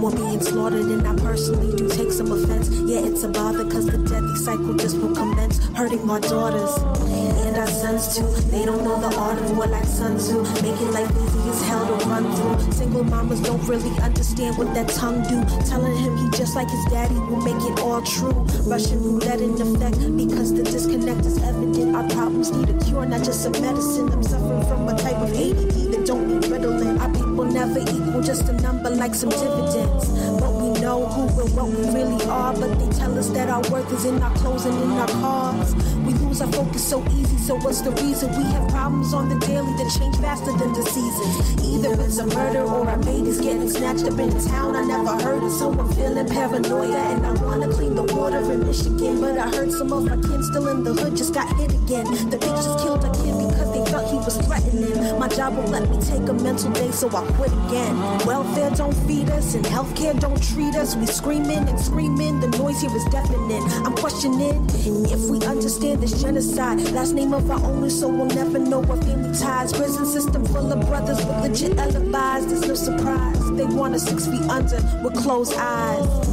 more 0.00 0.10
being 0.10 0.40
slaughtered, 0.40 0.86
and 0.86 1.06
I 1.06 1.14
personally 1.16 1.76
do 1.76 1.86
take 1.88 2.10
some 2.10 2.32
offense. 2.32 2.70
Yeah, 2.70 3.00
it's 3.00 3.22
a 3.22 3.28
bother, 3.28 3.64
cause 3.64 3.84
the 3.84 3.98
deadly 3.98 4.34
cycle 4.36 4.74
just 4.74 4.96
will 4.96 5.14
commence, 5.14 5.58
hurting 5.76 6.08
our 6.08 6.20
daughters 6.20 6.72
and 7.44 7.56
our 7.58 7.66
sons 7.66 8.16
too. 8.16 8.24
They 8.50 8.64
don't 8.64 8.82
know 8.82 8.98
the 8.98 9.14
art 9.18 9.38
of 9.38 9.54
war 9.54 9.66
like 9.66 9.84
Sun 9.84 10.16
Tzu, 10.16 10.42
making 10.62 10.90
life 10.92 11.10
easy 11.10 11.50
as 11.50 11.62
hell 11.68 11.86
to 11.86 12.06
run 12.06 12.24
through. 12.34 12.72
Single 12.72 13.04
mamas 13.04 13.40
don't 13.40 13.62
really 13.68 13.90
understand 14.00 14.56
what 14.56 14.72
that 14.72 14.88
tongue 14.88 15.22
do. 15.28 15.44
Telling 15.68 15.94
him 15.98 16.16
he 16.16 16.30
just 16.30 16.56
like 16.56 16.70
his 16.70 16.84
daddy 16.86 17.14
will 17.14 17.42
make 17.42 17.62
it 17.70 17.78
all 17.80 18.00
true. 18.00 18.46
Russian 18.64 19.02
roulette 19.04 19.42
in 19.42 19.52
effect 19.60 19.98
because 20.16 20.54
the 20.54 20.62
disconnect 20.62 21.26
is 21.26 21.36
evident. 21.42 21.94
Our 21.94 22.08
problems 22.08 22.50
need 22.52 22.70
a 22.70 22.84
cure, 22.84 23.04
not 23.04 23.22
just 23.22 23.44
a 23.44 23.50
medicine. 23.50 24.10
I'm 24.10 24.22
suffering 24.22 24.64
from 24.64 24.88
a 24.88 24.96
type 24.96 25.16
of 25.16 25.30
ADD 25.34 25.79
never 27.66 27.80
equal 27.80 28.22
just 28.22 28.48
a 28.48 28.52
number 28.62 28.88
like 28.88 29.14
some 29.14 29.28
dividends. 29.28 30.08
But 30.40 30.52
we 30.52 30.80
know 30.80 31.04
who 31.06 31.22
and 31.42 31.54
what 31.54 31.68
we 31.68 31.84
really 31.92 32.24
are. 32.24 32.54
But 32.54 32.78
they 32.78 32.88
tell 32.96 33.18
us 33.18 33.28
that 33.30 33.50
our 33.50 33.60
worth 33.70 33.92
is 33.92 34.06
in 34.06 34.22
our 34.22 34.34
clothes 34.36 34.64
and 34.64 34.76
in 34.82 34.92
our 34.92 35.08
cars. 35.20 35.74
We 36.06 36.14
lose 36.14 36.40
our 36.40 36.50
focus 36.52 36.82
so 36.88 37.04
easy, 37.12 37.36
so 37.36 37.56
what's 37.56 37.82
the 37.82 37.90
reason? 37.90 38.30
We 38.30 38.44
have 38.54 38.66
problems 38.68 39.12
on 39.12 39.28
the 39.28 39.38
daily 39.46 39.72
that 39.76 39.92
change 39.98 40.16
faster 40.16 40.52
than 40.56 40.72
the 40.72 40.82
seasons. 40.82 41.34
Either 41.62 42.00
it's 42.02 42.18
a 42.18 42.26
murder 42.26 42.62
or 42.62 42.88
our 42.88 42.98
babies 42.98 43.38
getting 43.40 43.68
snatched 43.68 44.04
up 44.04 44.18
in 44.18 44.30
town. 44.48 44.74
I 44.74 44.82
never 44.84 45.22
heard 45.22 45.42
of 45.42 45.52
someone 45.52 45.92
feeling 45.92 46.28
paranoia, 46.28 46.96
and 47.12 47.26
I 47.26 47.32
wanna 47.44 47.68
clean 47.68 47.94
the 47.94 48.04
water 48.14 48.40
in 48.52 48.66
Michigan. 48.66 49.20
But 49.20 49.36
I 49.36 49.48
heard 49.54 49.70
some 49.70 49.92
of 49.92 50.04
my 50.04 50.16
kin 50.16 50.42
still 50.44 50.66
in 50.68 50.82
the 50.82 50.94
hood 50.94 51.14
just 51.14 51.34
got 51.34 51.54
hit 51.58 51.72
again. 51.74 52.06
The 52.30 52.38
bitch 52.38 52.56
just 52.64 52.78
killed 52.80 53.04
a 53.04 53.10
kid 53.20 53.36
because 53.36 53.69
My 55.20 55.28
job 55.28 55.54
won't 55.54 55.68
let 55.68 55.86
me 55.90 56.00
take 56.00 56.26
a 56.30 56.32
mental 56.32 56.70
day, 56.72 56.90
so 56.92 57.06
I 57.14 57.22
quit 57.32 57.52
again. 57.66 57.94
Welfare 58.24 58.70
don't 58.70 58.96
feed 59.06 59.28
us, 59.28 59.54
and 59.54 59.62
healthcare 59.66 60.18
don't 60.18 60.42
treat 60.42 60.74
us. 60.74 60.96
We 60.96 61.04
screaming 61.04 61.68
and 61.68 61.78
screaming, 61.78 62.40
the 62.40 62.48
noise 62.56 62.80
here 62.80 62.96
is 62.96 63.04
deafening. 63.12 63.62
I'm 63.84 63.94
questioning 63.94 64.64
if 65.12 65.28
we 65.28 65.44
understand 65.44 66.02
this 66.02 66.22
genocide. 66.22 66.80
Last 66.92 67.12
name 67.12 67.34
of 67.34 67.50
our 67.50 67.62
owner, 67.62 67.90
so 67.90 68.08
we'll 68.08 68.34
never 68.34 68.58
know 68.58 68.82
our 68.84 68.96
family 68.96 69.38
ties. 69.38 69.74
Prison 69.74 70.06
system 70.06 70.42
full 70.46 70.72
of 70.72 70.80
brothers 70.88 71.18
with 71.18 71.42
legit 71.42 71.78
alibis. 71.78 72.46
There's 72.46 72.66
no 72.66 72.74
surprise. 72.74 73.50
They 73.58 73.66
want 73.66 73.96
us 73.96 74.08
six 74.08 74.26
feet 74.26 74.48
under 74.48 74.80
with 75.04 75.16
closed 75.22 75.52
eyes. 75.54 76.29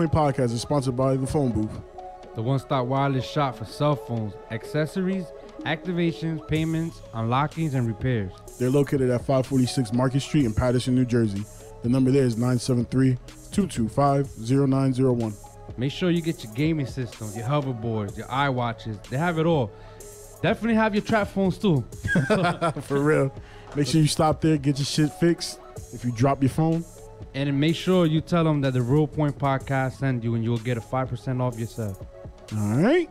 Point 0.00 0.12
Podcast 0.12 0.54
is 0.54 0.62
sponsored 0.62 0.96
by 0.96 1.14
the 1.14 1.26
Phone 1.26 1.52
Booth. 1.52 1.78
The 2.34 2.40
one 2.40 2.58
stop 2.58 2.86
wireless 2.86 3.28
shop 3.28 3.58
for 3.58 3.66
cell 3.66 3.94
phones, 3.94 4.32
accessories, 4.50 5.26
activations, 5.66 6.48
payments, 6.48 7.02
unlockings, 7.12 7.74
and 7.74 7.86
repairs. 7.86 8.32
They're 8.58 8.70
located 8.70 9.10
at 9.10 9.20
546 9.20 9.92
Market 9.92 10.20
Street 10.20 10.46
in 10.46 10.54
Paterson, 10.54 10.94
New 10.94 11.04
Jersey. 11.04 11.44
The 11.82 11.90
number 11.90 12.10
there 12.10 12.24
is 12.24 12.38
973 12.38 13.18
225 13.52 14.26
0901. 14.38 15.34
Make 15.76 15.92
sure 15.92 16.10
you 16.10 16.22
get 16.22 16.42
your 16.44 16.54
gaming 16.54 16.86
systems, 16.86 17.36
your 17.36 17.46
hoverboards, 17.46 18.16
your 18.16 18.28
iWatches. 18.28 19.06
They 19.10 19.18
have 19.18 19.38
it 19.38 19.44
all. 19.44 19.70
Definitely 20.40 20.76
have 20.76 20.94
your 20.94 21.04
trap 21.04 21.28
phones 21.28 21.58
too. 21.58 21.84
For 22.84 23.02
real. 23.02 23.34
Make 23.76 23.86
sure 23.86 24.00
you 24.00 24.06
stop 24.06 24.40
there, 24.40 24.56
get 24.56 24.78
your 24.78 24.86
shit 24.86 25.12
fixed. 25.12 25.60
If 25.92 26.06
you 26.06 26.12
drop 26.12 26.42
your 26.42 26.48
phone, 26.48 26.86
And 27.34 27.60
make 27.60 27.76
sure 27.76 28.06
you 28.06 28.20
tell 28.20 28.44
them 28.44 28.60
that 28.62 28.72
the 28.72 28.82
Real 28.82 29.06
Point 29.06 29.38
Podcast 29.38 29.98
sent 29.98 30.24
you 30.24 30.34
and 30.34 30.42
you'll 30.44 30.58
get 30.58 30.76
a 30.76 30.80
5% 30.80 31.40
off 31.40 31.58
yourself. 31.58 32.00
all 32.56 32.76
right. 32.82 33.08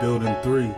Building 0.00 0.34
three. 0.42 0.74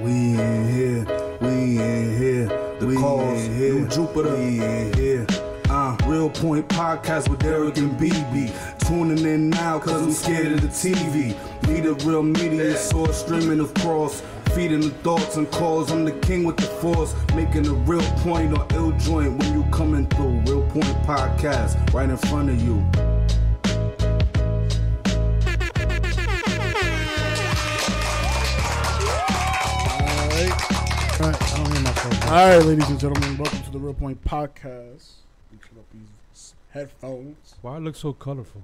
We 0.00 0.10
in 0.10 0.68
here, 0.68 1.38
we 1.40 1.78
in 1.78 2.18
here. 2.18 2.46
The 2.78 2.86
We 2.86 2.96
cause, 2.96 3.46
in 3.46 3.54
here. 3.54 3.72
New 3.74 3.88
Jupiter. 3.88 4.34
We 4.36 4.62
in 4.62 4.92
here. 4.94 5.26
Uh, 5.68 5.96
Real 6.06 6.30
Point 6.30 6.68
Podcast 6.68 7.28
with 7.28 7.40
Derek 7.40 7.76
and 7.76 7.98
BB. 7.98 8.52
Tuning 8.86 9.24
in 9.24 9.50
now 9.50 9.78
cause 9.78 10.02
I'm 10.02 10.12
scared 10.12 10.52
of 10.52 10.60
the 10.60 10.68
TV. 10.68 11.36
Need 11.68 11.86
a 11.86 11.94
real 12.06 12.22
media 12.22 12.76
source 12.76 13.18
streaming 13.18 13.60
across. 13.60 14.22
Feeding 14.54 14.80
the 14.80 14.90
thoughts 14.90 15.36
and 15.36 15.50
calls. 15.50 15.90
I'm 15.90 16.04
the 16.04 16.12
king 16.12 16.44
with 16.44 16.56
the 16.56 16.62
force. 16.62 17.14
Making 17.34 17.66
a 17.66 17.72
real 17.72 18.02
point 18.18 18.56
or 18.56 18.66
ill 18.74 18.92
joint 18.92 19.38
when 19.38 19.52
you 19.54 19.64
coming 19.70 20.06
through. 20.06 20.40
Real 20.46 20.62
Point 20.70 20.86
Podcast 21.02 21.92
right 21.92 22.08
in 22.08 22.16
front 22.16 22.50
of 22.50 22.62
you. 22.62 22.84
All 32.26 32.32
right, 32.32 32.58
ladies 32.58 32.88
and 32.90 32.98
gentlemen, 32.98 33.38
welcome 33.38 33.62
to 33.62 33.70
the 33.70 33.78
Real 33.78 33.94
Point 33.94 34.22
Podcast. 34.24 35.12
We 35.52 35.58
put 35.58 35.78
up 35.78 35.84
these 35.92 36.54
headphones. 36.70 37.54
Why 37.62 37.76
it 37.76 37.80
look 37.80 37.94
so 37.94 38.12
colorful? 38.12 38.62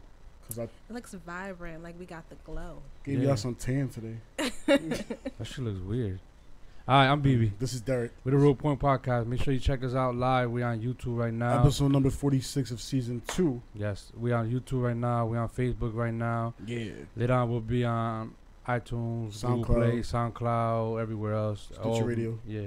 Cause 0.48 0.58
I 0.58 0.64
It 0.64 0.70
looks 0.90 1.14
vibrant, 1.14 1.82
like 1.82 1.94
we 1.98 2.04
got 2.04 2.28
the 2.28 2.34
glow. 2.44 2.78
gave 3.04 3.20
Yeah. 3.20 3.28
y'all 3.28 3.36
some 3.36 3.54
tan 3.54 3.88
today. 3.88 4.16
That 4.66 5.44
shit 5.46 5.60
looks 5.60 5.78
weird. 5.78 6.18
All 6.88 6.96
right, 6.96 7.06
I'm 7.06 7.22
BB. 7.22 7.52
This 7.60 7.72
is 7.72 7.80
Derek. 7.80 8.10
We're 8.24 8.32
the 8.32 8.38
Real 8.38 8.56
Point 8.56 8.80
Podcast. 8.80 9.26
Make 9.26 9.40
sure 9.40 9.54
you 9.54 9.60
check 9.60 9.84
us 9.84 9.94
out 9.94 10.16
live. 10.16 10.50
We're 10.50 10.66
on 10.66 10.80
YouTube 10.82 11.16
right 11.16 11.32
now. 11.32 11.60
Episode 11.60 11.92
number 11.92 12.10
46 12.10 12.72
of 12.72 12.80
season 12.80 13.22
two. 13.28 13.62
Yes, 13.74 14.10
we're 14.16 14.34
on 14.34 14.50
YouTube 14.50 14.82
right 14.82 14.96
now. 14.96 15.26
We're 15.26 15.38
on 15.38 15.48
Facebook 15.48 15.94
right 15.94 16.12
now. 16.12 16.54
Yeah. 16.66 16.90
Later 17.16 17.34
on, 17.34 17.48
we'll 17.50 17.60
be 17.60 17.84
on 17.84 18.34
iTunes, 18.66 19.40
Google 19.40 19.64
SoundCloud. 19.64 19.64
Play, 19.66 19.98
SoundCloud, 20.00 21.00
everywhere 21.00 21.34
else. 21.34 21.66
Stitcher 21.72 21.80
oh, 21.84 22.00
Radio. 22.02 22.38
Yeah, 22.46 22.66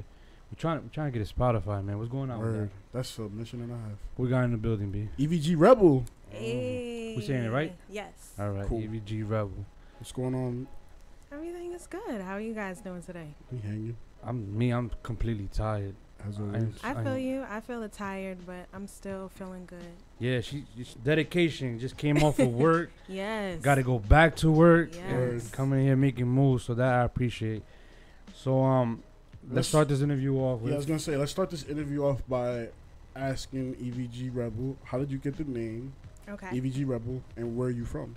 we're 0.55 0.61
trying. 0.61 0.81
We're 0.83 0.89
trying 0.89 1.11
to 1.11 1.19
get 1.19 1.29
a 1.29 1.33
Spotify, 1.33 1.83
man. 1.83 1.97
What's 1.97 2.09
going 2.11 2.29
on? 2.31 2.39
With 2.39 2.47
Word. 2.55 2.69
that? 2.69 2.97
That's 2.97 3.17
a 3.17 3.21
mission 3.29 3.61
and 3.61 3.71
a 3.71 3.75
half. 3.75 3.97
We 4.17 4.29
got 4.29 4.43
in 4.45 4.51
the 4.51 4.57
building, 4.57 4.89
B. 4.91 5.09
EVG 5.19 5.55
Rebel. 5.57 6.05
Hey. 6.29 7.13
We 7.15 7.21
saying 7.23 7.43
it 7.45 7.49
right? 7.49 7.73
Yes. 7.89 8.33
All 8.39 8.49
right, 8.51 8.67
Cool. 8.67 8.81
EVG 8.81 9.23
Rebel. 9.29 9.65
What's 9.99 10.11
going 10.11 10.35
on? 10.35 10.67
Everything 11.31 11.71
is 11.73 11.87
good. 11.87 12.21
How 12.21 12.33
are 12.33 12.39
you 12.41 12.53
guys 12.53 12.79
doing 12.81 13.01
today? 13.01 13.27
We 13.51 13.59
hanging. 13.59 13.97
I'm 14.23 14.57
me. 14.57 14.71
I'm 14.71 14.91
completely 15.03 15.49
tired. 15.53 15.95
As 16.27 16.39
I 16.39 16.41
always. 16.43 16.63
I 16.83 16.91
I 16.91 16.93
feel 17.03 17.07
am- 17.13 17.19
you. 17.19 17.45
I 17.49 17.59
feel 17.59 17.89
tired, 17.89 18.37
but 18.45 18.67
I'm 18.73 18.87
still 18.87 19.29
feeling 19.35 19.65
good. 19.65 19.85
Yeah, 20.19 20.41
she, 20.41 20.65
she 20.77 20.85
dedication. 21.03 21.77
Just 21.79 21.97
came 21.97 22.23
off 22.23 22.39
of 22.39 22.53
work. 22.53 22.91
Yes. 23.07 23.61
Got 23.61 23.75
to 23.75 23.83
go 23.83 23.99
back 23.99 24.35
to 24.37 24.51
work. 24.51 24.95
Yes. 24.95 25.03
And 25.03 25.51
coming 25.51 25.85
here 25.85 25.95
making 25.95 26.27
moves. 26.27 26.63
So 26.63 26.73
that 26.73 26.93
I 26.93 27.03
appreciate. 27.03 27.63
So 28.33 28.61
um, 28.63 29.03
let's, 29.45 29.55
Let's- 29.55 29.67
start 29.67 29.87
this 29.89 30.01
interview 30.01 30.35
off 30.37 30.61
with. 30.61 30.69
Yeah, 30.71 30.75
I 30.75 30.77
was 30.77 30.85
gonna 30.85 30.99
say 30.99 31.17
let's 31.17 31.31
start 31.31 31.49
this 31.49 31.63
interview 31.63 32.03
off 32.05 32.21
by 32.27 32.69
asking 33.15 33.75
EVG 33.75 34.29
Rebel, 34.33 34.75
how 34.83 34.97
did 34.99 35.09
you 35.11 35.17
get 35.17 35.37
the 35.37 35.45
name 35.45 35.93
Okay. 36.27 36.47
EVG 36.59 36.85
Rebel 36.87 37.21
and 37.37 37.55
where 37.55 37.67
are 37.69 37.71
you 37.71 37.85
from? 37.85 38.13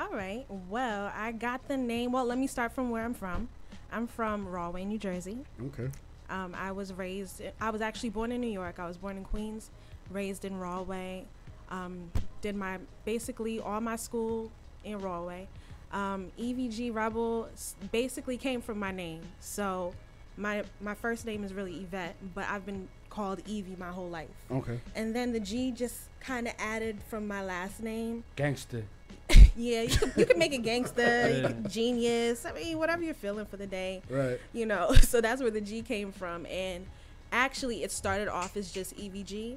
All 0.00 0.10
right. 0.12 0.46
Well, 0.70 1.12
I 1.14 1.32
got 1.32 1.66
the 1.68 1.76
name. 1.76 2.12
Well, 2.12 2.24
let 2.24 2.38
me 2.38 2.46
start 2.46 2.72
from 2.72 2.90
where 2.90 3.04
I'm 3.04 3.14
from. 3.14 3.48
I'm 3.92 4.06
from 4.06 4.46
Rahway, 4.46 4.84
New 4.84 4.98
Jersey. 4.98 5.38
Okay. 5.66 5.88
Um, 6.30 6.54
I 6.54 6.70
was 6.72 6.92
raised. 6.92 7.42
I 7.60 7.70
was 7.70 7.80
actually 7.80 8.10
born 8.10 8.30
in 8.32 8.40
New 8.40 8.50
York. 8.50 8.78
I 8.78 8.86
was 8.86 8.96
born 8.96 9.16
in 9.16 9.24
Queens, 9.24 9.70
raised 10.10 10.44
in 10.44 10.58
Rahway. 10.58 11.24
Um, 11.70 12.10
did 12.40 12.54
my 12.54 12.78
basically 13.04 13.60
all 13.60 13.80
my 13.80 13.96
school 13.96 14.50
in 14.84 14.98
Rahway. 15.00 15.48
Um, 15.92 16.30
EVG 16.38 16.94
Rebel 16.94 17.48
basically 17.90 18.36
came 18.36 18.60
from 18.60 18.78
my 18.78 18.92
name. 18.92 19.22
So 19.40 19.94
my 20.38 20.62
my 20.80 20.94
first 20.94 21.26
name 21.26 21.44
is 21.44 21.52
really 21.52 21.74
Yvette, 21.80 22.14
but 22.34 22.46
I've 22.48 22.64
been 22.64 22.88
called 23.10 23.40
Evie 23.46 23.76
my 23.78 23.88
whole 23.90 24.08
life. 24.08 24.28
Okay. 24.50 24.80
And 24.94 25.14
then 25.14 25.32
the 25.32 25.40
G 25.40 25.70
just 25.72 25.96
kind 26.20 26.46
of 26.46 26.54
added 26.58 26.98
from 27.10 27.26
my 27.26 27.42
last 27.44 27.82
name. 27.82 28.24
Gangster. 28.36 28.84
Yeah, 29.56 29.82
you 29.82 29.96
can, 29.98 30.12
you 30.16 30.24
can 30.24 30.38
make 30.38 30.52
it 30.52 30.62
gangster, 30.62 31.28
you 31.30 31.42
Yeah. 31.42 31.48
can- 31.48 31.68
genius. 31.68 32.46
I 32.46 32.52
mean, 32.52 32.78
whatever 32.78 33.02
you're 33.02 33.12
feeling 33.12 33.44
for 33.44 33.56
the 33.56 33.66
day 33.66 34.02
Right. 34.08 34.38
you 34.52 34.66
know 34.66 34.92
so 35.02 35.20
that's 35.20 35.42
where 35.42 35.50
the 35.50 35.60
g 35.60 35.82
came 35.82 36.12
from 36.12 36.46
and 36.46 36.86
actually 37.32 37.82
it 37.82 37.90
started 37.90 38.28
off 38.28 38.56
as 38.56 38.70
just 38.70 38.96
evg 38.96 39.56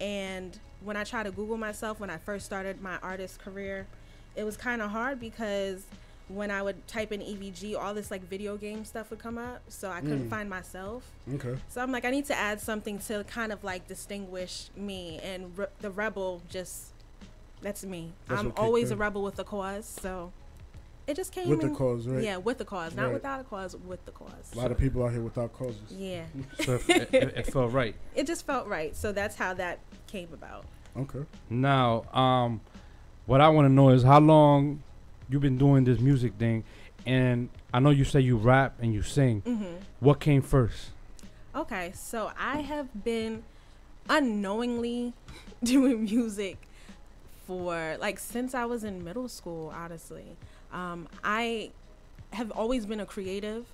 and 0.00 0.58
when 0.82 0.96
i 0.96 1.04
tried 1.04 1.22
to 1.22 1.30
google 1.30 1.56
myself 1.56 2.00
when 2.00 2.10
i 2.10 2.16
first 2.18 2.44
started 2.44 2.82
my 2.82 2.96
artist 3.04 3.38
career 3.38 3.86
it 4.34 4.42
was 4.44 4.56
kind 4.56 4.82
of 4.82 4.90
hard 4.90 5.18
because 5.20 5.84
when 6.28 6.50
i 6.50 6.60
would 6.60 6.86
type 6.88 7.12
in 7.12 7.20
evg 7.20 7.76
all 7.78 7.94
this 7.94 8.10
like 8.10 8.22
video 8.28 8.56
game 8.56 8.84
stuff 8.84 9.10
would 9.10 9.18
come 9.18 9.38
up 9.38 9.60
so 9.68 9.90
i 9.90 10.00
couldn't 10.00 10.26
Mm. 10.26 10.30
find 10.30 10.50
myself 10.50 11.04
Okay. 11.34 11.56
so 11.68 11.80
i'm 11.80 11.92
like 11.92 12.04
i 12.04 12.10
need 12.10 12.24
to 12.26 12.34
add 12.36 12.60
something 12.60 12.98
to 13.00 13.24
kind 13.24 13.52
of 13.52 13.62
like 13.62 13.86
distinguish 13.86 14.68
me 14.76 15.20
and 15.22 15.56
re- 15.56 15.66
the 15.80 15.90
rebel 15.90 16.42
just 16.48 16.86
that's 17.62 17.84
me 17.84 18.12
That's 18.26 18.40
i'm 18.40 18.46
what 18.46 18.56
kicked 18.56 18.64
always 18.64 18.90
a 18.90 18.96
rebel 18.96 19.22
with 19.22 19.38
a 19.38 19.44
cause 19.44 19.86
so 19.86 20.32
it 21.06 21.14
just 21.14 21.30
came 21.30 21.48
With 21.48 21.60
the 21.60 21.68
in- 21.68 21.76
cause, 21.76 22.08
right? 22.08 22.22
yeah 22.24 22.36
with 22.38 22.58
the 22.58 22.64
cause 22.64 22.96
not 22.96 23.04
Right. 23.04 23.14
without 23.14 23.40
a 23.40 23.44
cause 23.44 23.76
with 23.76 24.04
the 24.06 24.10
cause 24.10 24.52
A 24.52 24.56
lot 24.58 24.72
of 24.72 24.78
people 24.78 25.04
out 25.04 25.12
here 25.12 25.20
without 25.22 25.52
causes. 25.52 25.80
yeah 25.92 26.24
So 26.64 26.80
it, 26.88 27.14
it, 27.14 27.22
it 27.36 27.46
felt 27.52 27.72
right. 27.72 27.94
it 28.16 28.26
just 28.26 28.44
felt 28.44 28.66
right 28.66 28.96
so 28.96 29.12
that's 29.12 29.36
how 29.36 29.54
that 29.54 29.78
came 30.08 30.28
about 30.32 30.64
Okay. 30.98 31.20
Now, 31.50 32.04
um, 32.14 32.62
what 33.26 33.42
I 33.42 33.50
want 33.50 33.66
to 33.66 33.68
know 33.72 33.90
is 33.90 34.02
how 34.02 34.18
long 34.18 34.82
you've 35.28 35.42
been 35.42 35.58
doing 35.58 35.84
this 35.84 35.98
music 36.00 36.34
thing, 36.34 36.64
and 37.04 37.48
I 37.72 37.80
know 37.80 37.90
you 37.90 38.04
say 38.04 38.20
you 38.20 38.36
rap 38.36 38.74
and 38.80 38.92
you 38.94 39.02
sing. 39.02 39.40
hmm 39.42 39.74
What 40.00 40.20
came 40.20 40.42
first? 40.42 40.90
okay 41.54 41.90
so 41.94 42.30
i 42.38 42.58
have 42.60 43.02
been 43.02 43.42
unknowingly 44.10 45.14
doing 45.64 46.04
music 46.04 46.58
for 47.46 47.96
like 48.00 48.18
since 48.18 48.54
i 48.54 48.64
was 48.64 48.84
in 48.84 49.02
middle 49.04 49.28
school 49.28 49.72
honestly. 49.74 50.36
Um, 50.72 51.08
i 51.24 51.70
have 52.32 52.50
always 52.50 52.84
been 52.86 53.00
a 53.00 53.06
creative 53.06 53.64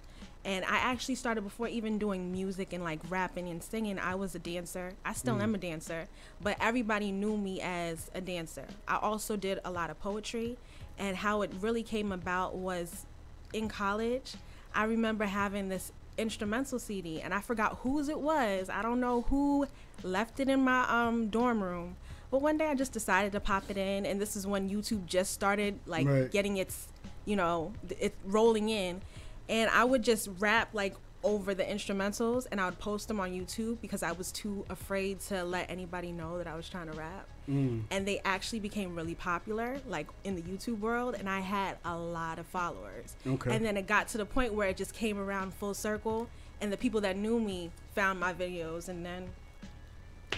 and 0.45 0.65
i 0.67 0.77
actually 0.77 1.15
started 1.17 1.41
before 1.43 1.69
even 1.69 1.99
doing 1.99 2.31
music 2.31 2.73
and 2.73 2.85
like 2.85 3.01
rapping 3.09 3.49
and 3.49 3.63
singing 3.63 3.99
i 3.99 4.15
was 4.15 4.35
a 4.35 4.39
dancer. 4.39 4.93
I 5.05 5.13
still 5.15 5.41
am 5.41 5.55
a 5.55 5.59
dancer 5.59 6.07
but 6.41 6.57
everybody 6.61 7.11
knew 7.13 7.37
me 7.37 7.61
as 7.61 8.11
a 8.15 8.21
dancer. 8.21 8.67
I 8.87 8.97
also 8.99 9.37
did 9.37 9.59
a 9.65 9.71
lot 9.71 9.91
of 9.91 9.99
poetry 10.01 10.57
and 10.99 11.17
how 11.17 11.43
it 11.43 11.51
really 11.61 11.83
came 11.83 12.13
about 12.13 12.55
was 12.57 13.07
in 13.53 13.69
college 13.69 14.35
i 14.75 14.85
remember 14.85 15.25
having 15.25 15.69
this 15.69 15.93
instrumental 16.19 16.79
cd 16.79 17.21
and 17.21 17.33
i 17.35 17.41
forgot 17.41 17.79
whose 17.83 18.09
it 18.09 18.21
was. 18.21 18.69
I 18.69 18.83
don't 18.83 19.01
know 19.01 19.23
who 19.23 19.67
left 20.03 20.41
it 20.41 20.49
in 20.49 20.61
my 20.61 20.85
um, 20.89 21.29
dorm 21.29 21.63
room. 21.63 21.97
But 22.31 22.43
one 22.43 22.57
day 22.59 22.67
i 22.69 22.75
just 22.75 22.93
decided 22.93 23.33
to 23.33 23.41
pop 23.41 23.65
it 23.71 23.77
in 23.77 24.05
and 24.07 24.21
this 24.21 24.37
is 24.37 24.47
when 24.47 24.69
youtube 24.71 25.07
just 25.07 25.33
started 25.33 25.79
like 25.87 26.07
Right. 26.07 26.31
getting 26.31 26.57
its 26.59 26.89
you 27.25 27.37
know 27.37 27.73
th- 27.89 28.01
it 28.01 28.15
rolling 28.25 28.69
in. 28.69 29.01
And 29.49 29.71
i 29.71 29.85
would 29.85 30.03
just 30.03 30.29
rap 30.39 30.69
like 30.73 30.95
over 31.25 31.55
the 31.55 31.63
instrumentals 31.65 32.47
and 32.51 32.61
i 32.61 32.65
would 32.65 32.79
post 32.79 33.09
them 33.09 33.21
on 33.21 33.31
youtube 33.31 33.81
because 33.81 34.03
i 34.03 34.13
was 34.13 34.33
too 34.33 34.65
afraid 34.71 35.21
to 35.21 35.45
let 35.45 35.71
anybody 35.71 36.11
know 36.13 36.39
that 36.39 36.47
i 36.47 36.55
was 36.55 36.69
trying 36.69 36.91
to 36.91 36.97
rap 36.97 37.27
Mm. 37.49 37.83
and 37.91 38.07
they 38.07 38.21
actually 38.25 38.61
became 38.61 38.95
really 38.95 39.17
popular 39.17 39.81
like 39.89 40.07
in 40.23 40.37
the 40.37 40.43
youtube 40.43 40.79
world 40.79 41.17
and 41.19 41.29
i 41.29 41.41
had 41.41 41.77
a 41.85 41.99
lot 41.99 42.39
of 42.39 42.47
followers 42.47 43.17
Okay. 43.27 43.53
and 43.53 43.65
then 43.65 43.77
it 43.77 43.89
got 43.89 44.07
to 44.09 44.19
the 44.19 44.25
point 44.25 44.55
where 44.55 44.69
it 44.69 44.77
just 44.77 44.95
came 44.95 45.19
around 45.19 45.53
full 45.53 45.75
circle 45.75 46.29
and 46.61 46.73
the 46.73 46.77
people 46.77 47.01
that 47.01 47.17
knew 47.17 47.41
me 47.41 47.73
found 47.97 48.21
my 48.21 48.33
videos 48.33 48.89
and 48.89 49.05
then 49.05 49.31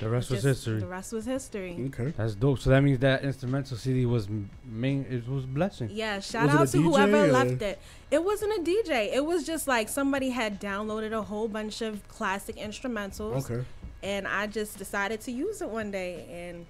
The 0.00 0.08
rest 0.08 0.30
was 0.30 0.42
just- 0.42 0.64
history. 0.64 0.80
the 0.80 0.86
rest 0.86 1.12
was 1.12 1.24
history 1.24 1.76
Okay. 1.86 2.12
That's 2.16 2.34
dope. 2.34 2.58
So 2.58 2.70
that 2.70 2.82
means 2.82 2.98
that 2.98 3.22
instrumental 3.24 3.76
CD 3.76 4.06
was 4.06 4.26
m- 4.26 4.50
main. 4.64 5.06
It 5.08 5.28
was 5.28 5.46
blessing. 5.46 5.88
Yeah, 5.92 6.18
shout 6.20 6.46
Was 6.46 6.54
it 6.54 6.58
out 6.60 6.68
to 6.68 6.76
DJ 6.78 6.82
whoever 6.82 7.24
or- 7.26 7.32
left 7.32 7.62
it. 7.62 7.78
It 8.10 8.24
wasn't 8.24 8.52
a 8.58 8.62
DJ. 8.62 9.12
It 9.14 9.24
was 9.24 9.44
just 9.46 9.68
like 9.68 9.88
somebody 9.88 10.30
had 10.30 10.60
downloaded 10.60 11.12
a 11.12 11.22
whole 11.22 11.48
bunch 11.48 11.80
of 11.80 12.06
classic 12.08 12.56
instrumentals, 12.56 13.48
Okay. 13.50 13.64
and 14.02 14.26
I 14.26 14.46
just 14.48 14.78
decided 14.78 15.20
to 15.22 15.32
use 15.32 15.62
it 15.62 15.68
one 15.68 15.90
day. 15.92 16.26
And 16.30 16.66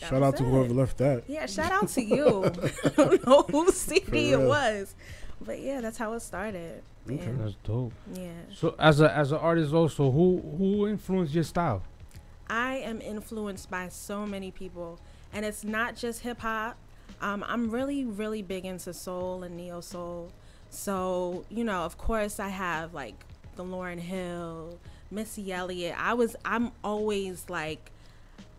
that 0.00 0.10
Shout 0.10 0.20
was 0.20 0.22
out 0.28 0.36
to 0.38 0.44
it. 0.44 0.48
whoever 0.48 0.74
left 0.74 0.98
that. 0.98 1.24
Yeah, 1.28 1.46
shout 1.46 1.72
out 1.72 1.88
to 1.88 2.02
you. 2.02 2.44
I 2.84 2.88
don't 2.88 3.26
know 3.26 3.42
whose 3.50 3.76
CD 3.88 4.32
it 4.32 4.36
real. 4.36 4.48
was, 4.48 4.94
but 5.40 5.58
yeah, 5.60 5.80
that's 5.80 5.96
how 5.98 6.12
it 6.12 6.20
started. 6.20 6.82
Okay. 7.10 7.18
And, 7.18 7.40
That's 7.40 7.56
dope. 7.64 7.92
yeah, 8.14 8.28
So 8.54 8.76
as 8.78 9.00
a 9.00 9.10
as 9.12 9.32
an 9.32 9.38
artist, 9.38 9.72
also, 9.74 10.10
who 10.12 10.40
who 10.58 10.86
influenced 10.86 11.34
your 11.34 11.42
style? 11.44 11.82
I 12.52 12.74
am 12.76 13.00
influenced 13.00 13.70
by 13.70 13.88
so 13.88 14.26
many 14.26 14.50
people, 14.50 15.00
and 15.32 15.42
it's 15.46 15.64
not 15.64 15.96
just 15.96 16.20
hip 16.20 16.40
hop. 16.40 16.76
Um, 17.22 17.42
I'm 17.48 17.70
really, 17.70 18.04
really 18.04 18.42
big 18.42 18.66
into 18.66 18.92
soul 18.92 19.42
and 19.42 19.56
neo 19.56 19.80
soul. 19.80 20.30
So, 20.68 21.46
you 21.48 21.64
know, 21.64 21.80
of 21.80 21.96
course, 21.96 22.38
I 22.38 22.50
have 22.50 22.92
like 22.92 23.24
the 23.56 23.64
Lauryn 23.64 23.98
Hill, 23.98 24.78
Missy 25.10 25.50
Elliott. 25.50 25.96
I 25.98 26.12
was, 26.12 26.36
I'm 26.44 26.72
always 26.84 27.48
like, 27.48 27.90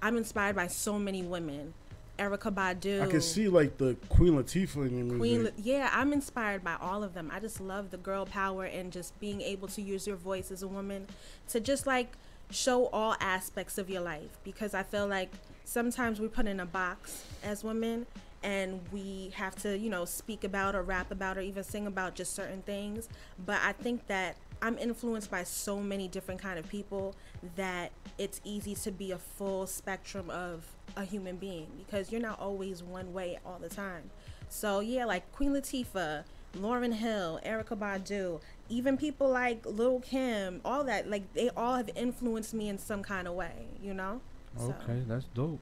I'm 0.02 0.18
inspired 0.18 0.56
by 0.56 0.68
so 0.68 0.98
many 0.98 1.22
women. 1.22 1.76
Erykah 2.18 2.54
Badu. 2.54 3.02
I 3.02 3.08
can 3.08 3.22
see 3.22 3.48
like 3.48 3.78
the 3.78 3.96
Queen 4.10 4.34
Latifah 4.34 4.88
in 4.88 5.10
your. 5.10 5.18
Queen, 5.18 5.50
yeah, 5.58 5.92
I'm 5.94 6.14
inspired 6.14 6.64
by 6.64 6.78
all 6.82 7.04
of 7.04 7.14
them. 7.14 7.30
I 7.32 7.40
just 7.40 7.62
love 7.62 7.92
the 7.92 7.98
girl 7.98 8.26
power 8.26 8.66
and 8.66 8.92
just 8.92 9.20
being 9.20 9.42
able 9.42 9.68
to 9.70 9.82
use 9.84 10.08
your 10.08 10.16
voice 10.16 10.50
as 10.50 10.64
a 10.64 10.68
woman 10.68 11.06
to 11.50 11.60
just 11.60 11.86
like 11.86 12.14
show 12.54 12.88
all 12.88 13.16
aspects 13.20 13.78
of 13.78 13.90
your 13.90 14.02
life 14.02 14.38
because 14.44 14.74
I 14.74 14.84
feel 14.84 15.08
like 15.08 15.32
sometimes 15.66 16.20
we 16.20 16.28
put 16.28 16.48
in 16.48 16.60
a 16.60 16.66
box 16.66 17.26
as 17.44 17.64
women 17.64 18.06
and 18.44 18.82
we 18.92 19.32
have 19.36 19.56
to, 19.64 19.78
you 19.78 19.90
know, 19.90 20.06
speak 20.06 20.44
about 20.44 20.76
or 20.76 20.82
rap 20.82 21.12
about 21.12 21.38
or 21.38 21.42
even 21.42 21.64
sing 21.64 21.88
about 21.88 22.14
just 22.16 22.34
certain 22.34 22.62
things. 22.62 23.08
But 23.46 23.60
I 23.64 23.72
think 23.72 24.08
that 24.08 24.36
I'm 24.62 24.78
influenced 24.78 25.32
by 25.32 25.44
so 25.44 25.80
many 25.80 26.08
different 26.08 26.42
kind 26.42 26.60
of 26.60 26.68
people 26.70 27.16
that 27.56 27.92
it's 28.18 28.42
easy 28.44 28.76
to 28.76 28.92
be 28.92 29.12
a 29.12 29.18
full 29.18 29.66
spectrum 29.68 30.30
of 30.30 30.66
a 30.96 31.04
human 31.04 31.38
being 31.38 31.68
because 31.78 32.12
you're 32.12 32.22
not 32.22 32.40
always 32.40 32.84
one 32.84 33.14
way 33.14 33.40
all 33.46 33.58
the 33.60 33.70
time. 33.70 34.10
So 34.50 34.82
yeah, 34.82 35.06
like 35.06 35.32
Queen 35.32 35.52
Latifah, 35.52 36.24
Lauryn 36.56 36.94
Hill, 36.94 37.40
Erykah 37.46 37.78
Badu, 37.78 38.40
even 38.70 38.98
people 38.98 39.30
like 39.30 39.66
Lil 39.66 40.00
Kim, 40.00 40.62
all 40.64 40.84
that, 40.86 41.10
like 41.10 41.32
they 41.34 41.50
all 41.58 41.76
have 41.76 41.90
influenced 41.96 42.54
me 42.54 42.70
in 42.70 42.78
some 42.78 43.04
kind 43.04 43.28
of 43.28 43.34
way, 43.34 43.66
you 43.82 43.94
know? 43.94 44.22
So, 44.58 44.74
Okay, 44.84 45.02
that's 45.08 45.26
dope. 45.34 45.60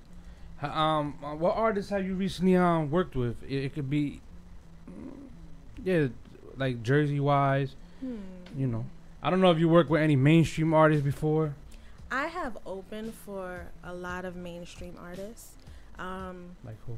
Um, 0.62 1.16
uh, 1.24 1.34
what 1.36 1.56
artists 1.56 1.90
have 1.92 2.06
you 2.06 2.14
recently 2.14 2.56
um 2.56 2.92
worked 2.92 3.16
with? 3.16 3.42
It, 3.44 3.66
it 3.66 3.74
could 3.74 3.90
be, 3.90 4.22
mm, 4.90 5.12
yeah, 5.84 6.08
like 6.58 6.84
Jersey 6.84 7.20
wise. 7.20 7.76
Hmm. 8.02 8.18
You 8.58 8.68
know, 8.68 8.86
I 9.24 9.30
don't 9.30 9.42
know 9.42 9.50
if 9.52 9.58
you 9.60 9.70
worked 9.70 9.90
with 9.90 10.02
any 10.02 10.16
mainstream 10.16 10.74
artists 10.74 11.04
before. 11.04 11.56
I 12.12 12.28
have 12.28 12.58
opened 12.66 13.14
for 13.14 13.68
a 13.84 13.94
lot 13.94 14.26
of 14.26 14.36
mainstream 14.36 14.96
artists. 15.02 15.54
Um, 15.98 16.52
Like 16.66 16.76
who? 16.86 16.98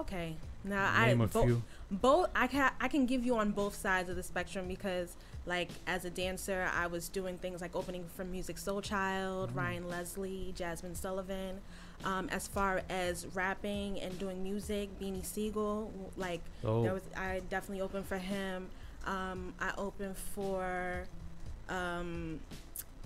okay, 0.00 0.34
now 0.64 0.90
I 0.92 1.08
Name 1.08 1.20
I 1.20 1.24
a 1.24 1.28
bo- 1.28 1.42
few. 1.44 1.62
Both 2.00 2.30
I 2.34 2.46
can 2.46 2.72
I 2.80 2.88
can 2.88 3.06
give 3.06 3.24
you 3.24 3.36
on 3.36 3.50
both 3.52 3.74
sides 3.74 4.08
of 4.08 4.16
the 4.16 4.22
spectrum 4.22 4.66
because 4.66 5.16
like 5.46 5.68
as 5.86 6.04
a 6.04 6.10
dancer 6.10 6.68
I 6.74 6.86
was 6.86 7.08
doing 7.08 7.36
things 7.38 7.60
like 7.60 7.76
opening 7.76 8.04
for 8.16 8.24
Musiq 8.24 8.56
Soulchild, 8.58 9.50
Mhm. 9.50 9.56
Ryan 9.56 9.88
Leslie, 9.88 10.54
Jazmine 10.56 10.96
Sullivan. 10.96 11.60
Um, 12.04 12.28
as 12.30 12.46
far 12.48 12.82
as 12.88 13.26
rapping 13.34 14.00
and 14.00 14.18
doing 14.18 14.42
music, 14.42 14.88
Beanie 14.98 15.24
Sigel, 15.24 15.92
like 16.16 16.40
So 16.62 16.82
there 16.82 16.94
was 16.94 17.02
I 17.16 17.40
definitely 17.50 17.82
opened 17.82 18.06
for 18.06 18.18
him. 18.18 18.68
Um, 19.06 19.52
I 19.60 19.72
opened 19.76 20.16
for 20.16 21.04
um, 21.68 22.40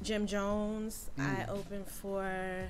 Jim 0.03 0.27
Jones. 0.27 1.11
I 1.19 1.45
Mm. 1.47 1.49
opened 1.51 1.87
for 1.89 2.69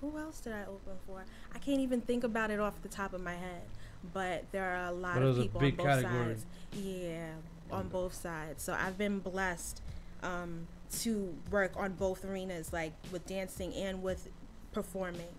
who 0.00 0.18
else 0.18 0.40
did 0.40 0.52
I 0.52 0.62
open 0.64 0.98
for? 1.06 1.24
I 1.54 1.58
can't 1.58 1.80
even 1.80 2.00
think 2.02 2.24
about 2.24 2.50
it 2.50 2.60
off 2.60 2.74
the 2.82 2.88
top 2.88 3.14
of 3.14 3.20
my 3.22 3.34
head. 3.34 3.62
But 4.12 4.44
there 4.52 4.64
are 4.64 4.86
a 4.86 4.92
lot 4.92 5.22
of 5.22 5.36
people 5.36 5.60
big 5.60 5.80
on 5.80 5.86
both 5.86 5.86
category. 5.86 6.24
sides. 6.26 6.46
Yeah, 6.74 7.26
on 7.70 7.88
both 7.88 8.14
sides. 8.14 8.62
So 8.62 8.76
I've 8.78 8.98
been 8.98 9.18
blessed 9.18 9.80
um, 10.22 10.66
to 11.00 11.34
work 11.50 11.72
on 11.76 11.92
both 11.92 12.24
arenas, 12.24 12.72
like 12.72 12.92
with 13.12 13.26
dancing 13.26 13.72
and 13.74 14.02
with 14.02 14.28
performing. 14.72 15.34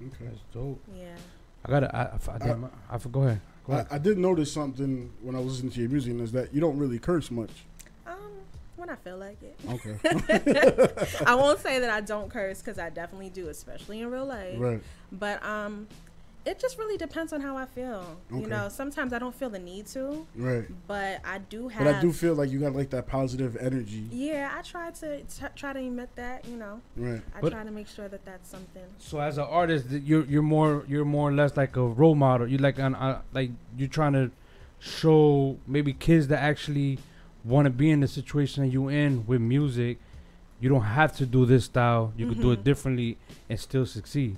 Okay. 0.00 0.26
that's 0.26 0.40
dope. 0.52 0.82
Yeah. 0.94 1.16
I 1.64 1.70
gotta. 1.70 1.96
I, 1.96 2.02
I, 2.02 2.34
I, 2.34 2.38
damn, 2.38 2.64
I, 2.64 2.94
I, 2.94 2.98
go 3.10 3.22
ahead. 3.22 3.40
Go 3.66 3.72
I, 3.72 3.76
ahead. 3.76 3.86
I 3.90 3.98
did 3.98 4.18
notice 4.18 4.52
something 4.52 5.12
when 5.22 5.34
I 5.34 5.38
was 5.38 5.54
listening 5.54 5.72
to 5.72 5.80
your 5.80 5.90
music, 5.90 6.12
and 6.12 6.20
is 6.20 6.32
that 6.32 6.54
you 6.54 6.60
don't 6.60 6.78
really 6.78 6.98
curse 6.98 7.30
much. 7.30 7.50
Um, 8.06 8.14
when 8.76 8.90
I 8.90 8.96
feel 8.96 9.16
like 9.16 9.38
it. 9.42 9.58
Okay. 9.68 9.98
I 11.26 11.34
won't 11.34 11.60
say 11.60 11.80
that 11.80 11.90
I 11.90 12.00
don't 12.02 12.30
curse 12.30 12.60
because 12.60 12.78
I 12.78 12.90
definitely 12.90 13.30
do, 13.30 13.48
especially 13.48 14.00
in 14.00 14.10
real 14.10 14.26
life. 14.26 14.54
right. 14.58 14.80
But 15.10 15.42
um, 15.44 15.88
it 16.46 16.58
just 16.60 16.78
really 16.78 16.96
depends 16.96 17.32
on 17.32 17.40
how 17.40 17.56
I 17.56 17.66
feel. 17.66 18.16
Okay. 18.32 18.40
You 18.42 18.46
know, 18.46 18.68
sometimes 18.68 19.12
I 19.12 19.18
don't 19.18 19.34
feel 19.34 19.50
the 19.50 19.58
need 19.58 19.86
to, 19.88 20.26
Right. 20.36 20.64
but 20.86 21.20
I 21.24 21.38
do 21.38 21.66
have. 21.68 21.84
But 21.84 21.94
I 21.96 22.00
do 22.00 22.12
feel 22.12 22.34
like 22.34 22.50
you 22.50 22.60
got 22.60 22.72
like 22.74 22.88
that 22.90 23.06
positive 23.08 23.56
energy. 23.56 24.04
Yeah, 24.12 24.52
I 24.56 24.62
try 24.62 24.90
to 24.92 25.22
t- 25.22 25.46
try 25.56 25.72
to 25.72 25.80
emit 25.80 26.10
that. 26.16 26.46
You 26.46 26.56
know, 26.56 26.80
Right. 26.96 27.20
I 27.34 27.40
But- 27.40 27.50
try 27.52 27.64
to 27.64 27.70
make 27.70 27.88
sure 27.88 28.08
that 28.08 28.24
that's 28.24 28.48
something. 28.48 28.84
So 28.98 29.18
as 29.20 29.36
an 29.38 29.44
artist, 29.44 29.90
you're 29.90 30.24
you're 30.24 30.42
more 30.42 30.84
you're 30.88 31.04
more 31.04 31.28
or 31.28 31.32
less 31.32 31.56
like 31.56 31.76
a 31.76 31.82
role 31.86 32.14
model. 32.14 32.46
You 32.46 32.58
like 32.58 32.78
an 32.78 32.94
uh, 32.94 33.22
like 33.34 33.50
you're 33.76 33.88
trying 33.88 34.12
to 34.14 34.30
show 34.78 35.56
maybe 35.66 35.92
kids 35.92 36.28
that 36.28 36.40
actually 36.40 36.98
want 37.44 37.64
to 37.66 37.70
be 37.70 37.90
in 37.90 38.00
the 38.00 38.08
situation 38.08 38.64
that 38.64 38.70
you 38.70 38.88
in 38.88 39.26
with 39.26 39.40
music. 39.40 39.98
You 40.60 40.68
don't 40.68 40.82
have 40.82 41.14
to 41.16 41.26
do 41.26 41.44
this 41.44 41.64
style. 41.66 42.12
You 42.16 42.28
could 42.28 42.40
do 42.40 42.50
it 42.52 42.60
Mhm. 42.60 42.64
differently 42.64 43.18
and 43.48 43.58
still 43.60 43.84
succeed. 43.86 44.36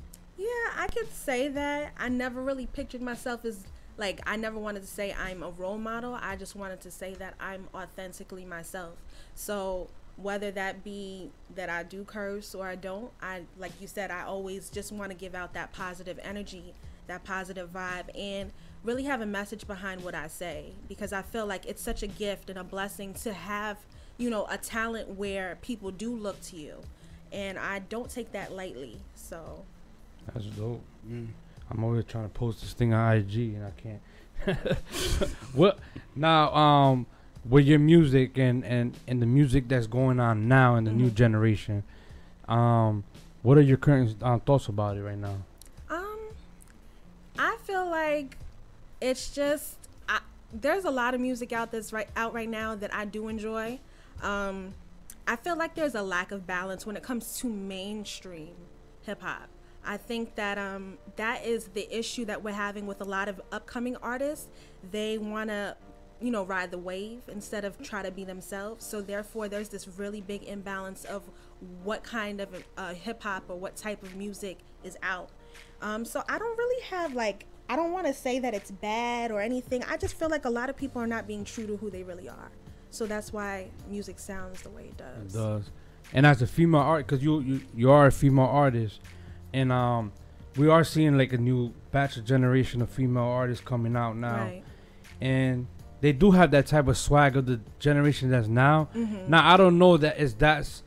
Could 0.94 1.12
say 1.12 1.48
that. 1.48 1.92
I 1.98 2.08
never 2.08 2.42
really 2.42 2.66
pictured 2.66 3.02
myself 3.02 3.44
as 3.44 3.64
like 3.98 4.20
I 4.26 4.36
never 4.36 4.58
wanted 4.58 4.80
to 4.80 4.88
say 4.88 5.12
I'm 5.12 5.42
a 5.42 5.50
role 5.50 5.78
model. 5.78 6.18
I 6.20 6.36
just 6.36 6.56
wanted 6.56 6.80
to 6.82 6.90
say 6.90 7.14
that 7.14 7.34
I'm 7.38 7.68
authentically 7.74 8.44
myself. 8.44 8.94
So 9.34 9.90
whether 10.16 10.50
that 10.50 10.82
be 10.82 11.30
that 11.54 11.68
I 11.68 11.82
do 11.84 12.04
curse 12.04 12.54
or 12.54 12.66
I 12.66 12.74
don't, 12.74 13.10
I 13.22 13.42
like 13.58 13.72
you 13.80 13.86
said, 13.86 14.10
I 14.10 14.22
always 14.22 14.70
just 14.70 14.92
want 14.92 15.10
to 15.10 15.16
give 15.16 15.34
out 15.34 15.54
that 15.54 15.72
positive 15.72 16.18
energy, 16.22 16.74
that 17.06 17.22
positive 17.22 17.72
vibe 17.72 18.08
and 18.18 18.50
really 18.82 19.04
have 19.04 19.20
a 19.20 19.26
message 19.26 19.66
behind 19.66 20.02
what 20.02 20.14
I 20.14 20.28
say 20.28 20.72
because 20.88 21.12
I 21.12 21.22
feel 21.22 21.46
like 21.46 21.66
it's 21.66 21.82
such 21.82 22.02
a 22.02 22.06
gift 22.06 22.50
and 22.50 22.58
a 22.58 22.64
blessing 22.64 23.14
to 23.14 23.32
have, 23.32 23.76
you 24.16 24.30
know, 24.30 24.46
a 24.50 24.56
talent 24.56 25.10
where 25.10 25.58
people 25.60 25.90
do 25.90 26.14
look 26.14 26.40
to 26.42 26.56
you. 26.56 26.80
And 27.30 27.58
I 27.58 27.80
don't 27.80 28.10
take 28.10 28.32
that 28.32 28.52
lightly. 28.52 29.00
So 29.14 29.64
That's 30.34 30.46
dope. 30.46 30.82
Mm. 31.08 31.28
I'm 31.70 31.84
always 31.84 32.04
trying 32.04 32.24
to 32.24 32.28
post 32.30 32.60
this 32.60 32.72
thing 32.72 32.92
on 32.94 33.16
IG 33.16 33.54
and 33.54 33.64
I 33.66 33.70
can't. 33.80 34.00
what 35.52 35.78
now? 36.14 36.54
Um, 36.54 37.06
with 37.48 37.66
your 37.66 37.78
music 37.78 38.38
and 38.38 38.64
and 38.64 38.96
and 39.06 39.20
the 39.22 39.26
music 39.26 39.68
that's 39.68 39.86
going 39.86 40.20
on 40.20 40.48
now 40.48 40.76
in 40.76 40.84
the 40.84 40.92
new 40.92 41.10
Mhm. 41.10 41.14
generation, 41.14 41.82
um, 42.48 43.04
what 43.42 43.58
are 43.58 43.62
your 43.62 43.76
current 43.76 44.22
um, 44.22 44.40
thoughts 44.40 44.68
about 44.68 44.96
it 44.96 45.02
right 45.02 45.18
now? 45.18 45.36
Um, 45.90 46.18
I 47.38 47.56
feel 47.64 47.88
like 47.88 48.36
it's 49.00 49.34
just 49.34 49.76
I, 50.08 50.20
there's 50.52 50.84
a 50.84 50.90
lot 50.90 51.14
of 51.14 51.20
music 51.20 51.52
out 51.52 51.70
that's 51.72 51.92
right 51.92 52.08
out 52.16 52.32
right 52.32 52.48
now 52.48 52.74
that 52.76 52.94
I 52.94 53.04
do 53.04 53.28
enjoy. 53.28 53.78
Um, 54.22 54.74
I 55.26 55.36
feel 55.36 55.56
like 55.56 55.74
there's 55.74 55.94
a 55.94 56.02
lack 56.02 56.32
of 56.32 56.46
balance 56.46 56.86
when 56.86 56.96
it 56.96 57.02
comes 57.02 57.36
to 57.38 57.48
mainstream 57.48 58.54
hip 59.02 59.20
hop. 59.20 59.48
I 59.88 59.96
think 59.96 60.34
that 60.34 60.58
um, 60.58 60.98
that 61.16 61.46
is 61.46 61.68
the 61.68 61.88
issue 61.90 62.26
that 62.26 62.44
we're 62.44 62.52
having 62.52 62.86
with 62.86 63.00
a 63.00 63.04
lot 63.04 63.26
of 63.26 63.40
upcoming 63.50 63.96
artists. 63.96 64.48
They 64.92 65.16
want 65.16 65.48
to, 65.48 65.78
you 66.20 66.30
know, 66.30 66.44
ride 66.44 66.70
the 66.70 66.78
wave 66.78 67.22
instead 67.26 67.64
of 67.64 67.80
try 67.82 68.02
to 68.02 68.10
be 68.10 68.22
themselves. 68.22 68.84
So 68.84 69.00
therefore, 69.00 69.48
there's 69.48 69.70
this 69.70 69.88
really 69.88 70.20
big 70.20 70.42
imbalance 70.42 71.06
of 71.06 71.22
what 71.82 72.02
kind 72.02 72.42
of 72.42 72.50
uh, 72.76 72.92
hip 72.92 73.22
hop 73.22 73.44
or 73.48 73.56
what 73.56 73.76
type 73.76 74.02
of 74.02 74.14
music 74.14 74.58
is 74.84 74.98
out. 75.02 75.30
Um, 75.80 76.04
so 76.04 76.22
I 76.28 76.38
don't 76.38 76.58
really 76.58 76.82
have 76.84 77.14
like 77.14 77.46
I 77.70 77.74
don't 77.74 77.92
want 77.92 78.06
to 78.08 78.12
say 78.12 78.38
that 78.40 78.52
it's 78.52 78.70
bad 78.70 79.30
or 79.30 79.40
anything. 79.40 79.82
I 79.84 79.96
just 79.96 80.18
feel 80.18 80.28
like 80.28 80.44
a 80.44 80.50
lot 80.50 80.68
of 80.68 80.76
people 80.76 81.00
are 81.00 81.06
not 81.06 81.26
being 81.26 81.44
true 81.44 81.66
to 81.66 81.78
who 81.78 81.88
they 81.88 82.02
really 82.02 82.28
are. 82.28 82.50
So 82.90 83.06
that's 83.06 83.32
why 83.32 83.68
music 83.88 84.18
sounds 84.18 84.60
the 84.60 84.70
way 84.70 84.84
it 84.84 84.98
does. 84.98 85.34
It 85.34 85.38
does. 85.38 85.70
And 86.12 86.26
as 86.26 86.42
a 86.42 86.46
female 86.46 86.80
art, 86.82 87.06
because 87.06 87.24
you, 87.24 87.40
you 87.40 87.60
you 87.74 87.90
are 87.90 88.06
a 88.06 88.12
female 88.12 88.46
artist, 88.46 89.00
and 89.52 89.72
um, 89.72 90.12
we 90.56 90.68
are 90.68 90.84
seeing 90.84 91.16
like 91.18 91.32
a 91.32 91.38
new 91.38 91.72
batch 91.92 92.16
of 92.16 92.24
generation 92.24 92.82
of 92.82 92.90
female 92.90 93.22
artists 93.24 93.64
coming 93.64 93.96
out 93.96 94.16
now, 94.16 94.44
Right. 94.44 94.64
and 95.20 95.66
they 96.00 96.12
do 96.12 96.30
have 96.32 96.50
that 96.52 96.66
type 96.66 96.86
of 96.88 96.96
swag 96.96 97.36
of 97.36 97.46
the 97.46 97.60
generation 97.78 98.30
that's 98.30 98.48
now. 98.48 98.88
Mhm. 98.94 99.28
Now 99.28 99.52
I 99.52 99.56
don't 99.56 99.78
know 99.78 99.96
that 99.96 100.18
is 100.18 100.34
that's 100.34 100.82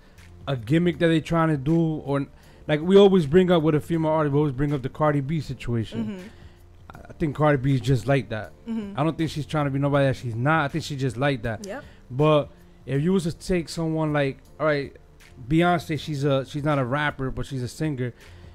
a 0.47 0.55
gimmick 0.55 0.99
that 0.99 1.07
they're 1.07 1.19
trying 1.21 1.49
to 1.49 1.57
do 1.57 1.77
or 1.77 2.25
like 2.67 2.81
we 2.81 2.95
always 2.97 3.25
bring 3.25 3.51
up 3.51 3.61
with 3.63 3.75
a 3.75 3.81
female 3.81 4.11
artist, 4.11 4.33
we 4.33 4.39
always 4.39 4.53
bring 4.53 4.73
up 4.73 4.81
the 4.81 4.89
Cardi 4.89 5.19
B 5.21 5.39
situation. 5.41 6.21
Mhm. 6.93 6.99
I 7.09 7.13
think 7.13 7.35
Cardi 7.35 7.57
B 7.61 7.73
is 7.75 7.81
just 7.81 8.07
like 8.07 8.29
that. 8.29 8.51
Mhm. 8.67 8.93
I 8.97 9.03
don't 9.03 9.17
think 9.17 9.29
she's 9.29 9.45
trying 9.45 9.65
to 9.65 9.71
be 9.71 9.79
nobody 9.79 10.05
that 10.05 10.15
she's 10.15 10.35
not. 10.35 10.65
I 10.65 10.67
think 10.69 10.83
she's 10.83 10.99
just 11.01 11.17
like 11.17 11.41
that. 11.43 11.65
Yep. 11.65 11.83
But 12.09 12.49
if 12.85 13.01
you 13.01 13.13
was 13.13 13.23
to 13.23 13.33
take 13.33 13.69
someone 13.69 14.11
like, 14.13 14.39
all 14.59 14.65
right, 14.65 14.95
Beyonce, 15.47 15.99
she's 15.99 16.23
a 16.23 16.45
she's 16.45 16.63
not 16.63 16.79
a 16.79 16.85
rapper, 16.85 17.31
but 17.31 17.45
she's 17.45 17.63
a 17.63 17.67
singer. 17.67 18.13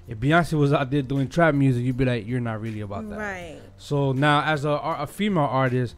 If 0.08 0.18
Beyonce 0.18 0.52
was 0.54 0.72
out 0.72 0.90
there 0.90 1.02
doing 1.02 1.28
trap 1.28 1.54
music, 1.54 1.84
you'd 1.84 1.96
be 1.96 2.04
like, 2.04 2.26
you're 2.26 2.40
not 2.40 2.60
really 2.60 2.80
about 2.80 3.08
that. 3.10 3.18
Right. 3.18 3.60
So 3.76 4.12
now, 4.12 4.42
as 4.44 4.64
a, 4.64 4.70
a 4.70 5.06
female 5.06 5.44
artist, 5.44 5.96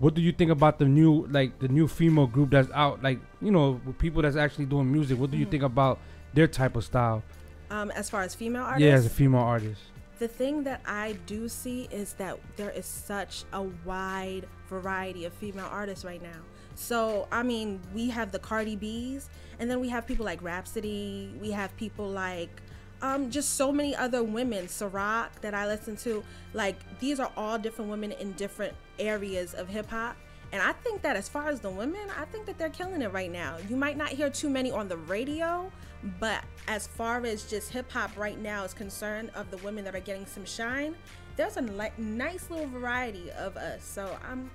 what 0.00 0.14
do 0.14 0.20
you 0.20 0.32
think 0.32 0.50
about 0.50 0.78
the 0.78 0.84
new 0.84 1.26
like 1.30 1.58
the 1.58 1.68
new 1.68 1.88
female 1.88 2.26
group 2.26 2.50
that's 2.50 2.70
out? 2.72 3.02
Like 3.02 3.18
you 3.40 3.50
know, 3.50 3.80
with 3.86 3.98
people 3.98 4.22
that's 4.22 4.36
actually 4.36 4.66
doing 4.66 4.92
music. 4.92 5.18
What 5.18 5.30
do 5.30 5.36
you 5.38 5.46
Mhm. 5.46 5.50
think 5.50 5.62
about 5.62 5.98
their 6.34 6.46
type 6.46 6.76
of 6.76 6.84
style? 6.84 7.22
Um, 7.70 7.90
as 7.92 8.08
far 8.10 8.22
as 8.22 8.34
female 8.34 8.62
artists, 8.62 8.82
Yeah, 8.84 8.92
as 8.94 9.06
a 9.06 9.10
female 9.10 9.40
artist. 9.40 9.80
the 10.18 10.28
thing 10.28 10.64
that 10.64 10.80
I 10.86 11.16
do 11.26 11.48
see 11.48 11.88
is 11.90 12.12
that 12.14 12.38
there 12.56 12.70
is 12.70 12.86
such 12.86 13.44
a 13.52 13.62
wide 13.84 14.46
variety 14.68 15.24
of 15.24 15.32
female 15.32 15.68
artists 15.70 16.04
right 16.04 16.22
now. 16.22 16.40
So, 16.74 17.26
I 17.32 17.42
mean, 17.42 17.80
we 17.94 18.08
have 18.10 18.30
the 18.30 18.38
Cardi 18.38 18.76
B's, 18.76 19.28
and 19.58 19.68
then 19.70 19.80
we 19.80 19.88
have 19.88 20.06
people 20.06 20.24
like 20.24 20.40
Rapsody, 20.42 21.32
we 21.40 21.50
have 21.50 21.76
people 21.76 22.08
like 22.08 22.62
um, 23.02 23.30
just 23.30 23.54
so 23.54 23.72
many 23.72 23.94
other 23.94 24.22
women, 24.22 24.68
Sa-Roc, 24.68 25.40
that 25.40 25.54
I 25.54 25.66
listen 25.66 25.96
to. 25.98 26.22
Like, 26.54 26.76
these 26.98 27.20
are 27.20 27.30
all 27.36 27.58
different 27.58 27.90
women 27.90 28.12
in 28.12 28.32
different 28.32 28.74
areas 28.98 29.54
of 29.54 29.68
hip 29.68 29.88
hop. 29.88 30.16
And 30.52 30.62
I 30.62 30.72
think 30.72 31.02
that 31.02 31.14
as 31.14 31.28
far 31.28 31.48
as 31.48 31.60
the 31.60 31.70
women, 31.70 32.08
I 32.18 32.24
think 32.24 32.46
that 32.46 32.58
they're 32.58 32.70
killing 32.70 33.02
it 33.02 33.12
right 33.12 33.30
now. 33.30 33.56
You 33.68 33.76
might 33.76 33.96
not 33.96 34.08
hear 34.08 34.30
too 34.30 34.48
many 34.48 34.70
on 34.72 34.88
the 34.88 34.96
radio, 34.96 35.70
but 36.18 36.42
as 36.66 36.86
far 36.86 37.24
as 37.26 37.44
just 37.44 37.70
hip 37.70 37.90
hop 37.92 38.16
right 38.16 38.40
now 38.40 38.64
is 38.64 38.72
concerned, 38.72 39.30
of 39.34 39.50
the 39.50 39.58
women 39.58 39.84
that 39.84 39.94
are 39.94 40.00
getting 40.00 40.26
some 40.26 40.44
shine, 40.44 40.94
there's 41.36 41.56
a 41.58 41.62
li- 41.62 41.92
nice 41.98 42.50
little 42.50 42.66
variety 42.66 43.30
of 43.32 43.56
us. 43.56 43.84
So 43.84 44.16
I'm 44.28 44.50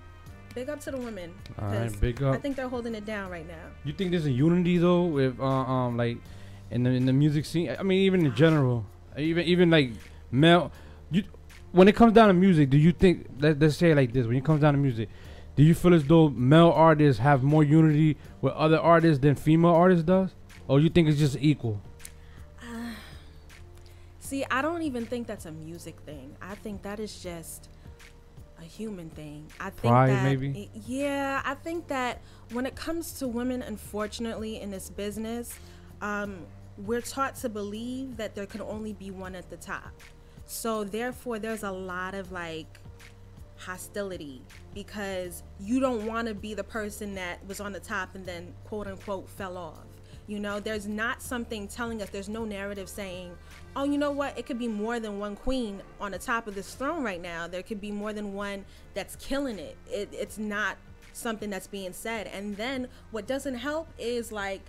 big 0.55 0.69
up 0.69 0.79
to 0.81 0.91
the 0.91 0.97
women. 0.97 1.33
All 1.59 1.67
right, 1.67 2.01
big 2.01 2.21
up. 2.23 2.33
I 2.35 2.37
think 2.37 2.55
they're 2.55 2.67
holding 2.67 2.95
it 2.95 3.05
down 3.05 3.29
right 3.29 3.47
now. 3.47 3.65
You 3.83 3.93
think 3.93 4.11
there's 4.11 4.25
a 4.25 4.31
unity 4.31 4.77
though 4.79 5.03
with 5.03 5.39
uh, 5.39 5.45
um 5.45 5.95
like 5.97 6.17
in 6.73 6.83
the 6.83 6.89
in 6.89 7.05
the 7.05 7.13
music 7.13 7.45
scene? 7.45 7.75
I 7.79 7.83
mean, 7.83 7.99
even 7.99 8.25
in 8.25 8.35
general, 8.35 8.85
even 9.17 9.45
even 9.45 9.69
like 9.69 9.91
male. 10.31 10.71
You 11.11 11.23
when 11.71 11.87
it 11.87 11.95
comes 11.95 12.13
down 12.13 12.27
to 12.27 12.33
music, 12.33 12.69
do 12.69 12.77
you 12.77 12.91
think 12.91 13.27
let, 13.39 13.59
let's 13.59 13.77
say 13.77 13.91
it 13.91 13.95
like 13.95 14.11
this? 14.11 14.25
When 14.25 14.35
it 14.35 14.43
comes 14.43 14.61
down 14.61 14.73
to 14.73 14.79
music, 14.79 15.09
do 15.55 15.63
you 15.63 15.75
feel 15.75 15.93
as 15.93 16.03
though 16.03 16.29
male 16.29 16.71
artists 16.71 17.21
have 17.21 17.43
more 17.43 17.63
unity 17.63 18.17
with 18.41 18.53
other 18.53 18.79
artists 18.79 19.21
than 19.21 19.35
female 19.35 19.71
artists 19.71 20.03
does, 20.03 20.31
or 20.67 20.79
you 20.79 20.89
think 20.89 21.07
it's 21.07 21.19
just 21.19 21.37
equal? 21.39 21.79
See, 22.59 22.67
See, 24.19 24.45
I 24.49 24.61
don't 24.63 24.81
even 24.81 25.05
think 25.05 25.27
that's 25.27 25.45
a 25.45 25.51
music 25.51 25.99
thing. 26.01 26.35
I 26.41 26.55
think 26.55 26.81
that 26.81 26.99
is 26.99 27.21
just 27.21 27.69
a 28.59 28.63
human 28.63 29.09
thing. 29.11 29.45
I 29.59 29.69
think 29.69 29.91
Pride, 29.91 30.09
that 30.09 30.23
maybe? 30.23 30.71
yeah, 30.87 31.41
I 31.45 31.53
think 31.53 31.87
that 31.89 32.21
when 32.51 32.65
it 32.65 32.75
comes 32.75 33.13
to 33.19 33.27
women, 33.27 33.61
unfortunately, 33.61 34.59
in 34.59 34.71
this 34.71 34.89
business, 34.89 35.53
um, 36.01 36.45
we're 36.77 37.01
taught 37.01 37.35
to 37.35 37.49
believe 37.49 38.17
that 38.17 38.35
there 38.35 38.45
can 38.45 38.61
only 38.61 38.93
be 38.93 39.11
one 39.11 39.35
at 39.35 39.49
the 39.49 39.57
top. 39.57 39.91
So 40.45 40.83
therefore, 40.83 41.39
there's 41.39 41.63
a 41.63 41.71
lot 41.71 42.13
of 42.13 42.31
like 42.31 42.79
hostility 43.57 44.41
because 44.73 45.43
you 45.59 45.79
don't 45.79 46.05
want 46.05 46.27
to 46.27 46.33
be 46.33 46.53
the 46.53 46.63
person 46.63 47.15
that 47.15 47.45
was 47.47 47.59
on 47.59 47.71
the 47.71 47.79
top 47.79 48.15
and 48.15 48.25
then 48.25 48.53
quote 48.65 48.87
unquote 48.87 49.29
fell 49.29 49.57
off. 49.57 49.85
You 50.27 50.39
know, 50.39 50.59
there's 50.59 50.87
not 50.87 51.21
something 51.21 51.67
telling 51.67 52.01
us, 52.01 52.09
there's 52.09 52.29
no 52.29 52.45
narrative 52.45 52.87
saying, 52.87 53.35
oh, 53.75 53.83
you 53.83 53.97
know 53.97 54.11
what, 54.11 54.37
it 54.37 54.45
could 54.45 54.59
be 54.59 54.69
more 54.69 54.99
than 54.99 55.19
one 55.19 55.35
queen 55.35 55.81
on 55.99 56.11
the 56.11 56.17
top 56.17 56.47
of 56.47 56.55
this 56.55 56.75
throne 56.75 57.03
right 57.03 57.21
now. 57.21 57.47
There 57.47 57.61
could 57.61 57.81
be 57.81 57.91
more 57.91 58.13
than 58.13 58.33
one 58.33 58.63
that's 58.93 59.17
killing 59.17 59.59
it. 59.59 59.75
it 59.89 60.09
it's 60.13 60.37
not 60.37 60.77
something 61.11 61.49
that's 61.49 61.67
being 61.67 61.91
said. 61.91 62.27
And 62.27 62.55
then 62.55 62.87
what 63.11 63.27
doesn't 63.27 63.55
help 63.55 63.89
is 63.97 64.31
like, 64.31 64.61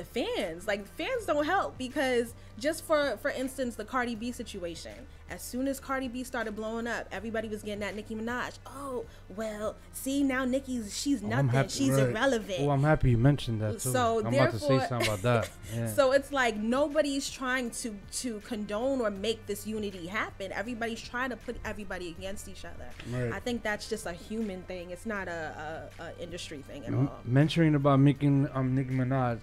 the 0.00 0.04
fans 0.04 0.66
like 0.66 0.86
fans 0.96 1.26
don't 1.26 1.44
help 1.44 1.76
because 1.76 2.34
just 2.58 2.84
for 2.84 3.16
for 3.22 3.30
instance 3.30 3.74
the 3.76 3.84
cardi 3.84 4.14
b 4.14 4.32
situation 4.32 4.92
as 5.28 5.42
soon 5.42 5.68
as 5.68 5.78
cardi 5.78 6.08
b 6.08 6.24
started 6.24 6.56
blowing 6.56 6.86
up 6.86 7.06
everybody 7.12 7.48
was 7.48 7.62
getting 7.62 7.82
at 7.84 7.94
nicki 7.94 8.14
minaj 8.14 8.58
oh 8.66 9.04
well 9.36 9.76
see 9.92 10.22
now 10.22 10.44
nicki's 10.44 10.96
she's 10.98 11.22
I'm 11.22 11.28
nothing 11.28 11.48
happy- 11.50 11.68
she's 11.68 11.90
Right. 11.90 12.08
irrelevant 12.08 12.60
Oh, 12.60 12.70
I'm 12.70 12.82
happy 12.82 13.10
you 13.10 13.18
mentioned 13.18 13.60
that 13.62 13.74
too. 13.74 13.90
So, 13.96 14.20
I'm 14.24 14.32
about 14.34 14.50
to 14.52 14.58
say 14.58 14.78
something 14.88 15.06
about 15.08 15.22
that. 15.22 15.50
Yeah. 15.74 15.86
so 15.86 16.10
it's 16.12 16.32
like 16.32 16.56
nobody's 16.56 17.30
trying 17.30 17.70
to 17.82 17.94
to 18.22 18.40
condone 18.40 19.00
or 19.00 19.08
make 19.10 19.46
this 19.46 19.66
unity 19.68 20.06
happen 20.08 20.50
everybody's 20.52 21.00
trying 21.00 21.30
to 21.30 21.36
put 21.36 21.56
everybody 21.64 22.08
against 22.08 22.48
each 22.48 22.64
other 22.64 22.88
Right. 23.12 23.32
i 23.32 23.38
think 23.38 23.62
that's 23.62 23.88
just 23.88 24.04
a 24.06 24.12
human 24.12 24.62
thing 24.62 24.90
it's 24.90 25.06
not 25.06 25.28
a, 25.28 25.88
a, 26.00 26.02
a 26.06 26.08
industry 26.26 26.60
thing 26.68 26.82
at 26.86 26.88
M- 26.88 27.06
all 27.08 27.18
mentioning 27.24 27.74
about 27.76 28.00
making 28.00 28.48
um 28.52 28.74
Nicki 28.74 28.90
Minaj, 29.00 29.38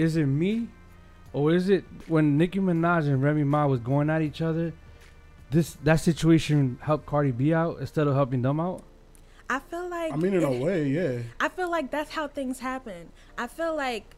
is 0.00 0.16
it 0.16 0.24
me, 0.24 0.68
or 1.32 1.54
is 1.54 1.68
it 1.68 1.84
when 2.08 2.38
Nicki 2.38 2.58
Minaj 2.58 3.06
and 3.06 3.22
Remy 3.22 3.44
Ma 3.44 3.66
was 3.66 3.80
going 3.80 4.08
at 4.08 4.22
each 4.22 4.40
other? 4.40 4.72
This 5.50 5.76
that 5.84 6.00
situation 6.00 6.78
helped 6.80 7.06
Cardi 7.06 7.32
B 7.32 7.52
out 7.52 7.78
instead 7.80 8.06
of 8.06 8.14
helping 8.14 8.40
them 8.40 8.60
out. 8.60 8.82
i 9.50 9.58
feel 9.58 9.88
like 9.90 10.12
I 10.12 10.16
mean, 10.16 10.34
in 10.34 10.42
a 10.42 10.52
way, 10.52 10.88
yeah. 10.88 11.18
I 11.38 11.48
feel 11.48 11.70
like 11.70 11.90
that's 11.90 12.12
how 12.12 12.28
things 12.28 12.60
happen. 12.60 13.10
I 13.36 13.46
feel 13.46 13.76
like 13.76 14.16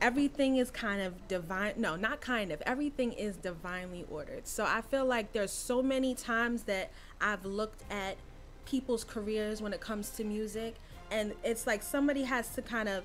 everything 0.00 0.56
is 0.56 0.70
kind 0.70 1.02
of 1.02 1.28
divine. 1.28 1.74
No, 1.76 1.96
not 1.96 2.22
kind 2.22 2.50
of. 2.50 2.62
Everything 2.62 3.12
is 3.12 3.36
divinely 3.36 4.06
ordered. 4.10 4.46
So 4.46 4.64
I 4.64 4.80
feel 4.80 5.04
like 5.04 5.32
there's 5.32 5.52
so 5.52 5.82
many 5.82 6.14
times 6.14 6.62
that 6.62 6.92
I've 7.20 7.44
looked 7.44 7.82
at 7.90 8.16
people's 8.64 9.04
careers 9.04 9.60
when 9.60 9.74
it 9.74 9.80
comes 9.80 10.10
to 10.10 10.24
music, 10.24 10.76
and 11.10 11.34
it's 11.44 11.66
like 11.66 11.82
somebody 11.82 12.22
has 12.22 12.48
to 12.54 12.62
kind 12.62 12.88
of 12.88 13.04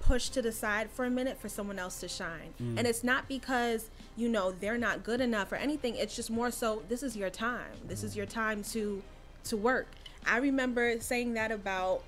push 0.00 0.28
to 0.30 0.42
the 0.42 0.52
side 0.52 0.90
for 0.90 1.04
a 1.04 1.10
minute 1.10 1.38
for 1.40 1.48
someone 1.48 1.78
else 1.78 2.00
to 2.00 2.08
shine. 2.08 2.54
Mm. 2.60 2.78
And 2.78 2.86
it's 2.86 3.04
not 3.04 3.28
because, 3.28 3.90
you 4.16 4.28
know, 4.28 4.52
they're 4.52 4.78
not 4.78 5.04
good 5.04 5.20
enough 5.20 5.52
or 5.52 5.56
anything. 5.56 5.96
It's 5.96 6.16
just 6.16 6.30
more 6.30 6.50
so 6.50 6.82
this 6.88 7.02
is 7.02 7.16
your 7.16 7.30
time. 7.30 7.72
This 7.86 8.02
is 8.02 8.12
mm. 8.12 8.16
your 8.16 8.26
time 8.26 8.62
to 8.64 9.02
to 9.44 9.56
work. 9.56 9.86
I 10.26 10.38
remember 10.38 11.00
saying 11.00 11.34
that 11.34 11.50
about 11.50 12.02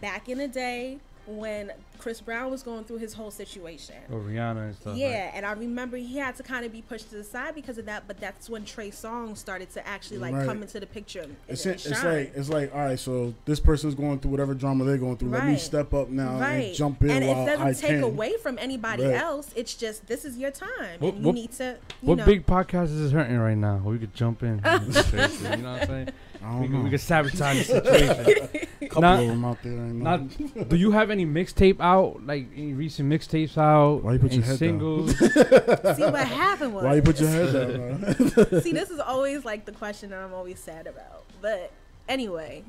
back 0.00 0.28
in 0.28 0.38
the 0.38 0.48
day 0.48 0.98
when 1.26 1.70
Chris 1.98 2.20
Brown 2.20 2.50
was 2.50 2.64
going 2.64 2.82
through 2.82 2.98
his 2.98 3.14
whole 3.14 3.30
situation. 3.30 3.94
Or 4.10 4.18
Rihanna 4.18 4.56
and 4.66 4.74
stuff. 4.74 4.96
Yeah, 4.96 5.30
and 5.34 5.46
I 5.46 5.52
remember 5.52 5.96
he 5.96 6.18
had 6.18 6.34
to 6.36 6.42
kind 6.42 6.64
of 6.66 6.72
be 6.72 6.82
pushed 6.82 7.10
to 7.10 7.16
the 7.16 7.22
side 7.22 7.54
because 7.54 7.78
of 7.78 7.86
that. 7.86 8.08
But 8.08 8.18
that's 8.18 8.50
when 8.50 8.64
Trey 8.64 8.90
Songz 8.90 9.36
started 9.36 9.70
to 9.74 9.86
actually 9.86 10.18
like 10.18 10.34
Right. 10.34 10.46
come 10.46 10.62
into 10.62 10.80
the 10.80 10.86
picture. 10.86 11.20
And, 11.22 11.36
It's, 11.48 11.64
and 11.64 11.74
it's 11.76 11.88
like 12.04 12.32
it's 12.34 12.48
like 12.48 12.74
all 12.74 12.80
right. 12.80 12.98
So 12.98 13.34
this 13.44 13.60
person's 13.60 13.94
going 13.94 14.18
through 14.18 14.32
whatever 14.32 14.52
drama 14.54 14.84
they're 14.84 14.98
going 14.98 15.16
through. 15.16 15.30
Let 15.30 15.46
me 15.46 15.56
step 15.58 15.94
up 15.94 16.08
now 16.08 16.40
right. 16.40 16.54
and 16.66 16.74
jump 16.74 17.02
in 17.04 17.10
and 17.10 17.26
while 17.28 17.42
it 17.46 17.50
doesn't 17.50 17.66
I 17.66 17.72
take 17.72 17.90
can. 17.90 18.02
away 18.02 18.36
from 18.42 18.58
anybody 18.58 19.04
Right. 19.04 19.14
else. 19.14 19.50
It's 19.54 19.74
just 19.74 20.06
this 20.08 20.24
is 20.24 20.36
your 20.38 20.50
time, 20.50 20.98
What- 20.98 21.14
and 21.14 21.18
you 21.22 21.26
what- 21.26 21.34
need 21.36 21.52
to. 21.52 21.76
You 22.02 22.08
What 22.08 22.18
know, 22.18 22.24
big 22.26 22.46
podcast 22.46 22.84
is 22.86 22.98
this 23.00 23.12
hurting 23.12 23.38
right 23.38 23.56
now? 23.56 23.76
We 23.84 23.98
could 23.98 24.12
jump 24.14 24.42
in. 24.42 24.56
you 24.56 24.62
know 24.62 24.80
what 24.80 25.14
I'm 25.14 25.86
saying? 25.86 26.08
I 26.44 26.60
We 26.60 26.68
don't 26.68 26.84
we 26.84 26.90
could 26.90 27.00
sabotage 27.00 27.66
the 27.68 27.74
situation. 27.82 28.66
couple 28.88 29.02
not- 29.02 29.20
of 29.20 29.26
them 29.28 29.44
out 29.44 29.62
there. 29.62 29.72
Right 29.72 29.92
now. 29.92 30.16
Not, 30.16 30.68
do 30.68 30.76
you 30.76 30.90
have 30.90 31.10
any 31.10 31.24
mixtape 31.24 31.80
out? 31.80 32.26
Like 32.26 32.46
any 32.56 32.72
recent 32.74 33.08
mixtapes 33.08 33.56
out? 33.56 34.02
Why 34.02 34.14
you 34.14 34.18
put 34.18 34.32
your 34.32 34.42
Any 34.42 34.48
head 34.50 34.58
down? 34.58 34.58
singles? 34.58 35.18
see 35.96 36.02
what 36.04 36.26
happened 36.26 36.74
was. 36.74 36.84
Why 36.84 36.94
you 36.96 37.02
put 37.02 37.20
your 37.20 37.28
head 37.30 37.52
down? 37.52 38.00
man? 38.00 38.62
see, 38.62 38.72
this 38.72 38.90
is 38.90 38.98
always 39.00 39.44
like 39.44 39.64
the 39.66 39.72
question 39.72 40.10
that 40.10 40.18
I'm 40.18 40.32
always 40.34 40.58
sad 40.58 40.86
about. 40.86 41.24
But 41.40 41.70
anyway, 42.08 42.64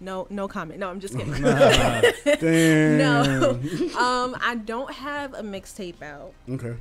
no, 0.00 0.26
no 0.30 0.46
comment. 0.48 0.78
No, 0.78 0.88
I'm 0.90 1.00
just 1.00 1.16
kidding. 1.16 1.32
Damn. 1.42 2.98
no, 2.98 3.50
um, 3.98 4.36
I 4.40 4.54
don't 4.64 4.92
have 4.92 5.34
a 5.34 5.42
mixtape 5.42 6.02
out. 6.02 6.32
Okay. 6.48 6.74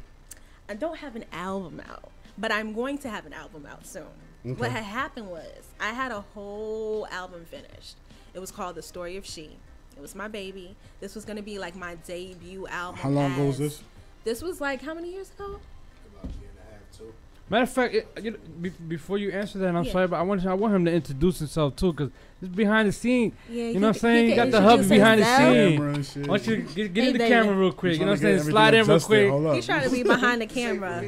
I 0.70 0.74
don't 0.74 0.98
have 0.98 1.16
an 1.16 1.26
album 1.32 1.82
out, 1.90 2.12
but 2.38 2.52
I'm 2.52 2.74
going 2.74 2.98
to 3.00 3.10
have 3.10 3.26
an 3.26 3.34
album 3.34 3.66
out 3.66 3.86
soon. 3.86 4.04
What 4.54 4.72
had 4.72 4.84
happened 4.84 5.28
was 5.28 5.64
I 5.80 5.90
had 5.90 6.12
a 6.12 6.22
whole 6.22 7.08
album 7.10 7.46
finished. 7.46 7.96
It 8.36 8.40
was 8.40 8.52
called 8.52 8.76
The 8.76 8.84
Story 8.84 9.18
of 9.18 9.26
She. 9.26 9.58
It 9.98 10.02
was 10.02 10.14
my 10.14 10.28
baby. 10.28 10.76
This 11.00 11.16
was 11.16 11.26
going 11.26 11.38
to 11.38 11.44
be 11.44 11.58
like 11.58 11.76
my 11.76 11.96
debut 12.06 12.68
album. 12.68 13.00
How 13.00 13.10
long 13.10 13.34
ago 13.34 13.46
was 13.46 13.58
this? 13.58 13.82
This 14.24 14.44
was 14.44 14.62
like 14.62 14.84
how 14.84 14.94
many 14.94 15.12
years 15.12 15.32
ago? 15.32 15.60
Matter 17.48 17.64
of 17.64 17.70
fact, 17.70 17.94
it, 17.94 18.08
you 18.24 18.32
know, 18.32 18.38
be, 18.60 18.70
before 18.70 19.20
you 19.20 19.30
answer 19.30 19.60
that, 19.60 19.76
I'm 19.76 19.84
Yeah. 19.84 19.92
sorry, 19.92 20.08
but 20.08 20.16
I 20.16 20.24
want 20.24 20.44
I 20.48 20.54
want 20.56 20.74
him 20.74 20.86
to 20.86 20.92
introduce 20.92 21.38
himself 21.38 21.76
too, 21.76 21.94
because 21.94 22.10
it's 22.42 22.50
behind 22.56 22.88
the 22.88 22.92
scene. 22.92 23.34
Yeah, 23.48 23.66
You 23.66 23.74
know 23.80 23.88
what 23.90 23.96
I'm 23.98 24.00
saying? 24.00 24.30
You 24.32 24.36
got 24.36 24.50
the 24.50 24.62
hubby 24.62 24.82
hubby 24.84 24.96
behind 24.96 25.22
the 25.22 25.26
scene. 25.26 25.78
Camera 25.78 25.94
and. 25.94 26.28
Why 26.28 26.38
don't 26.38 26.48
you 26.48 26.58
get, 26.64 26.94
get 26.96 27.02
Hey, 27.04 27.08
in 27.10 27.14
the 27.14 27.20
baby. 27.20 27.30
camera 27.30 27.56
real 27.56 27.72
quick? 27.72 27.94
You 27.94 28.00
know 28.00 28.06
what 28.08 28.12
I'm 28.14 28.26
to 28.26 28.40
saying? 28.40 28.50
Slide 28.52 28.74
in 28.74 28.86
real 28.88 29.00
quick. 29.00 29.56
He's 29.56 29.66
trying 29.68 29.84
to 29.84 29.90
be 29.92 30.02
behind 30.02 30.42
the 30.42 30.48
camera. 30.48 31.04